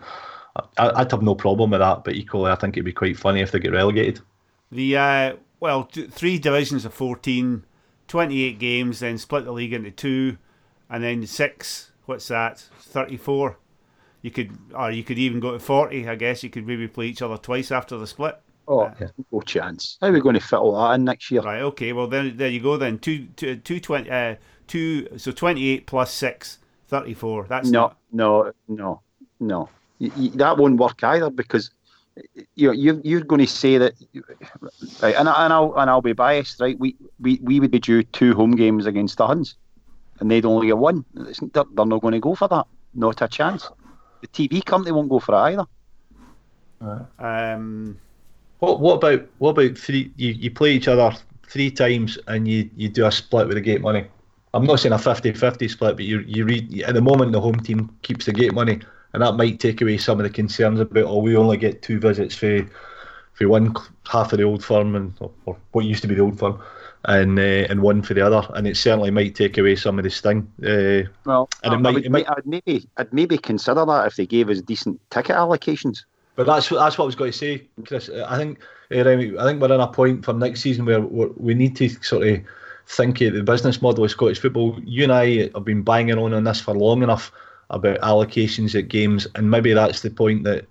I, 0.78 1.02
would 1.02 1.12
have 1.12 1.22
no 1.24 1.36
problem 1.36 1.72
with 1.72 1.80
that. 1.80 2.04
But 2.04 2.16
equally, 2.16 2.52
I 2.52 2.56
think 2.56 2.76
it'd 2.76 2.86
be 2.86 2.94
quite 2.94 3.18
funny 3.18 3.42
if 3.42 3.52
they 3.52 3.60
get 3.60 3.72
relegated. 3.72 4.22
The 4.72 4.98
uh, 4.98 5.36
well, 5.60 5.90
three 5.92 6.38
divisions 6.38 6.86
of 6.86 6.94
14, 6.94 7.66
28 8.08 8.60
games, 8.60 9.00
then 9.00 9.18
split 9.18 9.46
the 9.46 9.52
league 9.52 9.74
into 9.74 9.92
two, 9.92 10.38
and 10.90 11.04
then 11.04 11.26
six. 11.26 11.92
What's 12.06 12.28
that? 12.28 12.60
34. 12.80 13.58
You 14.22 14.32
could, 14.32 14.58
or 14.76 14.92
you 14.92 15.04
could 15.04 15.18
even 15.18 15.40
go 15.40 15.52
to 15.52 15.60
40. 15.60 16.08
I 16.08 16.16
guess 16.16 16.44
you 16.44 16.50
could 16.50 16.68
maybe 16.68 16.88
play 16.88 17.08
each 17.08 17.22
other 17.22 17.38
twice 17.38 17.72
after 17.72 17.98
the 17.98 18.08
split. 18.08 18.40
Oh, 18.68 18.82
uh, 18.82 18.94
no 19.32 19.42
chance. 19.42 19.98
How 20.02 20.08
are 20.08 20.12
we 20.12 20.20
going 20.20 20.36
to 20.36 20.42
fit 20.42 20.58
all 20.58 20.76
that 20.76 20.96
in 20.96 21.06
next 21.06 21.32
year? 21.32 21.42
Right. 21.42 21.62
Okay. 21.62 21.94
Well, 21.94 22.08
then 22.08 22.36
there 22.36 22.50
you 22.50 22.60
go. 22.60 22.78
Then 22.78 23.00
two, 23.00 23.28
two, 23.36 23.56
two 23.58 23.80
twenty, 23.80 24.10
uh, 24.10 24.36
two. 24.68 25.08
So 25.18 25.32
28 25.32 25.88
plus 25.88 26.14
six, 26.14 26.60
34. 26.90 27.46
That's 27.48 27.70
no, 27.70 27.80
not... 27.80 27.98
no, 28.12 28.52
no, 28.68 29.02
no. 29.40 29.70
that 30.36 30.58
won't 30.58 30.78
work 30.78 31.04
either 31.04 31.30
because 31.30 31.72
you 32.56 32.68
know, 32.68 32.74
you're, 32.74 33.00
you're 33.04 33.22
going 33.22 33.42
to 33.42 33.48
say 33.48 33.78
that, 33.78 33.94
right, 35.02 35.16
and, 35.16 35.28
and 35.28 35.54
I'll 35.54 35.74
and 35.78 35.90
I'll 35.90 36.02
be 36.02 36.14
biased, 36.14 36.60
right? 36.60 36.78
We, 36.80 36.96
we, 37.20 37.40
we 37.42 37.60
would 37.60 37.72
be 37.72 37.80
due 37.80 38.04
two 38.04 38.34
home 38.34 38.56
games 38.56 38.86
against 38.86 39.18
the 39.18 39.28
Huns, 39.28 39.56
and 40.20 40.30
they'd 40.30 40.46
only 40.46 40.68
get 40.68 40.78
one. 40.78 41.06
They're, 41.14 41.64
they're 41.76 41.86
not 41.86 42.02
going 42.02 42.14
to 42.14 42.20
go 42.20 42.36
for 42.36 42.48
that. 42.48 42.66
Not 42.94 43.22
a 43.22 43.28
chance. 43.28 43.70
The 44.22 44.28
TV 44.28 44.66
company 44.66 44.92
won't 44.92 45.10
go 45.10 45.20
for 45.20 45.36
it 45.36 45.38
either. 45.38 45.66
Um, 47.20 48.00
what 48.60 48.80
what 48.80 48.96
about 48.96 49.28
what 49.38 49.52
about 49.52 49.78
three? 49.78 50.12
You, 50.16 50.32
you 50.32 50.52
play 50.52 50.72
each 50.72 50.88
other 50.88 51.16
three 51.48 51.72
times 51.72 52.18
and 52.28 52.48
you, 52.48 52.70
you 52.76 52.90
do 52.90 53.06
a 53.06 53.12
split 53.12 53.48
with 53.48 53.56
the 53.56 53.62
gate 53.62 53.82
money. 53.82 54.06
I'm 54.54 54.66
not 54.66 54.80
saying 54.80 54.94
a 54.94 54.98
50-50 54.98 55.70
split, 55.70 55.96
but 55.96 56.06
you 56.06 56.20
you 56.22 56.46
read 56.46 56.82
at 56.82 56.94
the 56.94 57.02
moment 57.02 57.32
the 57.32 57.42
home 57.42 57.60
team 57.60 57.96
keeps 58.02 58.26
the 58.26 58.34
gate 58.34 58.54
money 58.54 58.80
and 59.14 59.24
that 59.24 59.36
might 59.36 59.60
take 59.60 59.82
away 59.82 59.98
some 59.98 60.20
of 60.20 60.24
the 60.24 60.30
concerns 60.30 60.80
about 60.80 61.06
oh 61.06 61.20
we 61.20 61.36
only 61.36 61.58
get 61.58 61.82
two 61.82 62.00
visits 62.00 62.36
for 62.36 62.66
for 63.34 63.48
one 63.48 63.76
half 64.08 64.32
of 64.32 64.40
the 64.40 64.44
old 64.44 64.64
firm 64.64 64.96
and 64.96 65.14
or, 65.46 65.58
what 65.72 65.86
used 65.86 66.02
to 66.02 66.08
be 66.08 66.16
the 66.16 66.22
old 66.22 66.38
firm 66.38 66.62
and 67.06 67.40
uh, 67.40 67.66
and 67.70 67.82
one 67.82 68.02
for 68.02 68.14
the 68.14 68.22
other 68.22 68.46
and 68.56 68.68
it 68.68 68.76
certainly 68.76 69.12
might 69.12 69.36
take 69.36 69.58
away 69.58 69.76
some 69.76 69.98
of 69.98 70.04
the 70.04 70.10
sting 70.10 70.52
uh, 70.64 71.08
well 71.26 71.50
and 71.64 71.74
it 71.74 71.78
might, 71.80 71.94
would, 71.94 72.06
it 72.06 72.12
might, 72.12 72.30
I'd 72.30 72.46
maybe 72.46 72.88
I'd 72.98 73.14
maybe 73.14 73.38
consider 73.38 73.86
that 73.86 74.08
if 74.08 74.16
they 74.16 74.26
gave 74.26 74.50
us 74.50 74.62
decent 74.62 75.00
ticket 75.10 75.36
allocations 75.36 76.04
but 76.38 76.46
that's 76.46 76.70
that's 76.70 76.98
what 76.98 77.04
I 77.04 77.08
was 77.08 77.16
going 77.16 77.34
to 77.34 77.38
say 77.38 77.64
Chris 77.86 78.10
I 78.10 78.38
think 78.38 78.60
uh, 78.92 79.02
I 79.02 79.04
think 79.04 79.62
we're 79.62 79.74
in 79.74 79.82
a 79.82 79.88
point 79.88 80.24
for 80.24 80.32
next 80.32 80.62
season 80.62 80.86
where 80.86 81.02
we 81.02 81.54
need 81.54 81.76
to 81.76 81.90
sort 82.02 82.26
of 82.26 82.40
think 82.88 83.20
of 83.20 83.34
the 83.34 83.44
business 83.44 83.82
model 83.82 84.06
of 84.06 84.12
Scottish 84.12 84.40
football 84.40 84.80
you 84.86 85.04
and 85.04 85.12
I 85.12 85.50
have 85.54 85.66
been 85.66 85.84
banging 85.84 86.18
on 86.18 86.34
on 86.34 86.46
this 86.46 86.62
for 86.62 86.74
long 86.74 87.04
enough 87.04 87.34
about 87.70 88.00
allocations 88.00 88.78
at 88.80 88.88
games, 88.88 89.28
and 89.36 89.52
maybe 89.52 89.74
that's 89.74 90.02
the 90.02 90.10
point 90.10 90.44
that 90.44 90.66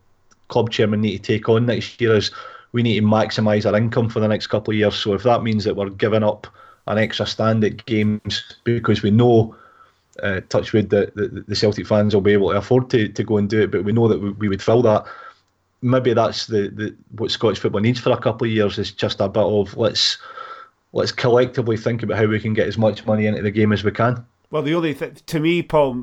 club 0.48 0.70
chairman 0.70 1.00
need 1.00 1.22
to 1.22 1.32
take 1.32 1.48
on 1.48 1.66
next 1.66 2.00
year 2.00 2.16
is 2.16 2.30
we 2.72 2.82
need 2.82 3.00
to 3.00 3.06
maximise 3.06 3.70
our 3.70 3.76
income 3.76 4.08
for 4.08 4.20
the 4.20 4.28
next 4.28 4.46
couple 4.46 4.72
of 4.72 4.78
years. 4.78 4.94
So 4.94 5.14
if 5.14 5.22
that 5.24 5.42
means 5.42 5.64
that 5.64 5.76
we're 5.76 5.90
giving 5.90 6.22
up 6.22 6.46
an 6.86 6.98
extra 6.98 7.26
stand 7.26 7.64
at 7.64 7.84
games 7.86 8.56
because 8.64 9.02
we 9.02 9.10
know, 9.10 9.54
uh, 10.22 10.40
touchwood, 10.48 10.90
that 10.90 11.14
the, 11.16 11.44
the 11.46 11.56
Celtic 11.56 11.86
fans 11.86 12.14
will 12.14 12.22
be 12.22 12.32
able 12.32 12.50
to 12.50 12.56
afford 12.56 12.90
to, 12.90 13.08
to 13.08 13.24
go 13.24 13.38
and 13.38 13.50
do 13.50 13.62
it, 13.62 13.70
but 13.70 13.84
we 13.84 13.92
know 13.92 14.08
that 14.08 14.20
we, 14.20 14.30
we 14.30 14.48
would 14.48 14.62
fill 14.62 14.82
that. 14.82 15.04
Maybe 15.82 16.14
that's 16.14 16.46
the, 16.46 16.68
the 16.68 16.96
what 17.12 17.30
Scottish 17.30 17.58
football 17.58 17.80
needs 17.80 18.00
for 18.00 18.10
a 18.10 18.20
couple 18.20 18.46
of 18.46 18.52
years 18.52 18.78
is 18.78 18.92
just 18.92 19.20
a 19.20 19.28
bit 19.28 19.42
of 19.42 19.76
let's 19.76 20.18
let's 20.92 21.12
collectively 21.12 21.76
think 21.76 22.02
about 22.02 22.18
how 22.18 22.26
we 22.26 22.40
can 22.40 22.54
get 22.54 22.66
as 22.66 22.78
much 22.78 23.06
money 23.06 23.26
into 23.26 23.42
the 23.42 23.50
game 23.50 23.72
as 23.72 23.84
we 23.84 23.90
can. 23.90 24.24
Well, 24.50 24.62
the 24.62 24.74
only 24.74 24.94
thing 24.94 25.16
to 25.26 25.40
me, 25.40 25.62
Paul, 25.62 26.02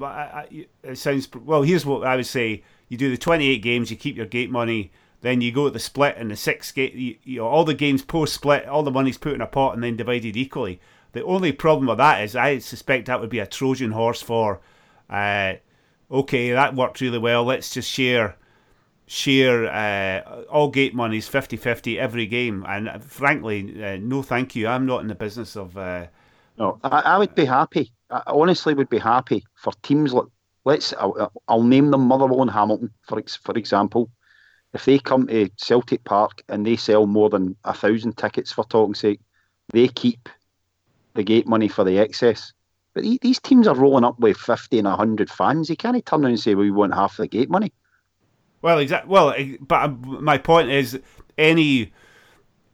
it 0.52 0.98
sounds 0.98 1.30
well. 1.34 1.64
Here's 1.64 1.86
what 1.86 2.06
I 2.06 2.16
would 2.16 2.26
say: 2.26 2.64
you 2.90 2.98
do 2.98 3.10
the 3.10 3.18
28 3.18 3.58
games, 3.58 3.90
you 3.90 3.98
keep 3.98 4.16
your 4.16 4.26
gate 4.26 4.52
money, 4.52 4.92
then 5.22 5.42
you 5.42 5.52
go 5.52 5.66
to 5.66 5.72
the 5.72 5.80
split 5.80 6.18
and 6.18 6.30
the 6.30 6.36
six 6.36 6.72
gate. 6.72 6.94
You, 6.94 7.16
you 7.24 7.38
know, 7.40 7.48
all 7.48 7.64
the 7.64 7.74
games 7.74 8.04
post 8.04 8.34
split, 8.34 8.68
all 8.68 8.84
the 8.84 8.92
money's 8.92 9.18
put 9.18 9.34
in 9.34 9.42
a 9.42 9.48
pot 9.48 9.74
and 9.74 9.84
then 9.84 9.96
divided 9.96 10.38
equally. 10.38 10.80
The 11.14 11.24
only 11.24 11.52
problem 11.52 11.88
with 11.88 11.98
that 11.98 12.24
is, 12.24 12.36
I 12.36 12.60
suspect 12.60 13.06
that 13.06 13.22
would 13.22 13.30
be 13.30 13.40
a 13.40 13.48
Trojan 13.48 13.92
horse 13.92 14.22
for, 14.22 14.60
uh, 15.10 15.54
okay, 16.12 16.52
that 16.52 16.76
worked 16.76 17.02
really 17.02 17.20
well. 17.20 17.46
Let's 17.46 17.74
just 17.74 17.90
share 17.90 18.36
share 19.06 19.66
uh, 19.66 20.44
all 20.44 20.70
gate 20.70 20.96
monies 20.96 21.30
50-50 21.30 21.98
every 21.98 22.26
game 22.26 22.66
and 22.68 22.88
uh, 22.88 23.00
frankly 23.00 23.84
uh, 23.84 23.98
no 23.98 24.22
thank 24.22 24.56
you 24.56 24.68
i'm 24.68 24.86
not 24.86 25.02
in 25.02 25.08
the 25.08 25.16
business 25.16 25.56
of 25.58 25.78
uh, 25.78 26.06
no 26.58 26.80
I, 26.84 27.00
I, 27.00 27.18
would 27.18 27.36
be 27.36 27.46
happy 27.46 27.92
I 28.10 28.22
honestly 28.28 28.74
would 28.76 28.90
be 28.90 29.00
happy 29.00 29.44
for 29.56 29.74
teams 29.82 30.14
like 30.14 30.28
let's 30.66 30.94
I'll, 30.94 31.32
I'll 31.48 31.64
name 31.64 31.92
them 31.92 32.02
Motherwell 32.02 32.42
and 32.42 32.52
Hamilton 32.52 32.92
for 33.04 33.22
for 33.42 33.58
example. 33.58 34.10
If 34.74 34.86
they 34.86 34.98
come 34.98 35.28
to 35.28 35.50
Celtic 35.58 36.04
Park 36.04 36.42
and 36.50 36.66
they 36.66 36.76
sell 36.76 37.06
more 37.06 37.30
than 37.30 37.56
a 37.64 37.74
thousand 37.74 38.18
tickets 38.18 38.52
for 38.52 38.66
talking 38.66 38.96
sake, 38.96 39.20
they 39.72 39.88
keep 39.88 40.30
the 41.14 41.24
gate 41.24 41.48
money 41.48 41.68
for 41.68 41.84
the 41.84 42.00
excess. 42.00 42.54
But 42.96 43.04
these 43.22 43.40
teams 43.40 43.68
are 43.68 43.76
rolling 43.76 44.04
up 44.04 44.20
with 44.20 44.38
fifty 44.38 44.80
and 44.80 44.88
hundred 44.88 45.30
fans. 45.30 45.70
You 45.70 45.76
can't 45.76 46.04
turn 46.06 46.22
around 46.22 46.32
and 46.32 46.40
say 46.40 46.56
well, 46.56 46.64
we 46.64 46.72
want 46.72 46.94
half 46.94 47.18
the 47.18 47.28
gate 47.28 47.50
money. 47.50 47.72
Well, 48.64 48.80
exactly. 48.80 49.12
Well, 49.12 49.36
but 49.60 49.84
um, 49.84 50.24
my 50.24 50.38
point 50.40 50.72
is 50.72 51.00
any 51.38 51.92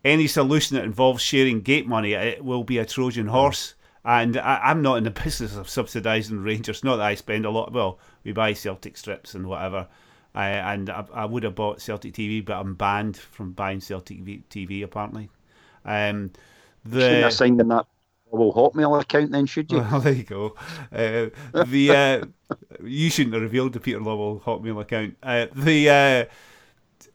any 0.05 0.27
solution 0.27 0.77
that 0.77 0.85
involves 0.85 1.21
sharing 1.21 1.59
gate 1.59 1.87
money 1.87 2.13
it 2.13 2.45
will 2.45 2.63
be 2.63 2.77
a 2.77 2.85
Trojan 2.85 3.27
horse. 3.27 3.73
And 4.05 4.37
I, 4.37 4.71
am 4.71 4.81
not 4.81 4.97
in 4.99 5.03
the 5.03 5.11
business 5.23 5.57
of 5.57 5.67
subsidising 5.67 6.45
Rangers. 6.45 6.83
Not 6.83 6.97
that 6.97 7.05
I 7.07 7.15
spend 7.15 7.45
a 7.45 7.49
lot. 7.49 7.73
Well, 7.73 7.99
we 8.23 8.31
buy 8.31 8.53
Celtic 8.53 8.95
strips 8.95 9.33
and 9.35 9.47
whatever. 9.47 9.87
I, 10.35 10.49
and 10.49 10.89
I, 10.91 11.05
I, 11.11 11.25
would 11.25 11.43
have 11.43 11.55
bought 11.55 11.81
Celtic 11.81 12.13
TV, 12.13 12.45
but 12.45 12.59
I'm 12.59 12.75
banned 12.75 13.17
from 13.17 13.51
buying 13.51 13.81
Celtic 13.81 14.23
TV 14.49 14.83
apparently. 14.83 15.27
Um, 15.85 16.31
the 16.85 17.01
Shouldn't 17.01 17.23
have 17.23 17.33
signed 17.33 17.61
in 17.61 17.67
that 17.69 17.87
well 18.31 18.53
Hotmail 18.53 19.01
account 19.01 19.31
then, 19.31 19.45
should 19.45 19.71
you? 19.71 19.79
Well, 19.79 19.99
there 20.01 20.13
you 20.13 20.23
go. 20.23 20.55
Uh, 20.91 21.29
the 21.65 21.91
uh, 21.91 22.25
you 22.83 23.09
shouldn't 23.09 23.33
have 23.33 23.43
revealed 23.43 23.73
the 23.73 23.79
Peter 23.79 23.99
Lawwell 23.99 24.41
Hotmail 24.41 24.81
account. 24.81 25.17
Uh, 25.21 25.47
the 25.55 25.89
uh, 25.89 26.25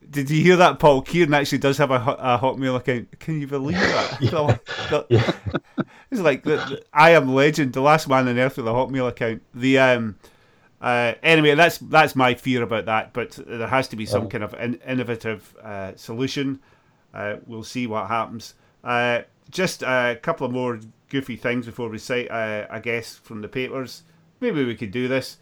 did 0.09 0.31
you 0.31 0.43
hear 0.43 0.57
that? 0.57 0.79
Paul 0.79 1.03
Kieran 1.03 1.35
actually 1.35 1.59
does 1.59 1.79
have 1.79 1.91
a, 1.91 1.97
a 1.97 2.39
Hotmail 2.39 2.77
account. 2.77 3.19
Can 3.19 3.41
you 3.41 3.47
believe 3.47 3.79
that? 3.79 4.19
yeah. 4.21 4.59
the, 4.91 5.07
yeah. 5.09 5.33
It's 6.11 6.21
like 6.21 6.45
the, 6.45 6.57
the, 6.57 6.85
I 6.93 7.11
am 7.11 7.35
legend, 7.35 7.73
the 7.73 7.81
last 7.81 8.09
man 8.09 8.29
on 8.29 8.39
earth 8.39 8.57
with 8.57 8.69
a 8.69 8.71
Hotmail 8.71 9.09
account. 9.09 9.43
The 9.53 9.79
um, 9.79 10.17
uh, 10.81 11.15
anyway, 11.23 11.55
that's 11.55 11.79
that's 11.79 12.15
my 12.15 12.35
fear 12.35 12.63
about 12.63 12.87
that. 12.87 13.13
But 13.13 13.39
there 13.47 13.67
has 13.67 13.89
to 13.89 13.97
be 13.97 14.07
some 14.07 14.25
oh. 14.25 14.29
kind 14.29 14.45
of 14.45 14.55
in, 14.55 14.75
innovative 14.87 15.57
uh, 15.63 15.97
solution. 15.97 16.61
Uh, 17.13 17.37
we'll 17.47 17.65
see 17.65 17.87
what 17.87 18.07
happens. 18.07 18.55
Uh, 18.85 19.23
just 19.51 19.83
a 19.83 20.19
couple 20.23 20.47
of 20.47 20.53
more 20.53 20.79
goofy 21.09 21.37
things 21.37 21.67
before 21.67 21.89
we 21.89 21.99
say, 21.99 22.29
uh, 22.29 22.67
I 22.71 22.79
guess, 22.79 23.17
from 23.17 23.41
the 23.41 23.49
papers. 23.49 24.03
Maybe 24.41 24.65
we 24.65 24.77
could 24.77 24.91
do 24.91 25.09
this. 25.09 25.39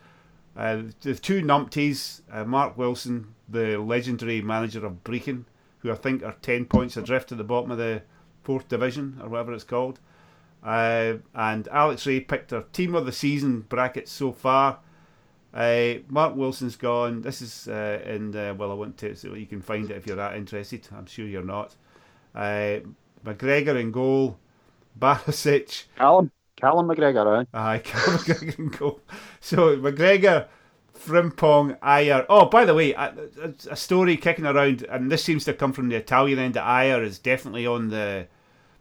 Uh, 0.57 0.83
the 1.00 1.14
two 1.14 1.42
numpties, 1.42 2.20
Mark 2.46 2.76
Wilson 2.76 3.35
the 3.52 3.76
legendary 3.78 4.40
manager 4.40 4.85
of 4.85 5.05
Brechin, 5.05 5.44
who 5.78 5.92
I 5.92 5.94
think 5.94 6.22
are 6.22 6.35
10 6.42 6.66
points 6.66 6.96
adrift 6.96 7.31
at 7.33 7.38
the 7.38 7.44
bottom 7.44 7.70
of 7.70 7.78
the 7.78 8.02
fourth 8.42 8.68
division 8.68 9.20
or 9.22 9.28
whatever 9.28 9.52
it's 9.52 9.64
called. 9.64 10.00
Uh, 10.64 11.14
and 11.35 11.68
Alex 11.68 12.07
Rae 12.07 12.20
picked 12.20 12.52
our 12.52 12.62
team 12.72 12.94
of 12.94 13.07
the 13.07 13.12
season 13.12 13.61
bracket 13.62 14.09
so 14.09 14.33
far. 14.33 14.78
Uh, 15.52 15.94
Mark 16.09 16.35
Wilson's 16.35 16.76
gone. 16.76 17.20
This 17.20 17.42
is 17.42 17.68
uh, 17.68 18.00
in, 18.07 18.33
well, 18.33 18.70
I 18.70 18.74
want 18.74 18.96
to, 18.98 19.14
so 19.14 19.35
you 19.35 19.46
can 19.46 19.61
find 19.61 19.90
it 19.90 19.96
if 19.96 20.07
you're 20.07 20.16
that 20.16 20.37
interested. 20.37 20.88
I'm 20.96 21.07
sure 21.07 21.26
you're 21.26 21.42
not. 21.42 21.76
McGregor 23.24 23.80
in 23.80 23.90
goal. 23.90 24.38
Barisic. 24.98 25.85
Callum, 25.96 26.30
Callum 26.56 26.88
McGregor, 26.88 27.46
aye. 27.54 27.74
Aye, 27.74 27.78
Callum 27.85 28.18
McGregor 28.18 28.54
can 28.54 28.68
go. 28.68 29.00
So 29.40 29.76
McGregor, 29.76 30.48
Frimpong, 30.94 31.78
Ajer. 31.80 32.26
Oh, 32.28 32.46
by 32.46 32.64
the 32.64 32.74
way, 32.74 32.92
a, 32.92 33.14
a, 33.42 33.72
a, 33.72 33.76
story 33.76 34.16
kicking 34.16 34.46
around, 34.46 34.82
and 34.88 35.11
this 35.11 35.24
seems 35.24 35.44
to 35.46 35.54
come 35.54 35.72
from 35.72 35.88
the 35.88 35.96
Italian 35.96 36.38
end. 36.38 36.54
That 36.54 36.64
Ajer 36.64 37.02
is 37.04 37.18
definitely 37.18 37.66
on 37.66 37.88
the 37.88 38.26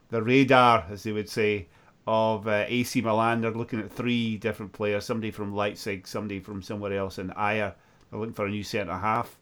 the 0.09 0.21
radar, 0.21 0.85
as 0.91 1.03
they 1.03 1.11
would 1.11 1.29
say, 1.29 1.67
of 2.05 2.47
uh, 2.47 2.65
AC 2.67 3.01
Milan. 3.01 3.41
They're 3.41 3.51
looking 3.51 3.79
at 3.79 3.91
three 3.91 4.37
different 4.37 4.73
players: 4.73 5.05
somebody 5.05 5.31
from 5.31 5.55
Leipzig, 5.55 6.07
somebody 6.07 6.39
from 6.39 6.61
somewhere 6.61 6.93
else, 6.93 7.17
and 7.17 7.31
Ajer. 7.31 7.73
They're 8.09 8.19
looking 8.19 8.33
for 8.33 8.45
a 8.45 8.51
new 8.51 8.63
centre 8.63 8.97
half. 8.97 9.37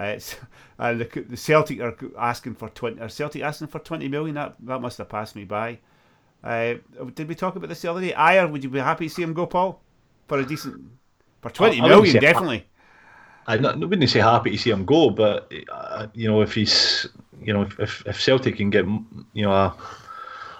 Uh, 0.80 0.86
and 0.86 1.00
the, 1.02 1.24
the, 1.28 1.36
Celtic 1.36 1.78
are 1.78 1.94
asking 2.18 2.54
for 2.54 2.70
twenty. 2.70 3.02
Are 3.02 3.08
Celtic 3.10 3.42
asking 3.42 3.66
for 3.66 3.80
twenty 3.80 4.08
million? 4.08 4.34
That 4.34 4.54
that 4.60 4.80
must 4.80 4.96
have 4.96 5.10
passed 5.10 5.36
me 5.36 5.44
by. 5.44 5.78
Uh, 6.42 6.76
did 7.14 7.28
we 7.28 7.34
talk 7.34 7.54
about 7.56 7.68
this 7.68 7.82
the 7.82 7.90
other 7.90 8.00
day? 8.00 8.12
Ajer, 8.12 8.50
would 8.50 8.64
you 8.64 8.70
be 8.70 8.78
happy 8.78 9.08
to 9.08 9.14
see 9.14 9.22
him 9.22 9.34
go, 9.34 9.44
Paul, 9.44 9.78
for 10.26 10.38
a 10.38 10.46
decent 10.46 10.82
for 11.42 11.50
twenty 11.50 11.82
I, 11.82 11.84
I 11.84 11.88
million, 11.88 12.18
definitely. 12.18 12.66
I, 13.46 13.56
I 13.56 13.74
wouldn't 13.76 14.08
say 14.08 14.20
happy 14.20 14.52
to 14.52 14.56
see 14.56 14.70
him 14.70 14.86
go, 14.86 15.10
but 15.10 15.52
uh, 15.70 16.06
you 16.14 16.28
know 16.28 16.40
if 16.40 16.54
he's 16.54 17.06
you 17.42 17.52
know 17.52 17.68
if 17.78 18.02
if 18.06 18.18
Celtic 18.18 18.56
can 18.56 18.70
get 18.70 18.86
you 19.34 19.42
know 19.42 19.52
a, 19.52 19.76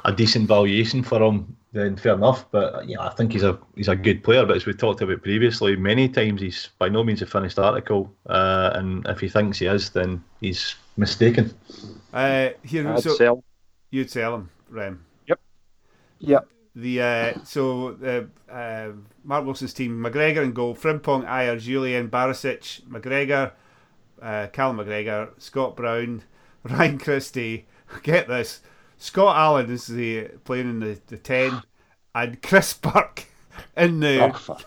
a 0.05 0.13
decent 0.13 0.49
valuation 0.49 1.03
for 1.03 1.23
him, 1.23 1.57
then 1.73 1.97
fair 1.97 2.15
enough. 2.15 2.51
But 2.51 2.89
you 2.89 2.97
know, 2.97 3.03
I 3.03 3.11
think 3.11 3.33
he's 3.33 3.43
a 3.43 3.59
he's 3.75 3.89
a 3.89 3.97
good 3.97 4.23
player. 4.23 4.45
But 4.45 4.57
as 4.57 4.67
we 4.67 4.73
talked 4.73 5.01
about 5.01 5.23
previously, 5.23 5.77
many 5.77 6.09
times 6.09 6.41
he's 6.41 6.71
by 6.79 6.89
no 6.89 7.05
means 7.05 7.23
a 7.23 7.27
finished 7.27 7.59
article. 7.59 8.13
Uh, 8.27 8.71
and 8.75 9.07
if 9.07 9.21
he 9.21 9.29
thinks 9.29 9.59
he 9.59 9.67
is, 9.67 9.91
then 9.91 10.23
he's 10.41 10.75
mistaken. 10.97 11.55
Uh, 12.13 12.51
here, 12.63 12.89
I'd 12.89 13.03
so 13.03 13.15
sell. 13.15 13.45
You'd 13.91 14.11
sell 14.11 14.35
him, 14.35 14.51
Rem. 14.69 15.05
Yep. 15.27 15.41
Yep. 16.21 16.49
The 16.77 17.03
uh, 17.03 17.35
so 17.45 17.97
uh, 18.51 18.53
uh, 18.53 18.93
Mark 19.25 19.45
Wilson's 19.45 19.75
team: 19.75 20.01
McGregor 20.01 20.43
and 20.43 20.55
goal, 20.55 20.75
Frimpong, 20.75 21.27
Ajer, 21.27 21.61
Jullien, 21.61 22.09
Barisic, 22.09 22.83
McGregor, 22.83 23.53
uh, 24.23 24.47
Cal 24.53 24.73
McGregor, 24.75 25.31
Scott 25.39 25.77
Brown, 25.77 26.23
Ryan 26.65 26.99
Christie. 26.99 27.67
Get 28.05 28.29
this. 28.29 28.61
Scott 29.01 29.35
Allan 29.35 29.71
is 29.71 29.87
the 29.87 30.29
playing 30.45 30.69
in 30.69 30.81
the, 30.81 31.01
the 31.07 31.17
ten, 31.17 31.63
and 32.15 32.41
Chris 32.49 32.75
Burke 32.75 33.25
in 33.75 34.01
the 34.01 34.33
oh, 34.37 34.59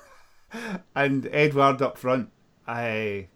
and 0.95 1.27
Edouard 1.31 1.83
up 1.83 1.99
front. 1.99 2.29
I, 2.67 3.27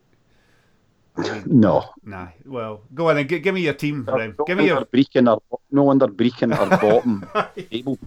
I 1.16 1.44
no. 1.46 1.86
Nah. 2.04 2.30
Well, 2.46 2.82
go 2.96 3.12
on 3.12 3.18
and 3.18 3.30
give, 3.30 3.44
give 3.44 3.54
me 3.54 3.62
your 3.62 3.76
team, 3.76 4.06
no, 4.08 4.34
Give 4.48 4.58
me 4.58 4.66
your 4.66 4.86
Brechin 4.86 5.32
or 5.32 5.60
no 5.70 5.84
wonder 5.84 6.08
Brechin 6.08 6.52
or 6.52 6.68
bottom 6.82 7.30
table. 7.70 8.00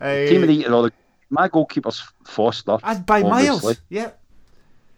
Uh, 0.00 0.26
team 0.26 0.42
of 0.42 0.48
the 0.48 0.68
know, 0.68 0.82
the, 0.82 0.92
my 1.30 1.48
goalkeeper's 1.48 2.04
Forster. 2.24 2.78
By 2.78 3.22
obviously. 3.22 3.28
miles. 3.28 3.80
Yeah. 3.88 4.10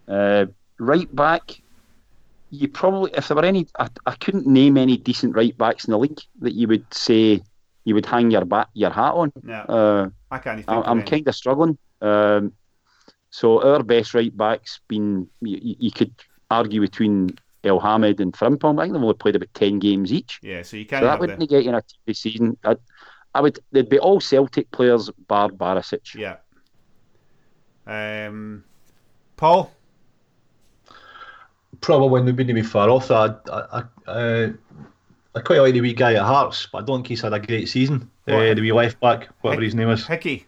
Uh, 0.07 0.47
right 0.79 1.15
back, 1.17 1.63
you 2.51 2.69
probably, 2.69 3.11
if 3.15 3.29
there 3.29 3.37
were 3.37 3.45
any, 3.45 3.67
I, 3.79 3.89
I 4.07 4.15
couldn't 4.17 4.47
name 4.47 4.77
any 4.77 4.97
decent 4.97 5.35
right 5.35 5.57
backs 5.57 5.85
in 5.85 5.93
the 5.93 5.99
league 5.99 6.21
that 6.41 6.55
you 6.55 6.69
would 6.69 6.93
say 6.93 7.43
you 7.85 7.95
would 7.95 8.07
hang 8.07 8.31
your 8.31 8.45
bat 8.45 8.69
your 8.75 8.91
hat 8.91 9.15
on. 9.15 9.33
Yeah, 9.47 9.63
uh, 9.63 10.09
I 10.31 10.39
can't. 10.39 10.65
I, 10.69 10.91
am 10.91 11.03
kind 11.03 11.27
of 11.27 11.35
struggling. 11.35 11.79
Um, 12.01 12.53
so 13.31 13.63
our 13.63 13.83
best 13.83 14.15
right 14.15 14.35
backs 14.35 14.81
been 14.89 15.29
you, 15.41 15.77
you 15.79 15.91
could 15.91 16.15
argue 16.51 16.81
between 16.81 17.39
Elhamed 17.65 18.21
and 18.21 18.33
Frimpong. 18.33 18.79
I 18.79 18.85
think 18.85 18.95
they've 18.95 19.03
only 19.03 19.15
played 19.15 19.37
about 19.37 19.53
ten 19.55 19.79
games 19.79 20.13
each. 20.13 20.39
Yeah, 20.43 20.63
so 20.63 20.77
you 20.77 20.87
can't. 20.87 21.03
So 21.03 21.07
that 21.07 21.21
wouldn't 21.21 21.41
get 21.49 21.65
you 21.65 21.71
in 21.71 21.75
a 21.75 21.83
TV 21.83 22.17
season. 22.17 22.59
I'd, 22.65 22.79
I 23.35 23.41
would. 23.41 23.59
They'd 23.73 23.89
be 23.89 23.99
all 23.99 24.21
Celtic 24.21 24.71
players, 24.71 25.11
bar 25.27 25.49
Barisic. 25.51 26.15
Yeah. 26.15 26.37
Um, 27.87 28.65
Paul 29.37 29.73
probably 31.81 32.33
wouldn't 32.33 32.55
be 32.55 32.63
far 32.63 32.89
off 32.89 33.09
that. 33.09 33.41
I, 33.51 33.83
I, 34.07 34.11
uh, 34.11 34.53
I 35.35 35.41
quite 35.41 35.61
like 35.61 35.75
the 35.75 35.81
wee 35.81 35.93
guy 35.93 36.15
at 36.15 36.23
Hearts, 36.23 36.69
but 36.71 36.83
I 36.83 36.85
don't 36.85 36.99
think 36.99 37.09
he's 37.09 37.21
had 37.21 37.33
a 37.33 37.41
great 37.41 37.69
season. 37.69 38.11
Uh, 38.27 38.55
the 38.55 38.61
wee 38.61 38.73
left 38.73 39.01
back, 39.01 39.29
whatever 39.41 39.63
Hick, 39.63 39.69
his 39.69 39.75
name 39.75 39.91
is. 39.91 40.07
Hickey. 40.07 40.47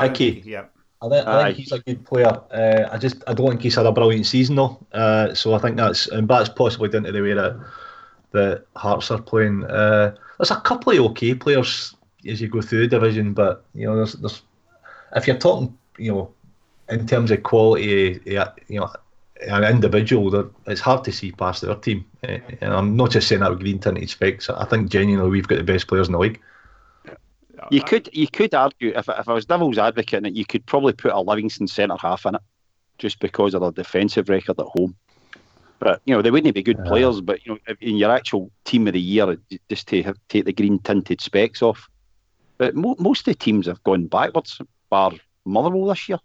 Hickey. 0.00 0.42
Yeah. 0.44 0.64
I 1.02 1.08
think, 1.08 1.26
I 1.26 1.44
think 1.44 1.56
he's 1.58 1.72
a 1.72 1.78
good 1.80 2.04
player. 2.06 2.40
Uh, 2.50 2.88
I 2.90 2.98
just 2.98 3.22
I 3.26 3.34
don't 3.34 3.48
think 3.50 3.62
he's 3.62 3.74
had 3.74 3.86
a 3.86 3.92
brilliant 3.92 4.26
season 4.26 4.56
though. 4.56 4.78
Uh, 4.92 5.34
so 5.34 5.54
I 5.54 5.58
think 5.58 5.76
that's 5.76 6.06
and 6.06 6.26
that's 6.26 6.48
possibly 6.48 6.88
down 6.88 7.02
to 7.04 7.12
the 7.12 7.20
way 7.20 7.34
that 7.34 7.60
the 8.30 8.64
Hearts 8.76 9.10
are 9.10 9.20
playing. 9.20 9.64
Uh, 9.64 10.14
there's 10.38 10.50
a 10.50 10.60
couple 10.60 10.92
of 10.92 11.10
okay 11.10 11.34
players 11.34 11.94
as 12.26 12.40
you 12.40 12.48
go 12.48 12.62
through 12.62 12.80
the 12.80 12.88
division, 12.88 13.34
but 13.34 13.64
you 13.74 13.86
know 13.86 13.96
there's 13.96 14.14
there's 14.14 14.42
if 15.14 15.26
you're 15.26 15.36
talking 15.38 15.76
you 15.98 16.12
know 16.12 16.32
in 16.88 17.06
terms 17.06 17.30
of 17.30 17.42
quality, 17.42 18.20
you 18.24 18.80
know 18.80 18.90
an 19.46 19.64
individual, 19.64 20.50
it's 20.66 20.80
hard 20.80 21.04
to 21.04 21.12
see 21.12 21.32
past 21.32 21.62
their 21.62 21.74
team. 21.74 22.04
Eh, 22.22 22.40
and 22.60 22.72
I'm 22.72 22.96
not 22.96 23.10
just 23.10 23.28
saying 23.28 23.40
that 23.40 23.50
with 23.50 23.60
green 23.60 23.78
tinted 23.78 24.08
specs. 24.10 24.48
I 24.50 24.64
think 24.64 24.90
genuinely 24.90 25.30
we've 25.30 25.48
got 25.48 25.58
the 25.58 25.64
best 25.64 25.86
players 25.86 26.08
in 26.08 26.12
the 26.12 26.18
league. 26.18 26.40
You 27.70 27.82
could 27.82 28.10
you 28.12 28.28
could 28.28 28.54
argue 28.54 28.92
if 28.94 29.08
if 29.08 29.28
I 29.28 29.32
was 29.32 29.46
devil's 29.46 29.78
advocate 29.78 30.18
in 30.18 30.26
it, 30.26 30.34
you 30.34 30.44
could 30.44 30.66
probably 30.66 30.92
put 30.92 31.12
a 31.12 31.20
Livingston 31.20 31.66
centre 31.66 31.96
half 31.96 32.26
in 32.26 32.34
it, 32.34 32.42
just 32.98 33.20
because 33.20 33.54
of 33.54 33.62
their 33.62 33.70
defensive 33.70 34.28
record 34.28 34.58
at 34.58 34.66
home. 34.66 34.94
But 35.78 36.02
you 36.04 36.14
know 36.14 36.22
they 36.22 36.30
wouldn't 36.30 36.54
be 36.54 36.62
good 36.62 36.78
yeah. 36.78 36.88
players. 36.88 37.20
But 37.20 37.44
you 37.46 37.52
know 37.54 37.74
in 37.80 37.96
your 37.96 38.10
actual 38.10 38.50
team 38.64 38.86
of 38.86 38.92
the 38.92 39.00
year, 39.00 39.38
just 39.68 39.88
to 39.88 40.02
have, 40.02 40.18
take 40.28 40.44
the 40.44 40.52
green 40.52 40.78
tinted 40.80 41.20
specs 41.20 41.62
off. 41.62 41.88
But 42.58 42.74
mo- 42.74 42.96
most 42.98 43.20
of 43.20 43.24
the 43.26 43.34
teams 43.34 43.66
have 43.66 43.82
gone 43.82 44.06
backwards, 44.06 44.60
bar 44.90 45.12
Motherwell 45.44 45.86
this 45.86 46.08
year. 46.08 46.18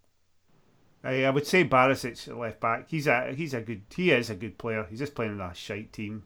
I, 1.03 1.23
I 1.23 1.29
would 1.29 1.47
say 1.47 1.63
Barisic 1.63 2.27
at 2.27 2.38
left 2.38 2.59
back. 2.59 2.89
He's 2.89 3.07
a 3.07 3.33
he's 3.33 3.53
a 3.53 3.62
good 3.62 3.83
he 3.95 4.12
is 4.12 4.29
a 4.29 4.35
good 4.35 4.57
player. 4.57 4.85
He's 4.89 4.99
just 4.99 5.15
playing 5.15 5.33
in 5.33 5.41
a 5.41 5.53
shite 5.53 5.93
team. 5.93 6.23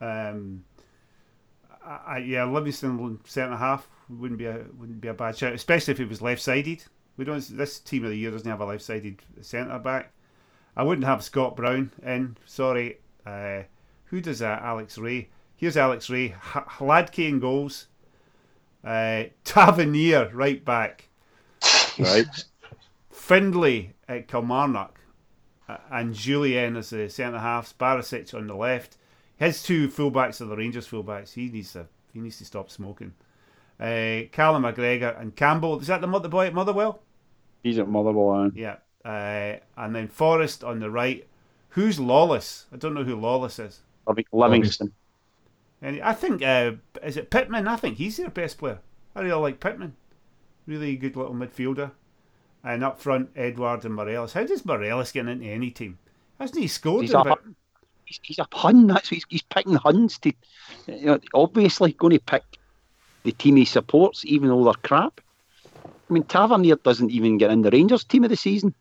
Um, 0.00 0.64
I, 1.84 2.00
I, 2.06 2.18
yeah, 2.18 2.44
Livingston 2.44 3.20
centre 3.24 3.56
half 3.56 3.88
wouldn't 4.08 4.38
be 4.38 4.46
a 4.46 4.64
wouldn't 4.76 5.00
be 5.00 5.08
a 5.08 5.14
bad 5.14 5.36
shout, 5.36 5.54
especially 5.54 5.92
if 5.92 6.00
it 6.00 6.08
was 6.08 6.22
left 6.22 6.42
sided. 6.42 6.84
We 7.16 7.24
don't. 7.24 7.56
This 7.56 7.78
team 7.78 8.04
of 8.04 8.10
the 8.10 8.16
year 8.16 8.30
doesn't 8.30 8.48
have 8.50 8.60
a 8.60 8.66
left 8.66 8.82
sided 8.82 9.22
centre 9.40 9.78
back. 9.78 10.12
I 10.76 10.82
wouldn't 10.82 11.06
have 11.06 11.22
Scott 11.22 11.56
Brown 11.56 11.92
in. 12.02 12.36
Sorry. 12.46 12.98
Uh, 13.26 13.62
who 14.06 14.20
does 14.20 14.40
that? 14.40 14.62
Alex 14.62 14.98
Rae. 14.98 15.28
Here's 15.56 15.76
Alex 15.76 16.10
Rae. 16.10 16.26
H- 16.26 16.64
Hladky 16.78 17.28
in 17.28 17.40
goals. 17.40 17.86
Uh, 18.84 19.24
Tavernier 19.44 20.30
right 20.32 20.64
back. 20.64 21.08
Right. 21.98 22.26
Findlay 23.22 23.94
at 24.08 24.26
Kilmarnock 24.26 24.98
and 25.68 26.12
Jullien 26.12 26.76
as 26.76 26.90
the 26.90 27.08
centre 27.08 27.38
halves, 27.38 27.72
Barisic 27.72 28.34
on 28.34 28.48
the 28.48 28.56
left. 28.56 28.96
His 29.36 29.62
two 29.62 29.86
fullbacks 29.86 30.40
are 30.40 30.46
the 30.46 30.56
Rangers 30.56 30.88
fullbacks. 30.88 31.34
He 31.34 31.48
needs 31.48 31.72
to 31.74 31.86
he 32.12 32.18
needs 32.18 32.38
to 32.38 32.44
stop 32.44 32.68
smoking. 32.68 33.14
Uh, 33.78 34.26
Callum 34.32 34.64
McGregor 34.64 35.18
and 35.20 35.36
Campbell. 35.36 35.78
Is 35.78 35.86
that 35.86 36.00
the, 36.00 36.18
the 36.18 36.28
boy 36.28 36.46
at 36.48 36.54
Motherwell? 36.54 37.00
He's 37.62 37.78
at 37.78 37.88
Motherwell. 37.88 38.50
Yeah. 38.56 38.78
Uh, 39.04 39.58
and 39.76 39.94
then 39.94 40.08
Forrest 40.08 40.64
on 40.64 40.80
the 40.80 40.90
right. 40.90 41.24
Who's 41.70 42.00
Lawless? 42.00 42.66
I 42.72 42.76
don't 42.76 42.92
know 42.92 43.04
who 43.04 43.14
Lawless 43.14 43.60
is. 43.60 43.82
Livingston. 44.32 44.92
And 45.80 46.02
I 46.02 46.12
think 46.12 46.42
uh, 46.42 46.72
is 47.04 47.16
it 47.16 47.30
Pittman? 47.30 47.68
I 47.68 47.76
think 47.76 47.98
he's 47.98 48.16
their 48.16 48.30
best 48.30 48.58
player. 48.58 48.80
I 49.14 49.20
really 49.20 49.40
like 49.40 49.60
Pittman. 49.60 49.94
Really 50.66 50.96
good 50.96 51.14
little 51.14 51.34
midfielder. 51.34 51.92
And 52.64 52.84
up 52.84 53.00
front, 53.00 53.30
Edouard 53.34 53.84
and 53.84 53.94
Morelos. 53.94 54.32
How 54.32 54.44
does 54.44 54.64
Morelos 54.64 55.12
get 55.12 55.26
into 55.26 55.46
any 55.46 55.70
team? 55.70 55.98
Hasn't 56.38 56.60
he 56.60 56.68
scored? 56.68 57.02
He's, 57.02 57.14
a, 57.14 57.36
he's, 58.04 58.20
he's 58.22 58.38
a 58.38 58.44
pun. 58.44 58.86
That's 58.86 59.08
he's, 59.08 59.24
he's 59.28 59.42
picking 59.42 59.74
Huns 59.74 60.18
to. 60.18 60.32
You 60.86 61.06
know, 61.06 61.18
obviously, 61.34 61.92
going 61.92 62.12
to 62.12 62.20
pick 62.20 62.44
the 63.24 63.32
team 63.32 63.56
he 63.56 63.64
supports, 63.64 64.24
even 64.24 64.48
though 64.48 64.64
they're 64.64 64.74
crap. 64.74 65.20
I 65.84 66.12
mean, 66.12 66.24
Tavernier 66.24 66.76
doesn't 66.76 67.10
even 67.10 67.38
get 67.38 67.50
in 67.50 67.62
the 67.62 67.70
Rangers 67.70 68.04
team 68.04 68.24
of 68.24 68.30
the 68.30 68.36
season. 68.36 68.74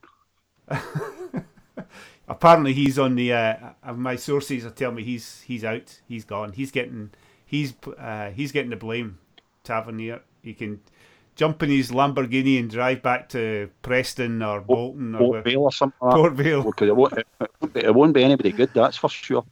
Apparently, 2.27 2.73
he's 2.73 2.99
on 2.99 3.15
the. 3.15 3.33
Uh, 3.33 3.55
my 3.95 4.15
sources 4.15 4.65
are 4.65 4.69
telling 4.69 4.97
me 4.97 5.03
he's 5.03 5.41
he's 5.41 5.63
out. 5.63 5.99
He's 6.07 6.23
gone. 6.23 6.53
He's 6.53 6.71
getting 6.71 7.11
he's 7.45 7.73
uh, 7.97 8.31
he's 8.31 8.51
getting 8.51 8.69
the 8.69 8.75
blame. 8.75 9.17
Tavernier. 9.63 10.21
He 10.41 10.53
can 10.53 10.81
jump 11.35 11.63
in 11.63 11.69
his 11.69 11.91
Lamborghini 11.91 12.59
and 12.59 12.69
drive 12.69 13.01
back 13.01 13.29
to 13.29 13.69
Preston 13.81 14.41
or 14.41 14.61
Bolton 14.61 15.15
or 15.15 15.19
Port 15.19 15.43
Vale 15.43 15.61
or 15.61 15.71
something. 15.71 15.97
Like 16.01 16.15
Port 16.15 16.33
Vale. 16.33 16.63
Because 16.63 16.87
it 16.87 16.95
won't, 16.95 17.13
it 17.75 17.95
won't 17.95 18.13
be 18.13 18.23
anybody 18.23 18.51
good, 18.51 18.69
that's 18.73 18.97
for 18.97 19.09
sure. 19.09 19.45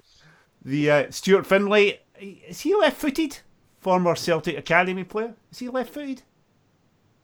The 0.64 0.92
uh, 0.92 1.12
Stuart 1.12 1.46
Findlay, 1.46 2.00
is 2.20 2.62
he 2.62 2.76
left 2.76 2.98
footed? 2.98 3.40
Former 3.80 4.16
Celtic 4.16 4.58
Academy 4.58 5.06
player? 5.06 5.34
Is 5.52 5.60
he 5.60 5.70
left 5.70 5.94
footed? 5.94 6.22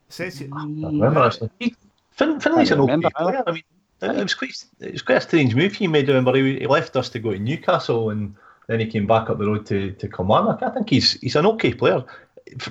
Says 0.08 0.40
it. 0.40 0.50
I 0.54 0.64
remember 0.64 1.24
actually. 1.24 1.50
Fin- 2.12 2.40
Findlay's 2.40 2.72
an 2.72 2.80
okay 2.80 3.10
player. 3.18 3.44
I 3.46 3.52
mean, 3.52 3.64
it 4.02 4.24
was 4.24 4.34
quite 4.34 4.64
it 4.80 4.94
was 4.94 5.02
quite 5.02 5.18
a 5.18 5.22
strange 5.22 5.54
move 5.54 5.74
he 5.74 5.88
made. 5.88 6.08
Remember, 6.08 6.34
he, 6.36 6.60
he 6.60 6.68
left 6.68 6.96
us 6.96 7.10
to 7.10 7.20
go 7.20 7.32
to 7.32 7.40
Newcastle 7.40 8.12
and 8.12 8.36
then 8.68 8.80
he 8.80 8.86
came 8.86 9.06
back 9.06 9.30
up 9.30 9.38
the 9.38 9.46
road 9.46 9.66
to 9.66 9.92
to 9.92 10.08
Kilmarnock. 10.08 10.64
I 10.64 10.70
think 10.70 10.90
he's 10.90 11.20
he's 11.20 11.36
an 11.36 11.46
okay 11.46 11.74
player 11.74 12.06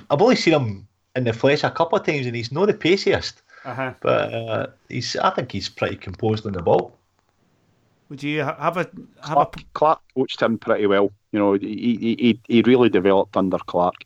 I've 0.09 0.21
only 0.21 0.35
seen 0.35 0.53
him 0.53 0.87
in 1.15 1.23
the 1.23 1.33
flesh 1.33 1.63
a 1.63 1.71
couple 1.71 1.97
of 1.97 2.05
times, 2.05 2.25
and 2.25 2.35
he's 2.35 2.51
not 2.51 2.67
the 2.67 2.73
paciest. 2.73 3.41
Uh-huh. 3.63 3.93
But 4.01 4.33
uh, 4.33 4.67
he's, 4.89 5.15
I 5.15 5.31
think 5.31 5.51
he's 5.51 5.69
pretty 5.69 5.95
composed 5.95 6.45
on 6.45 6.53
the 6.53 6.61
ball. 6.61 6.95
Would 8.09 8.21
you 8.21 8.41
have 8.41 8.77
a 8.77 8.83
have 8.83 8.89
Clarke, 9.23 9.73
Clarke 9.73 10.01
coached 10.13 10.41
him 10.41 10.59
pretty 10.59 10.85
well. 10.85 11.11
You 11.31 11.39
know, 11.39 11.53
he 11.53 11.97
he, 11.99 12.15
he, 12.19 12.39
he 12.47 12.61
really 12.61 12.89
developed 12.89 13.35
under 13.35 13.57
Clarke, 13.57 14.05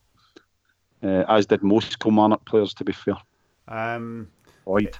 uh, 1.04 1.26
as 1.28 1.48
did 1.48 1.64
most 1.64 2.00
Kilmarnock 2.00 2.46
players. 2.46 2.74
To 2.76 2.86
be 2.86 2.94
fair, 2.94 3.18
um? 3.68 4.30
Lloyd. 4.66 4.98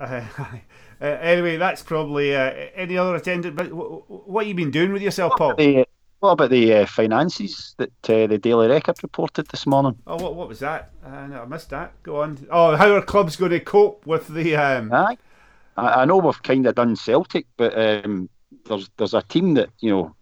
Uh, 0.00 0.24
uh, 0.38 1.04
anyway, 1.04 1.58
that's 1.58 1.82
probably 1.82 2.34
uh, 2.34 2.50
any 2.74 2.96
other 2.96 3.14
attendant. 3.16 3.56
But 3.56 3.68
w- 3.68 4.00
w- 4.00 4.22
what 4.24 4.46
you 4.46 4.54
been 4.54 4.70
doing 4.70 4.92
with 4.92 5.02
yourself, 5.02 5.34
Paul? 5.36 5.54
What 6.24 6.30
about 6.30 6.48
the 6.48 6.72
uh, 6.72 6.86
finances 6.86 7.74
that 7.76 7.90
uh, 8.08 8.26
the 8.26 8.38
Daily 8.38 8.66
Record 8.66 8.96
reported 9.02 9.46
this 9.48 9.66
morning? 9.66 9.94
Oh, 10.06 10.16
what 10.16 10.34
what 10.34 10.48
was 10.48 10.58
that? 10.60 10.90
Uh, 11.04 11.26
no, 11.26 11.42
I 11.42 11.44
missed 11.44 11.68
that. 11.68 12.02
Go 12.02 12.22
on. 12.22 12.46
Oh, 12.50 12.74
how 12.76 12.94
are 12.94 13.02
clubs 13.02 13.36
going 13.36 13.50
to 13.50 13.60
cope 13.60 14.06
with 14.06 14.28
the? 14.28 14.56
Um... 14.56 14.90
Aye, 14.90 15.18
I, 15.76 15.86
I 16.00 16.04
know 16.06 16.16
we've 16.16 16.42
kind 16.42 16.66
of 16.66 16.76
done 16.76 16.96
Celtic, 16.96 17.44
but 17.58 17.76
um, 17.78 18.30
there's 18.64 18.88
there's 18.96 19.12
a 19.12 19.20
team 19.20 19.52
that 19.52 19.68
you 19.80 19.90
know 19.90 20.16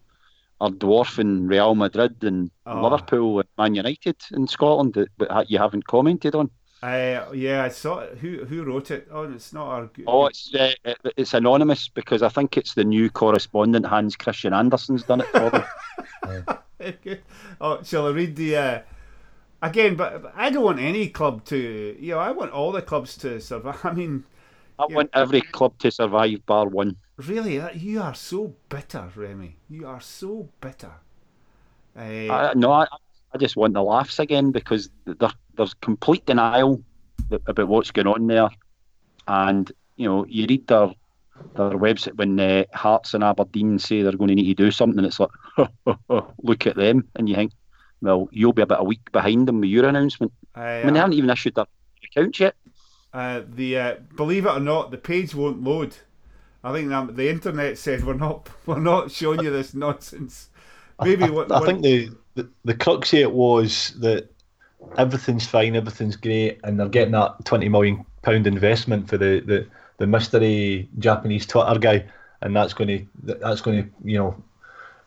are 0.61 0.71
dwarfing 0.71 1.47
Real 1.47 1.77
Madrid 1.77 2.17
and 2.25 2.51
Oh. 2.67 2.83
Liverpool 2.83 3.39
and 3.39 3.49
Man 3.57 3.77
United 3.77 4.17
in 4.33 4.49
Scotland 4.49 4.95
that 4.95 5.07
but 5.19 5.49
you 5.49 5.59
haven't 5.59 5.87
commented 5.87 6.35
on. 6.35 6.51
Uh, 6.83 7.27
yeah, 7.33 7.63
I 7.63 7.69
saw 7.69 8.01
it. 8.01 8.19
Who 8.19 8.45
who 8.45 8.65
wrote 8.65 8.91
it? 8.91 9.07
Oh, 9.13 9.23
it's 9.33 9.53
not 9.53 9.69
our. 9.69 9.91
Oh, 10.09 10.27
it's 10.27 10.53
uh, 10.53 10.73
it- 10.85 10.99
it's 11.17 11.33
anonymous 11.33 11.87
because 11.87 12.25
I 12.25 12.29
think 12.29 12.57
it's 12.57 12.75
the 12.75 12.83
new 12.83 13.09
correspondent 13.09 13.87
Hans 13.87 14.17
Christian 14.17 14.53
Andersen's 14.53 15.05
done 15.05 15.21
it 15.21 15.29
for 15.29 15.49
them. 15.49 15.63
oh, 17.61 17.83
shall 17.83 18.07
I 18.07 18.11
read 18.11 18.37
the? 18.37 18.57
Uh, 18.57 18.81
again, 19.61 19.97
but, 19.97 20.23
but 20.23 20.33
I 20.37 20.51
don't 20.51 20.65
want 20.65 20.81
any 20.81 21.09
club 21.09 21.45
to. 21.47 21.97
You 21.99 22.15
know, 22.15 22.19
I 22.19 22.31
want 22.31 22.53
all 22.53 22.73
the 22.73 22.83
clubs 22.83 23.17
to 23.19 23.41
survive. 23.41 23.81
I 23.85 23.93
mean, 23.93 24.25
I 24.79 24.87
want 24.87 25.11
every 25.15 25.41
club 25.41 25.79
to 25.79 25.91
survive 25.91 26.45
bar 26.47 26.67
one. 26.69 26.97
really, 27.17 27.59
that, 27.59 27.77
you 27.77 28.01
are 28.01 28.15
so 28.15 28.55
bitter, 28.69 29.11
Remy. 29.15 29.57
You 29.69 29.87
are 29.87 30.01
so 30.01 30.49
bitter. 30.61 30.93
Uh, 31.97 32.01
I, 32.01 32.53
no, 32.55 32.73
I, 32.73 32.87
I 33.35 33.39
just 33.39 33.57
want 33.57 33.75
the 33.75 33.83
laughs 33.83 34.19
again 34.19 34.51
because 34.51 34.91
there's 35.05 35.75
complete 35.75 36.27
denial 36.27 36.83
about 37.31 37.69
what's 37.69 37.91
going 37.91 38.07
on 38.07 38.27
there, 38.27 38.49
and 39.29 39.71
you 39.97 40.09
know 40.09 40.27
you 40.27 40.47
read 40.49 40.67
their 40.67 40.93
their 41.57 41.71
website 41.71 42.17
when 42.17 42.39
uh, 42.39 42.65
Hearts 42.73 43.15
and 43.15 43.25
Aberdeen 43.25 43.79
say 43.79 44.03
they're 44.03 44.13
going 44.13 44.29
to 44.29 44.35
need 44.35 44.57
to 44.57 44.65
do 44.65 44.71
something. 44.71 45.05
It's 45.05 45.21
like 45.21 45.31
look 46.43 46.67
at 46.67 46.77
them, 46.77 47.09
and 47.17 47.29
you 47.29 47.35
think, 47.35 47.53
well, 48.01 48.29
you'll 48.33 48.53
be 48.53 48.63
about 48.63 48.81
a 48.81 48.85
week 48.85 49.11
behind 49.13 49.49
them 49.49 49.61
with 49.61 49.71
your 49.71 49.87
announcement. 49.87 50.33
I 50.55 50.83
mean, 50.85 50.95
they 50.95 51.01
haven't 51.01 51.15
even 51.15 51.31
issued 51.31 51.55
their 51.55 51.67
account 52.05 52.39
yet. 52.41 52.55
Uh, 53.13 53.43
the 53.47 53.79
uh, 53.79 53.95
believe 54.17 54.47
it 54.47 54.51
or 54.51 54.61
not, 54.61 54.91
the 54.91 54.99
page 54.99 55.35
won't 55.35 55.63
load. 55.63 55.97
I 56.65 56.73
think 56.73 56.89
that 56.91 57.17
the 57.17 57.29
internet 57.29 57.77
said 57.77 58.05
we're 58.05 58.15
not 58.15 58.49
we're 58.67 58.79
not 58.79 59.11
showing 59.11 59.43
you 59.43 59.51
this 59.51 59.75
nonsense. 59.75 60.49
Maybe 61.03 61.29
what, 61.29 61.51
I 61.51 61.61
what- 61.61 61.67
think 61.67 61.83
the, 61.83 62.11
the 62.35 62.49
the 62.65 62.75
crux 62.75 63.13
of 63.13 63.19
it 63.19 63.33
was 63.33 63.91
that 64.01 64.29
everything's 64.97 65.47
fine, 65.47 65.77
everything's 65.77 66.17
great, 66.17 66.61
and 66.65 66.79
they're 66.79 66.89
getting 66.89 67.13
that 67.13 67.45
twenty 67.45 67.69
million 67.69 68.05
pound 68.23 68.47
investment 68.47 69.09
for 69.09 69.19
the, 69.19 69.41
the, 69.41 69.67
the 70.03 70.07
mystery 70.09 70.89
Japanese 70.99 71.47
Twitter 71.47 71.79
guy, 71.79 72.05
and 72.41 72.57
that's 72.57 72.75
going 72.75 72.89
to 72.89 73.07
that's 73.23 73.61
going 73.61 73.85
to 73.85 73.91
you 74.05 74.19
know. 74.19 74.35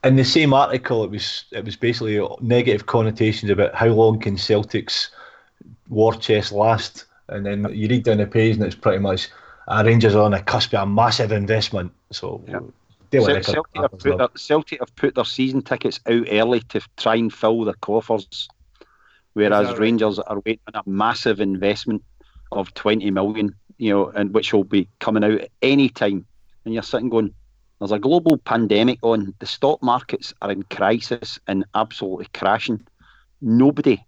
In 0.06 0.16
the 0.16 0.24
same 0.24 0.54
article, 0.54 1.04
it 1.04 1.12
was 1.12 1.46
it 1.52 1.66
was 1.66 1.76
basically 1.76 2.26
negative 2.40 2.86
connotations 2.86 3.52
about 3.52 3.76
how 3.76 3.88
long 3.88 4.20
can 4.20 4.38
Celtic's 4.38 5.10
war 5.90 6.14
chest 6.14 6.54
last, 6.54 7.06
and 7.28 7.46
then 7.46 7.68
you 7.74 7.90
read 7.90 8.06
down 8.06 8.18
the 8.18 8.26
page 8.26 8.56
and 8.56 8.64
it's 8.64 8.76
pretty 8.76 9.00
much 9.00 9.30
uh, 9.68 9.84
Rangers 9.86 10.16
are 10.16 10.24
on 10.24 10.32
the 10.32 10.42
cusp 10.42 10.74
of 10.74 10.84
a 10.84 10.86
massive 10.86 11.32
investment. 11.32 11.92
So 12.12 12.42
Yeah. 12.48 12.60
Daily 13.12 13.44
Cel- 13.44 13.54
Celtic, 13.54 13.82
have 13.82 14.00
put 14.00 14.18
their, 14.18 14.30
Celtic 14.36 14.80
have 14.80 14.96
put 14.96 15.16
their 15.16 15.26
season 15.26 15.62
tickets 15.62 16.00
out 16.08 16.28
early 16.32 16.62
to 16.70 16.82
try 16.98 17.16
and 17.16 17.34
fill 17.34 17.66
their 17.66 17.76
coffers, 17.82 18.48
whereas 19.34 19.68
that 19.68 19.74
right? 19.74 19.80
Rangers 19.80 20.20
are 20.20 20.42
waiting 20.46 20.62
on 20.74 20.82
a 20.86 20.90
massive 20.90 21.40
investment 21.42 22.04
of 22.52 22.74
20 22.74 23.12
million, 23.12 23.56
you 23.78 23.92
know, 23.92 24.10
and 24.10 24.34
which 24.34 24.54
will 24.54 24.64
be 24.64 24.88
coming 25.00 25.24
out 25.24 25.42
at 25.42 25.52
any 25.62 25.90
time. 25.90 26.26
And 26.64 26.74
you're 26.74 26.84
sitting 26.84 27.10
going, 27.10 27.34
there's 27.80 27.92
a 27.92 28.00
global 28.00 28.38
pandemic 28.38 29.00
on, 29.02 29.34
the 29.40 29.46
stock 29.46 29.82
markets 29.84 30.34
are 30.42 30.52
in 30.52 30.64
crisis 30.64 31.40
and 31.48 31.66
absolutely 31.76 32.28
crashing. 32.34 32.86
Nobody 33.42 34.04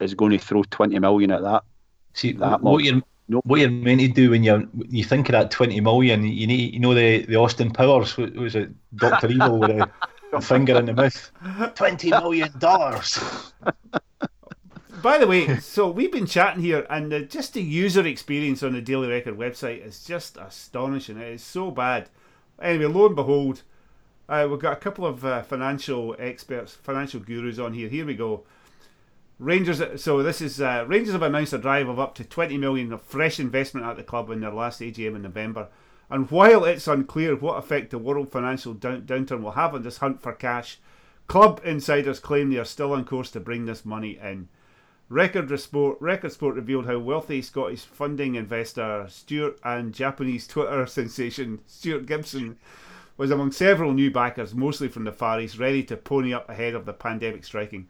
is 0.00 0.14
going 0.14 0.32
to 0.32 0.38
throw 0.38 0.62
20 0.64 0.98
million 0.98 1.30
at 1.30 1.42
that. 1.42 1.64
See 2.12 2.32
that 2.32 2.62
what 2.62 2.78
much. 2.78 2.84
you're 2.84 3.02
what 3.44 3.60
you're 3.60 3.70
meant 3.70 4.00
to 4.00 4.08
do 4.08 4.30
when 4.30 4.44
you 4.44 4.68
you 4.88 5.04
think 5.04 5.28
of 5.28 5.32
that 5.32 5.50
twenty 5.50 5.80
million. 5.80 6.24
You 6.24 6.46
need 6.46 6.74
you 6.74 6.80
know 6.80 6.94
the, 6.94 7.26
the 7.26 7.36
Austin 7.36 7.72
Powers 7.72 8.16
what 8.16 8.34
was 8.34 8.54
it 8.54 8.70
Doctor 8.94 9.28
Evil 9.28 9.58
with 9.58 9.70
a, 9.70 9.90
a 10.32 10.40
finger 10.40 10.78
in 10.78 10.86
the 10.86 10.94
mouth. 10.94 11.30
Twenty 11.74 12.10
million 12.10 12.52
dollars. 12.58 13.52
By 15.06 15.18
the 15.18 15.28
way, 15.28 15.58
so 15.60 15.88
we've 15.88 16.10
been 16.10 16.26
chatting 16.26 16.64
here, 16.64 16.84
and 16.90 17.14
uh, 17.14 17.20
just 17.20 17.54
the 17.54 17.62
user 17.62 18.04
experience 18.04 18.64
on 18.64 18.72
the 18.72 18.80
Daily 18.80 19.06
Record 19.06 19.38
website 19.38 19.86
is 19.86 20.02
just 20.02 20.36
astonishing. 20.36 21.16
It 21.16 21.34
is 21.34 21.44
so 21.44 21.70
bad. 21.70 22.08
Anyway, 22.60 22.86
lo 22.86 23.06
and 23.06 23.14
behold, 23.14 23.62
uh, 24.28 24.48
we've 24.50 24.58
got 24.58 24.72
a 24.72 24.80
couple 24.80 25.06
of 25.06 25.24
uh, 25.24 25.44
financial 25.44 26.16
experts, 26.18 26.74
financial 26.74 27.20
gurus 27.20 27.60
on 27.60 27.72
here. 27.72 27.88
Here 27.88 28.04
we 28.04 28.16
go. 28.16 28.42
Rangers. 29.38 29.80
So 30.02 30.24
this 30.24 30.40
is 30.40 30.60
uh, 30.60 30.84
Rangers 30.88 31.12
have 31.12 31.22
announced 31.22 31.52
a 31.52 31.58
drive 31.58 31.88
of 31.88 32.00
up 32.00 32.16
to 32.16 32.24
20 32.24 32.58
million 32.58 32.92
of 32.92 33.00
fresh 33.00 33.38
investment 33.38 33.86
at 33.86 33.96
the 33.96 34.02
club 34.02 34.28
in 34.30 34.40
their 34.40 34.50
last 34.50 34.80
AGM 34.80 35.14
in 35.14 35.22
November. 35.22 35.68
And 36.10 36.28
while 36.32 36.64
it's 36.64 36.88
unclear 36.88 37.36
what 37.36 37.58
effect 37.58 37.92
the 37.92 37.98
world 37.98 38.32
financial 38.32 38.74
down- 38.74 39.02
downturn 39.02 39.42
will 39.42 39.52
have 39.52 39.72
on 39.72 39.84
this 39.84 39.98
hunt 39.98 40.20
for 40.20 40.32
cash, 40.32 40.80
club 41.28 41.60
insiders 41.62 42.18
claim 42.18 42.50
they 42.50 42.58
are 42.58 42.64
still 42.64 42.92
on 42.92 43.04
course 43.04 43.30
to 43.30 43.38
bring 43.38 43.66
this 43.66 43.84
money 43.84 44.18
in. 44.20 44.48
Record 45.08 45.58
Sport, 45.60 45.98
Record 46.00 46.32
Sport 46.32 46.56
revealed 46.56 46.86
how 46.86 46.98
wealthy 46.98 47.40
Scottish 47.40 47.82
funding 47.84 48.34
investor 48.34 49.06
Stuart 49.08 49.58
and 49.62 49.94
Japanese 49.94 50.48
Twitter 50.48 50.84
sensation 50.86 51.60
Stuart 51.66 52.06
Gibson 52.06 52.58
was 53.16 53.30
among 53.30 53.52
several 53.52 53.92
new 53.92 54.10
backers, 54.10 54.54
mostly 54.54 54.88
from 54.88 55.04
the 55.04 55.12
Far 55.12 55.40
East, 55.40 55.58
ready 55.58 55.82
to 55.84 55.96
pony 55.96 56.34
up 56.34 56.48
ahead 56.50 56.74
of 56.74 56.84
the 56.86 56.92
pandemic 56.92 57.44
striking. 57.44 57.88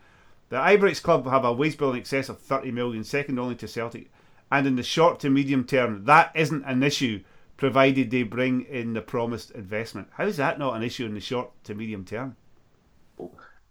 The 0.50 0.56
Ibrox 0.56 1.02
club 1.02 1.26
have 1.26 1.44
a 1.44 1.52
wage 1.52 1.78
bill 1.78 1.92
in 1.92 1.98
excess 1.98 2.28
of 2.28 2.38
30 2.38 2.70
million, 2.70 3.02
second 3.02 3.38
only 3.38 3.56
to 3.56 3.66
Celtic, 3.66 4.10
and 4.52 4.66
in 4.66 4.76
the 4.76 4.82
short 4.82 5.18
to 5.20 5.30
medium 5.30 5.64
term, 5.64 6.04
that 6.04 6.30
isn't 6.34 6.64
an 6.64 6.82
issue, 6.82 7.22
provided 7.56 8.10
they 8.10 8.22
bring 8.24 8.60
in 8.66 8.92
the 8.92 9.00
promised 9.00 9.50
investment. 9.52 10.08
How 10.12 10.26
is 10.26 10.36
that 10.36 10.58
not 10.58 10.76
an 10.76 10.82
issue 10.82 11.06
in 11.06 11.14
the 11.14 11.20
short 11.20 11.50
to 11.64 11.74
medium 11.74 12.04
term? 12.04 12.36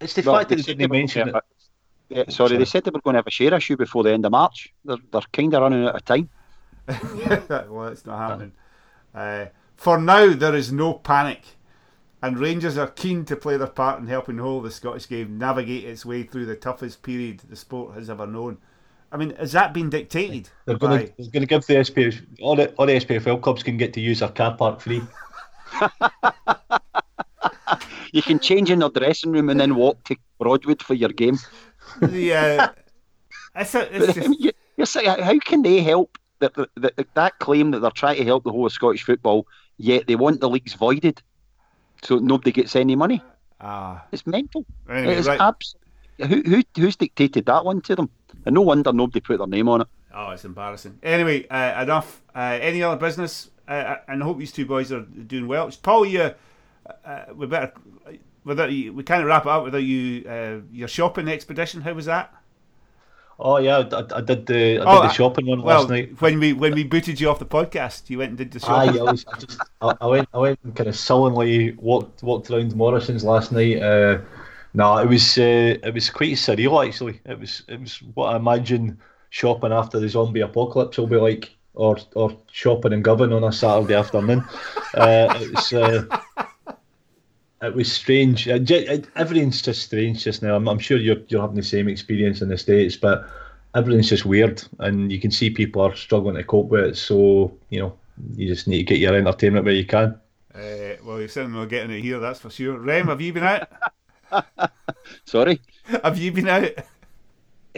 It's 0.00 0.14
the 0.14 0.22
Well, 0.22 0.34
fact 0.34 0.50
that 0.50 0.56
they 0.56 0.62
they 0.74 0.74
didn't 0.74 0.90
mention 0.90 1.26
gonna 1.26 1.38
it. 1.38 1.42
Have 2.10 2.18
a- 2.18 2.20
yeah, 2.20 2.34
sorry, 2.34 2.56
they 2.56 2.64
said 2.64 2.84
they 2.84 2.90
were 2.90 3.00
going 3.00 3.14
to 3.14 3.18
have 3.18 3.26
a 3.26 3.30
share 3.30 3.54
issue 3.54 3.76
before 3.76 4.02
the 4.02 4.12
end 4.12 4.24
of 4.24 4.32
March. 4.32 4.72
They're, 4.84 4.96
they're 5.12 5.22
kind 5.32 5.54
of 5.54 5.62
running 5.62 5.86
out 5.86 5.96
of 5.96 6.04
time. 6.04 6.28
well, 6.88 7.88
it's 7.88 8.06
not 8.06 8.18
happening. 8.18 8.52
Uh, 9.14 9.46
for 9.76 9.98
now, 9.98 10.32
there 10.34 10.54
is 10.54 10.72
no 10.72 10.94
panic, 10.94 11.42
and 12.22 12.38
Rangers 12.38 12.78
are 12.78 12.88
keen 12.88 13.24
to 13.26 13.36
play 13.36 13.56
their 13.56 13.66
part 13.66 14.00
in 14.00 14.06
helping 14.06 14.36
the 14.36 14.42
whole 14.42 14.58
of 14.58 14.64
the 14.64 14.70
Scottish 14.70 15.08
game 15.08 15.38
navigate 15.38 15.84
its 15.84 16.06
way 16.06 16.22
through 16.22 16.46
the 16.46 16.56
toughest 16.56 17.02
period 17.02 17.40
the 17.48 17.56
sport 17.56 17.94
has 17.94 18.08
ever 18.08 18.26
known. 18.26 18.58
I 19.12 19.16
mean, 19.16 19.34
has 19.36 19.52
that 19.52 19.72
been 19.72 19.90
dictated? 19.90 20.48
They're 20.64 20.78
going 20.78 20.98
by- 20.98 21.04
to 21.06 21.12
they're 21.18 21.30
going 21.30 21.42
to 21.42 21.46
give 21.46 21.66
the 21.66 21.74
SPF 21.74 22.24
all 22.40 22.56
the 22.56 22.72
all 22.74 22.86
the 22.86 22.94
SPFL 22.96 23.40
clubs 23.40 23.62
can 23.62 23.76
get 23.76 23.92
to 23.94 24.00
use 24.00 24.20
their 24.20 24.28
car 24.28 24.56
park 24.56 24.80
free. 24.80 25.02
You 28.12 28.22
can 28.22 28.38
change 28.38 28.70
in 28.70 28.78
their 28.78 28.88
dressing 28.88 29.32
room 29.32 29.50
and 29.50 29.60
then 29.60 29.74
walk 29.74 30.02
to 30.04 30.16
Broadwood 30.38 30.82
for 30.82 30.94
your 30.94 31.10
game. 31.10 31.36
the, 32.02 32.32
uh, 32.34 32.68
it's 33.56 33.74
a, 33.74 33.96
it's 33.96 34.14
just, 34.14 34.40
you- 34.40 34.52
you're 34.76 34.86
saying, 34.86 35.08
how 35.22 35.38
can 35.38 35.62
they 35.62 35.80
help 35.80 36.18
that, 36.40 36.52
that, 36.54 36.68
that, 36.76 37.14
that 37.14 37.38
claim 37.38 37.70
that 37.70 37.80
they're 37.80 37.90
trying 37.90 38.16
to 38.18 38.24
help 38.24 38.44
the 38.44 38.50
whole 38.52 38.66
of 38.66 38.72
Scottish 38.72 39.02
football, 39.04 39.46
yet 39.78 40.06
they 40.06 40.16
want 40.16 40.40
the 40.40 40.48
leagues 40.50 40.74
voided 40.74 41.22
so 42.02 42.18
nobody 42.18 42.52
gets 42.52 42.76
any 42.76 42.94
money? 42.96 43.22
ah. 43.60 44.04
It's 44.12 44.26
mental. 44.26 44.66
Anyway, 44.88 45.12
it 45.14 45.18
is 45.18 45.26
right. 45.26 45.40
abs- 45.40 45.74
who, 46.18 46.42
who, 46.42 46.62
who's 46.78 46.96
dictated 46.96 47.46
that 47.46 47.64
one 47.64 47.80
to 47.82 47.96
them? 47.96 48.10
And 48.44 48.54
no 48.54 48.60
wonder 48.60 48.92
nobody 48.92 49.20
put 49.20 49.38
their 49.38 49.46
name 49.46 49.68
on 49.68 49.80
it. 49.82 49.86
Oh, 50.14 50.30
it's 50.30 50.44
embarrassing. 50.44 50.98
Anyway, 51.02 51.46
uh, 51.48 51.82
enough. 51.82 52.22
Uh, 52.34 52.58
any 52.60 52.82
other 52.82 52.98
business? 52.98 53.50
Uh, 53.66 53.96
and 54.08 54.22
I 54.22 54.26
hope 54.26 54.38
these 54.38 54.52
two 54.52 54.64
boys 54.66 54.92
are 54.92 55.00
doing 55.00 55.46
well. 55.48 55.70
Paul, 55.82 56.06
you, 56.06 56.30
uh, 57.04 57.24
we 57.34 57.46
better, 57.46 57.72
without 58.46 58.72
you, 58.72 58.94
we 58.94 59.02
kind 59.02 59.20
of 59.20 59.28
wrap 59.28 59.44
it 59.44 59.50
up 59.50 59.64
without 59.64 59.82
you. 59.82 60.26
Uh, 60.26 60.60
your 60.72 60.88
shopping 60.88 61.28
expedition. 61.28 61.82
How 61.82 61.92
was 61.92 62.06
that? 62.06 62.32
Oh 63.38 63.58
yeah, 63.58 63.84
I, 63.92 64.16
I 64.16 64.20
did 64.22 64.46
the 64.46 64.78
I 64.78 64.78
did 64.78 64.82
Oh, 64.86 65.02
the 65.02 65.08
shopping 65.10 65.44
one 65.46 65.60
Well, 65.60 65.80
last 65.80 65.90
night. 65.90 66.18
when 66.22 66.40
we 66.40 66.54
when 66.54 66.72
we 66.74 66.84
booted 66.84 67.20
you 67.20 67.28
off 67.28 67.38
the 67.38 67.44
podcast, 67.44 68.08
you 68.08 68.16
went 68.18 68.30
and 68.30 68.38
did 68.38 68.50
the 68.52 68.66
Aye, 68.66 68.86
shopping. 68.86 69.00
I, 69.00 69.10
was, 69.12 69.26
I, 69.30 69.38
just, 69.38 69.60
I, 69.82 69.94
I 70.00 70.06
went 70.06 70.28
I 70.32 70.38
went 70.38 70.58
and 70.64 70.74
kind 70.74 70.88
of 70.88 70.96
sullenly 70.96 71.72
walked 71.72 72.22
walked 72.22 72.50
around 72.50 72.74
Morrison's 72.74 73.24
last 73.24 73.52
night. 73.52 73.82
Uh, 73.82 74.20
No, 74.72 74.96
it 74.98 75.08
was 75.08 75.36
uh, 75.38 75.76
it 75.82 75.92
was 75.92 76.08
quite 76.10 76.32
surreal 76.36 76.86
actually. 76.86 77.20
It 77.26 77.38
was 77.38 77.62
it 77.68 77.78
was 77.80 77.98
what 78.14 78.32
I 78.32 78.36
imagine 78.36 78.98
shopping 79.30 79.72
after 79.72 80.00
the 80.00 80.08
zombie 80.08 80.40
apocalypse 80.40 80.96
will 80.96 81.06
be 81.06 81.16
like, 81.16 81.54
or 81.74 81.98
or 82.14 82.34
shopping 82.52 82.92
in 82.94 83.02
Govan 83.02 83.32
on 83.34 83.44
a 83.44 83.52
Saturday 83.52 83.94
afternoon. 83.94 84.44
uh, 84.94 85.28
it 85.42 85.50
was 85.54 85.72
uh, 85.74 86.04
it 87.66 87.74
was 87.74 87.90
strange. 87.90 88.48
Uh, 88.48 88.58
everything's 89.16 89.62
just 89.62 89.82
strange 89.82 90.24
just 90.24 90.42
now. 90.42 90.56
I'm, 90.56 90.68
I'm 90.68 90.78
sure 90.78 90.98
you're 90.98 91.18
you're 91.28 91.40
having 91.40 91.56
the 91.56 91.62
same 91.62 91.88
experience 91.88 92.42
in 92.42 92.48
the 92.48 92.58
states, 92.58 92.96
but 92.96 93.28
everything's 93.74 94.08
just 94.08 94.26
weird, 94.26 94.62
and 94.78 95.12
you 95.12 95.20
can 95.20 95.30
see 95.30 95.50
people 95.50 95.82
are 95.82 95.94
struggling 95.94 96.36
to 96.36 96.44
cope 96.44 96.68
with 96.68 96.84
it. 96.84 96.96
So 96.96 97.56
you 97.70 97.80
know, 97.80 97.98
you 98.34 98.48
just 98.48 98.68
need 98.68 98.78
to 98.78 98.84
get 98.84 98.98
your 98.98 99.14
entertainment 99.14 99.64
where 99.64 99.74
you 99.74 99.86
can. 99.86 100.18
Uh, 100.54 100.96
well, 101.04 101.18
you're 101.18 101.28
certainly 101.28 101.58
not 101.58 101.68
getting 101.68 101.90
it 101.90 102.00
here, 102.00 102.18
that's 102.18 102.40
for 102.40 102.50
sure. 102.50 102.78
Rem, 102.78 103.08
have 103.08 103.20
you 103.20 103.32
been 103.32 103.44
out? 103.44 103.68
Sorry, 105.24 105.60
have 106.02 106.18
you 106.18 106.32
been 106.32 106.48
out? 106.48 106.70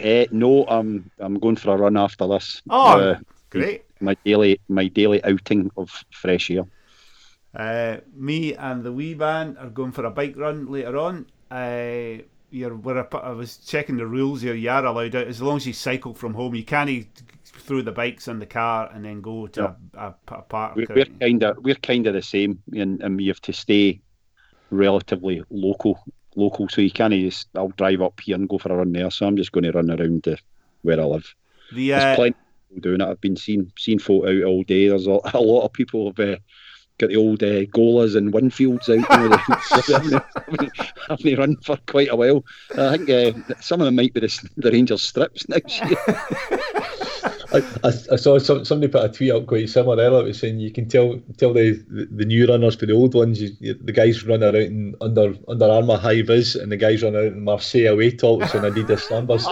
Uh, 0.03 0.25
no, 0.31 0.65
I'm 0.65 1.11
I'm 1.19 1.39
going 1.39 1.57
for 1.57 1.73
a 1.73 1.77
run 1.77 1.97
after 1.97 2.27
this. 2.27 2.61
Oh, 2.69 2.99
uh, 2.99 3.19
great! 3.49 3.83
My 3.99 4.15
daily 4.23 4.61
my 4.69 4.87
daily 4.87 5.23
outing 5.23 5.71
of 5.75 5.91
fresh 6.11 6.49
air. 6.49 6.63
Uh, 7.55 7.97
me 8.13 8.53
and 8.55 8.83
the 8.83 8.91
wee 8.91 9.13
band 9.13 9.57
are 9.57 9.69
going 9.69 9.91
for 9.91 10.05
a 10.05 10.11
bike 10.11 10.35
run 10.37 10.71
later 10.71 10.97
on. 10.97 11.25
Uh, 11.49 12.21
you're, 12.51 12.75
we're 12.75 12.99
a, 12.99 13.17
I 13.17 13.31
was 13.31 13.57
checking 13.57 13.97
the 13.97 14.05
rules 14.05 14.41
here. 14.41 14.55
You 14.55 14.69
are 14.69 14.85
allowed 14.85 15.15
out 15.15 15.27
as 15.27 15.41
long 15.41 15.57
as 15.57 15.67
you 15.67 15.73
cycle 15.73 16.13
from 16.13 16.33
home. 16.33 16.55
You 16.55 16.63
can't 16.63 17.07
throw 17.43 17.81
the 17.81 17.91
bikes 17.91 18.27
in 18.27 18.39
the 18.39 18.45
car 18.45 18.89
and 18.93 19.05
then 19.05 19.21
go 19.21 19.47
to 19.47 19.65
a, 19.65 19.75
a, 19.95 20.15
a 20.27 20.41
park. 20.41 20.75
We're, 20.75 20.87
we're 20.89 21.05
kind 21.05 21.43
of 21.43 21.57
we're 21.63 21.75
kind 21.75 22.07
of 22.07 22.13
the 22.13 22.21
same, 22.21 22.61
and, 22.75 23.01
and 23.01 23.17
we 23.17 23.27
have 23.27 23.41
to 23.41 23.53
stay 23.53 24.01
relatively 24.69 25.43
local. 25.49 25.99
Local, 26.35 26.69
so 26.69 26.79
you 26.79 26.91
can't 26.91 27.11
just. 27.11 27.49
I'll 27.55 27.69
drive 27.69 28.01
up 28.01 28.19
here 28.19 28.35
and 28.35 28.47
go 28.47 28.59
for 28.59 28.71
a 28.71 28.75
run 28.75 28.93
there. 28.93 29.09
So 29.09 29.25
I'm 29.25 29.35
just 29.35 29.51
going 29.51 29.63
to 29.63 29.71
run 29.71 29.89
around 29.89 30.23
the, 30.23 30.37
where 30.83 30.99
I 30.99 31.03
live. 31.03 31.33
The, 31.73 31.93
uh, 31.93 31.99
There's 31.99 32.15
plenty 32.15 32.37
doing 32.79 33.01
it. 33.01 33.07
I've 33.07 33.19
been 33.19 33.35
seeing 33.35 33.71
seen 33.77 33.97
folk 33.97 34.25
out 34.25 34.43
all 34.43 34.63
day. 34.63 34.87
There's 34.87 35.07
a, 35.07 35.19
a 35.33 35.41
lot 35.41 35.65
of 35.65 35.73
people 35.73 36.05
have 36.05 36.19
uh, 36.19 36.37
got 36.99 37.09
the 37.09 37.15
old 37.15 37.41
uh, 37.41 37.65
golas 37.65 38.15
and 38.15 38.31
Winfields 38.31 38.89
out. 38.89 40.03
You 40.03 40.11
know, 40.11 40.21
having, 41.09 41.25
they 41.25 41.35
run 41.35 41.55
for 41.57 41.77
quite 41.87 42.09
a 42.09 42.15
while. 42.15 42.45
I 42.77 42.97
think 42.97 43.09
uh, 43.09 43.53
some 43.61 43.81
of 43.81 43.85
them 43.85 43.95
might 43.95 44.13
be 44.13 44.19
the, 44.19 44.49
the 44.57 44.71
Rangers 44.71 45.01
strips 45.01 45.49
next 45.49 45.81
year. 45.81 45.97
I, 47.51 47.63
I, 47.83 47.87
I, 47.87 48.15
saw 48.15 48.37
some, 48.37 48.63
somebody 48.63 48.91
put 48.91 49.03
a 49.03 49.09
tweet 49.09 49.31
up 49.31 49.47
quite 49.47 49.69
similar 49.69 50.03
earlier. 50.03 50.21
It 50.21 50.25
was 50.25 50.39
saying 50.39 50.59
you 50.59 50.71
can 50.71 50.87
tell 50.87 51.19
tell 51.37 51.53
the, 51.53 51.83
the, 51.89 52.05
the 52.11 52.25
new 52.25 52.45
runners 52.45 52.75
to 52.75 52.85
the 52.85 52.93
old 52.93 53.15
ones. 53.15 53.41
You, 53.41 53.49
you, 53.59 53.73
the 53.73 53.91
guys 53.91 54.23
run 54.23 54.43
around 54.43 54.55
in 54.55 54.95
under 55.01 55.33
Under 55.47 55.65
Armour 55.65 55.97
high 55.97 56.21
vis, 56.21 56.53
and 56.53 56.71
the 56.71 56.77
guys 56.77 57.01
run 57.01 57.15
out 57.15 57.23
in 57.23 57.43
Marseille 57.43 57.87
away 57.87 58.11
tops 58.11 58.53
and 58.53 58.65
Adidas 58.65 59.07
Sambas. 59.07 59.47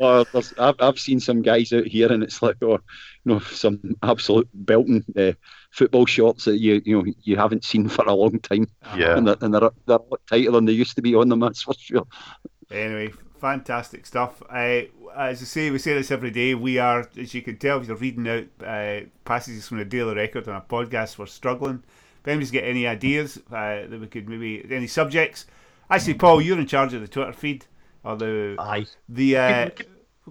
Well, 0.00 0.26
I've, 0.58 0.76
I've 0.80 0.98
seen 0.98 1.20
some 1.20 1.42
guys 1.42 1.72
out 1.72 1.86
here, 1.86 2.10
and 2.10 2.22
it's 2.22 2.42
like, 2.42 2.56
oh, 2.62 2.72
you 2.72 2.78
know, 3.24 3.38
some 3.40 3.96
absolute 4.02 4.48
belting 4.54 5.04
uh, 5.16 5.32
football 5.70 6.06
shots 6.06 6.46
that 6.46 6.58
you 6.58 6.80
you 6.84 6.96
know 6.96 7.12
you 7.22 7.36
haven't 7.36 7.64
seen 7.64 7.88
for 7.88 8.06
a 8.06 8.14
long 8.14 8.40
time. 8.40 8.66
Yeah, 8.96 9.16
and 9.16 9.28
they're, 9.28 9.36
and 9.42 9.52
they're, 9.52 9.70
they're 9.86 9.96
a 9.96 10.10
lot 10.10 10.20
tighter 10.28 10.50
than 10.52 10.64
they 10.64 10.72
used 10.72 10.96
to 10.96 11.02
be 11.02 11.14
on 11.14 11.28
them. 11.28 11.40
That's 11.40 11.62
for 11.62 11.74
sure. 11.74 12.06
Anyway, 12.70 13.12
fantastic 13.38 14.06
stuff. 14.06 14.42
Uh, 14.48 14.82
as 15.14 15.42
I 15.42 15.44
say, 15.44 15.70
we 15.70 15.78
say 15.78 15.92
this 15.94 16.10
every 16.10 16.30
day. 16.30 16.54
We 16.54 16.78
are, 16.78 17.06
as 17.18 17.34
you 17.34 17.42
can 17.42 17.58
tell, 17.58 17.80
if 17.80 17.88
you're 17.88 17.96
reading 17.96 18.26
out 18.26 18.46
uh, 18.66 19.06
passages 19.26 19.68
from 19.68 19.78
the 19.78 19.84
Daily 19.84 20.14
Record 20.14 20.48
on 20.48 20.56
a 20.56 20.60
podcast, 20.62 21.18
we're 21.18 21.26
struggling. 21.26 21.82
If 22.22 22.28
anybody's 22.28 22.50
got 22.50 22.64
any 22.64 22.86
ideas 22.86 23.38
uh, 23.50 23.86
that 23.86 24.00
we 24.00 24.06
could 24.06 24.28
maybe 24.28 24.64
any 24.70 24.86
subjects, 24.86 25.46
actually, 25.90 26.14
Paul, 26.14 26.40
you're 26.40 26.58
in 26.58 26.66
charge 26.66 26.94
of 26.94 27.02
the 27.02 27.08
Twitter 27.08 27.32
feed 27.32 27.66
or 28.04 28.16
the 28.16 28.56
Aye. 28.58 28.86
the. 29.08 29.36
Uh, 29.36 29.70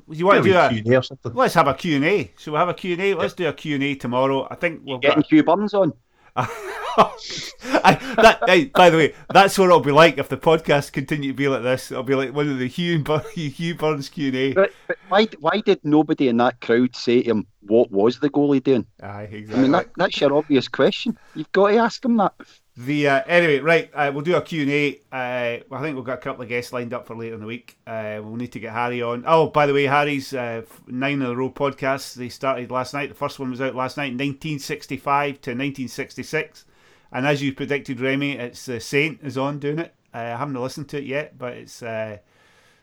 you 0.10 0.26
want 0.26 0.44
to 0.44 0.50
do 0.50 0.58
a 0.58 0.70
Q&A 0.70 0.98
or 0.98 1.04
something? 1.04 1.34
Let's 1.34 1.54
have 1.56 1.68
a 1.68 1.74
Q 1.74 1.98
and 1.98 2.06
A. 2.06 2.32
So 2.38 2.52
we'll 2.52 2.60
have 2.60 2.70
a 2.70 2.74
Q 2.74 2.94
and 2.94 3.02
A. 3.02 3.14
Let's 3.16 3.34
do 3.34 3.48
a 3.48 3.54
Q 3.54 3.76
and 3.76 3.84
A 3.84 3.96
tomorrow. 3.96 4.48
I 4.50 4.56
think 4.56 4.82
we'll 4.86 5.00
getting 5.00 5.24
Q 5.24 5.44
buns 5.44 5.74
on. 5.74 5.94
I, 7.02 7.98
that, 8.18 8.40
hey, 8.46 8.66
by 8.66 8.90
the 8.90 8.98
way, 8.98 9.16
that's 9.34 9.58
what 9.58 9.66
it'll 9.66 9.80
be 9.80 9.92
like 9.92 10.18
if 10.18 10.30
the 10.30 10.38
podcast 10.38 10.92
continue 10.92 11.32
to 11.32 11.36
be 11.36 11.48
like 11.48 11.64
this. 11.64 11.92
It'll 11.92 12.04
be 12.04 12.16
like 12.16 12.34
one 12.34 12.50
of 12.50 12.60
the 12.60 12.68
Hugh, 12.68 13.04
Hugh 13.34 13.76
Burns 13.76 14.10
Q 14.10 14.28
and 14.28 14.36
A. 14.36 14.54
But, 14.54 14.72
but 14.88 14.98
why, 15.10 15.28
why 15.40 15.62
did 15.62 15.80
nobody 15.84 16.28
in 16.28 16.38
that 16.38 16.62
crowd 16.62 16.96
say 16.96 17.24
to 17.24 17.30
him, 17.30 17.48
"What 17.62 17.92
was 17.92 18.20
the 18.20 18.30
goalie 18.30 18.64
doing"? 18.64 18.86
Aye, 19.02 19.24
exactly. 19.24 19.56
I 19.56 19.62
mean, 19.62 19.72
that, 19.72 19.90
that's 19.98 20.20
your 20.22 20.34
obvious 20.34 20.68
question. 20.68 21.18
You've 21.36 21.52
got 21.52 21.70
to 21.70 21.78
ask 21.78 22.04
him 22.04 22.18
that. 22.18 22.34
The 22.80 23.10
uh, 23.10 23.24
anyway, 23.28 23.60
right? 23.60 23.92
Uh, 23.94 24.10
we'll 24.14 24.24
do 24.24 24.38
a 24.38 24.42
Q 24.42 24.62
and 24.62 24.72
A. 24.72 25.02
Uh, 25.12 25.76
I 25.76 25.82
think 25.82 25.98
we've 25.98 26.06
got 26.06 26.20
a 26.20 26.22
couple 26.22 26.44
of 26.44 26.48
guests 26.48 26.72
lined 26.72 26.94
up 26.94 27.08
for 27.08 27.14
later 27.14 27.34
in 27.34 27.42
the 27.42 27.46
week. 27.46 27.78
Uh, 27.86 28.22
we'll 28.24 28.38
need 28.38 28.54
to 28.54 28.60
get 28.62 28.72
Harry 28.72 29.02
on. 29.02 29.26
Oh, 29.28 29.48
by 29.48 29.66
the 29.66 29.74
way, 29.74 29.84
Harry's 29.84 30.34
uh, 30.34 30.62
nine 30.88 31.22
in 31.22 31.24
a 31.24 31.36
row 31.36 31.50
podcast. 31.50 32.14
They 32.14 32.30
started 32.30 32.72
last 32.72 32.94
night. 32.94 33.10
The 33.10 33.16
first 33.16 33.38
one 33.38 33.52
was 33.52 33.60
out 33.60 33.76
last 33.76 33.98
night, 33.98 34.14
1965 34.14 35.42
to 35.42 35.52
1966. 35.52 36.64
And 37.12 37.28
as 37.28 37.42
you 37.42 37.54
predicted, 37.54 38.00
Remy, 38.00 38.38
it's 38.38 38.66
the 38.66 38.80
Saint 38.80 39.20
is 39.24 39.38
on 39.38 39.60
doing 39.60 39.80
it. 39.80 39.94
I 40.14 40.22
haven't 40.22 40.54
listened 40.54 40.88
to 40.90 41.00
it 41.00 41.04
yet, 41.04 41.38
but 41.38 41.58
it's 41.58 41.84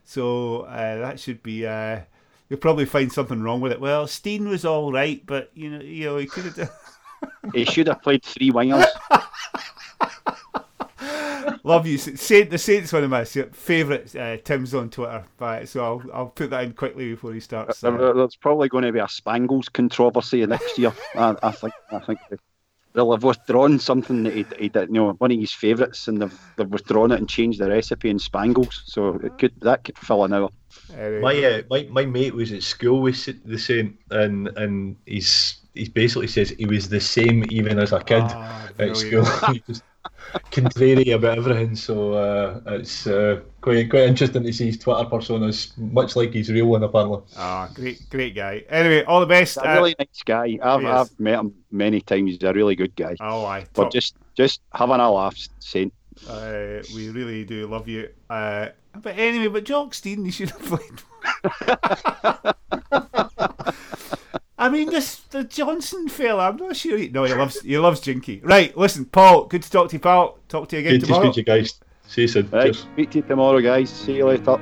so 0.05 0.67
that 0.69 1.19
should 1.19 1.43
be. 1.43 1.61
you'll 1.61 2.61
probably 2.61 2.85
find 2.85 3.11
something 3.11 3.41
wrong 3.41 3.63
with 3.63 3.73
it. 3.73 3.81
Well, 3.81 4.07
Stein 4.07 4.47
was 4.47 4.67
all 4.67 4.93
right, 4.93 5.25
but 5.25 5.51
you 5.55 5.71
know, 5.71 5.81
you 5.81 6.05
know, 6.05 6.19
he 6.19 6.27
could 6.27 6.45
have. 6.45 6.71
he 7.55 7.65
should 7.65 7.89
have 7.89 8.03
played 8.03 8.23
three 8.23 8.51
wingers. 8.51 8.87
Love 11.65 11.87
you. 11.87 11.99
Saint, 11.99 12.51
the 12.51 12.59
Saint's 12.59 12.93
one 12.93 13.05
of 13.05 13.11
my 13.11 13.25
favourite 13.25 14.15
uh, 14.15 14.37
Tim's 14.39 14.75
on 14.75 14.91
Twitter, 14.91 15.25
but 15.37 15.69
so 15.69 15.85
I'll, 15.85 16.03
I'll 16.13 16.27
put 16.27 16.51
that 16.51 16.65
in 16.65 16.73
quickly 16.73 17.11
before 17.11 17.33
he 17.33 17.41
starts. 17.41 17.83
Uh, 17.83 18.13
There's 18.13 18.37
probably 18.37 18.69
going 18.69 18.85
to 18.85 18.93
be 18.93 18.99
a 18.99 19.09
Spangles 19.09 19.69
controversy 19.69 20.45
next 20.47 20.79
year. 20.79 20.93
I, 21.15 21.37
I, 21.43 21.51
think. 21.51 21.73
I 21.91 21.99
think 21.99 22.19
they'll 22.97 23.13
have 23.13 23.23
withdrawn 23.23 23.79
something 23.79 24.25
that 24.25 24.33
he, 24.33 24.45
he 24.59 24.69
did, 24.69 24.89
you 24.89 24.95
know, 24.95 25.13
one 25.13 25.31
of 25.31 25.39
his 25.39 25.53
favourites, 25.53 26.09
and 26.09 26.23
they've, 26.23 26.41
they've 26.57 26.69
withdrawn 26.69 27.13
it 27.13 27.19
and 27.19 27.29
changed 27.29 27.61
the 27.61 27.69
recipe 27.69 28.09
in 28.09 28.19
Spangles. 28.19 28.83
So 28.87 29.17
it 29.17 29.39
could 29.39 29.53
that 29.61 29.85
could 29.85 29.99
fill 29.99 30.25
an 30.25 30.33
hour. 30.33 30.49
Anyway. 30.97 31.21
My, 31.21 31.45
uh, 31.45 31.63
my 31.71 31.89
my 31.91 32.07
mate 32.07 32.35
was 32.35 32.53
at 32.53 32.63
school 32.63 33.03
with 33.03 33.45
the 33.45 33.59
Saint, 33.59 33.97
and 34.11 34.49
and 34.57 34.97
he's 35.05 35.59
he 35.77 35.89
basically 35.89 36.27
says 36.27 36.51
he 36.51 36.67
was 36.67 36.89
the 36.89 37.01
same 37.01 37.45
even 37.51 37.79
as 37.79 37.93
a 37.93 38.01
kid 38.01 38.25
oh, 38.25 38.69
at 38.79 38.97
school. 38.97 39.25
just 39.67 39.83
contrary 40.51 41.11
about 41.11 41.39
everything. 41.39 41.77
So 41.77 42.15
uh, 42.15 42.61
it's 42.67 43.07
uh, 43.07 43.41
quite 43.61 43.91
quite 43.91 44.05
interesting 44.05 44.43
to 44.43 44.53
see 44.53 44.67
his 44.67 44.79
Twitter 44.79 45.09
personas, 45.09 45.77
much 45.77 46.17
like 46.17 46.33
his 46.33 46.51
real 46.51 46.67
one 46.67 46.83
apparently. 46.83 47.21
Ah, 47.37 47.69
oh, 47.69 47.75
great 47.75 48.09
great 48.11 48.35
guy. 48.35 48.65
Anyway, 48.69 49.05
all 49.05 49.21
the 49.21 49.27
best. 49.27 49.59
He's 49.59 49.65
a 49.65 49.75
really 49.75 49.95
uh, 49.99 50.05
nice 50.05 50.23
guy. 50.25 50.59
I've, 50.63 50.85
I've 50.85 51.21
met 51.21 51.39
him 51.41 51.55
many 51.71 52.01
times. 52.01 52.33
He's 52.33 52.43
a 52.43 52.53
really 52.53 52.77
good 52.77 52.97
guy. 52.97 53.17
Oh, 53.21 53.45
I. 53.45 53.67
But 53.75 53.93
just 53.93 54.17
just 54.35 54.61
having 54.73 55.01
a 55.01 55.11
laugh, 55.11 55.37
Saint. 55.59 55.93
Uh, 56.29 56.81
we 56.95 57.11
really 57.11 57.45
do 57.45 57.67
love 57.67 57.89
you. 57.89 58.09
Uh, 58.31 58.69
but 59.03 59.19
anyway, 59.19 59.49
but 59.49 59.65
Jock 59.65 59.93
Stein, 59.93 60.25
you 60.25 60.33
should 60.33 60.51
have 60.51 60.63
played. 60.63 61.03
I 64.67 64.69
mean, 64.69 64.91
this 64.91 65.19
the 65.31 65.45
Johnson 65.45 66.09
fella. 66.09 66.49
I'm 66.49 66.57
not 66.57 66.75
sure. 66.75 66.99
He, 66.99 67.09
no, 67.09 67.23
he 67.23 67.33
loves 67.33 67.61
he 67.61 67.79
loves 67.79 68.01
Jinky. 68.01 68.41
Right, 68.43 68.77
listen, 68.77 69.05
Paul. 69.05 69.45
Good 69.45 69.63
to 69.63 69.71
talk 69.71 69.91
to 69.91 69.95
you, 69.95 70.01
pal. 70.01 70.39
Talk 70.49 70.69
to 70.71 70.77
you 70.77 70.81
again 70.81 70.99
good 70.99 71.07
tomorrow. 71.07 71.23
Good 71.23 71.29
to 71.29 71.33
speak 71.35 71.47
to 71.47 71.53
you 71.53 71.59
guys. 71.59 71.81
See 72.09 72.23
you 72.23 72.29
soon. 72.29 72.51
Right, 72.51 72.75
speak 72.75 73.11
to 73.13 73.19
you 73.19 73.23
tomorrow, 73.23 73.61
guys. 73.61 73.91
See 73.91 74.17
you 74.17 74.27
later. 74.27 74.59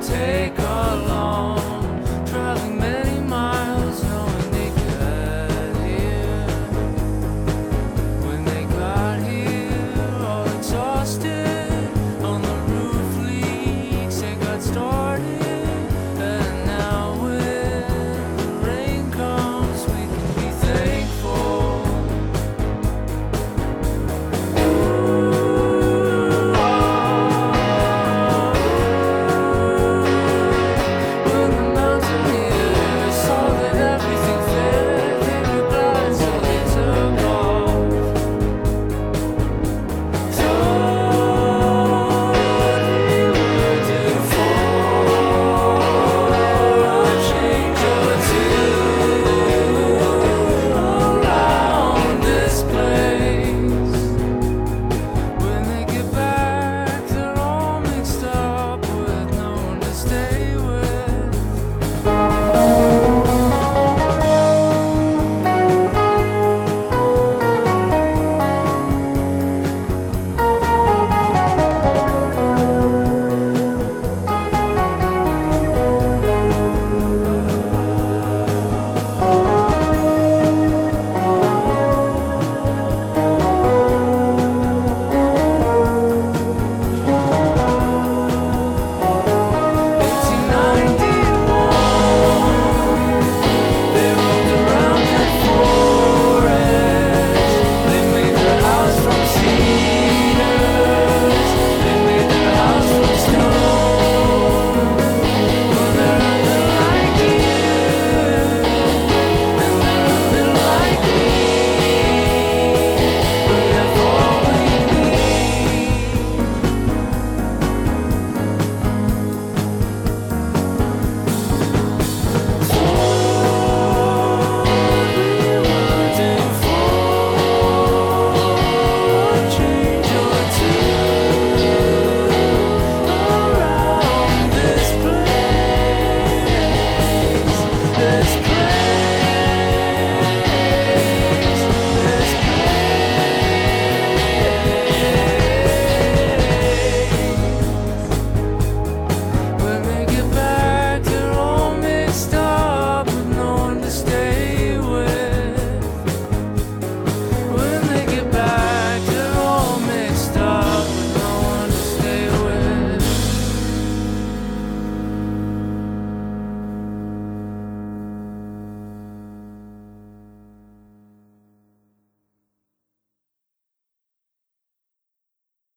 take 0.00 0.57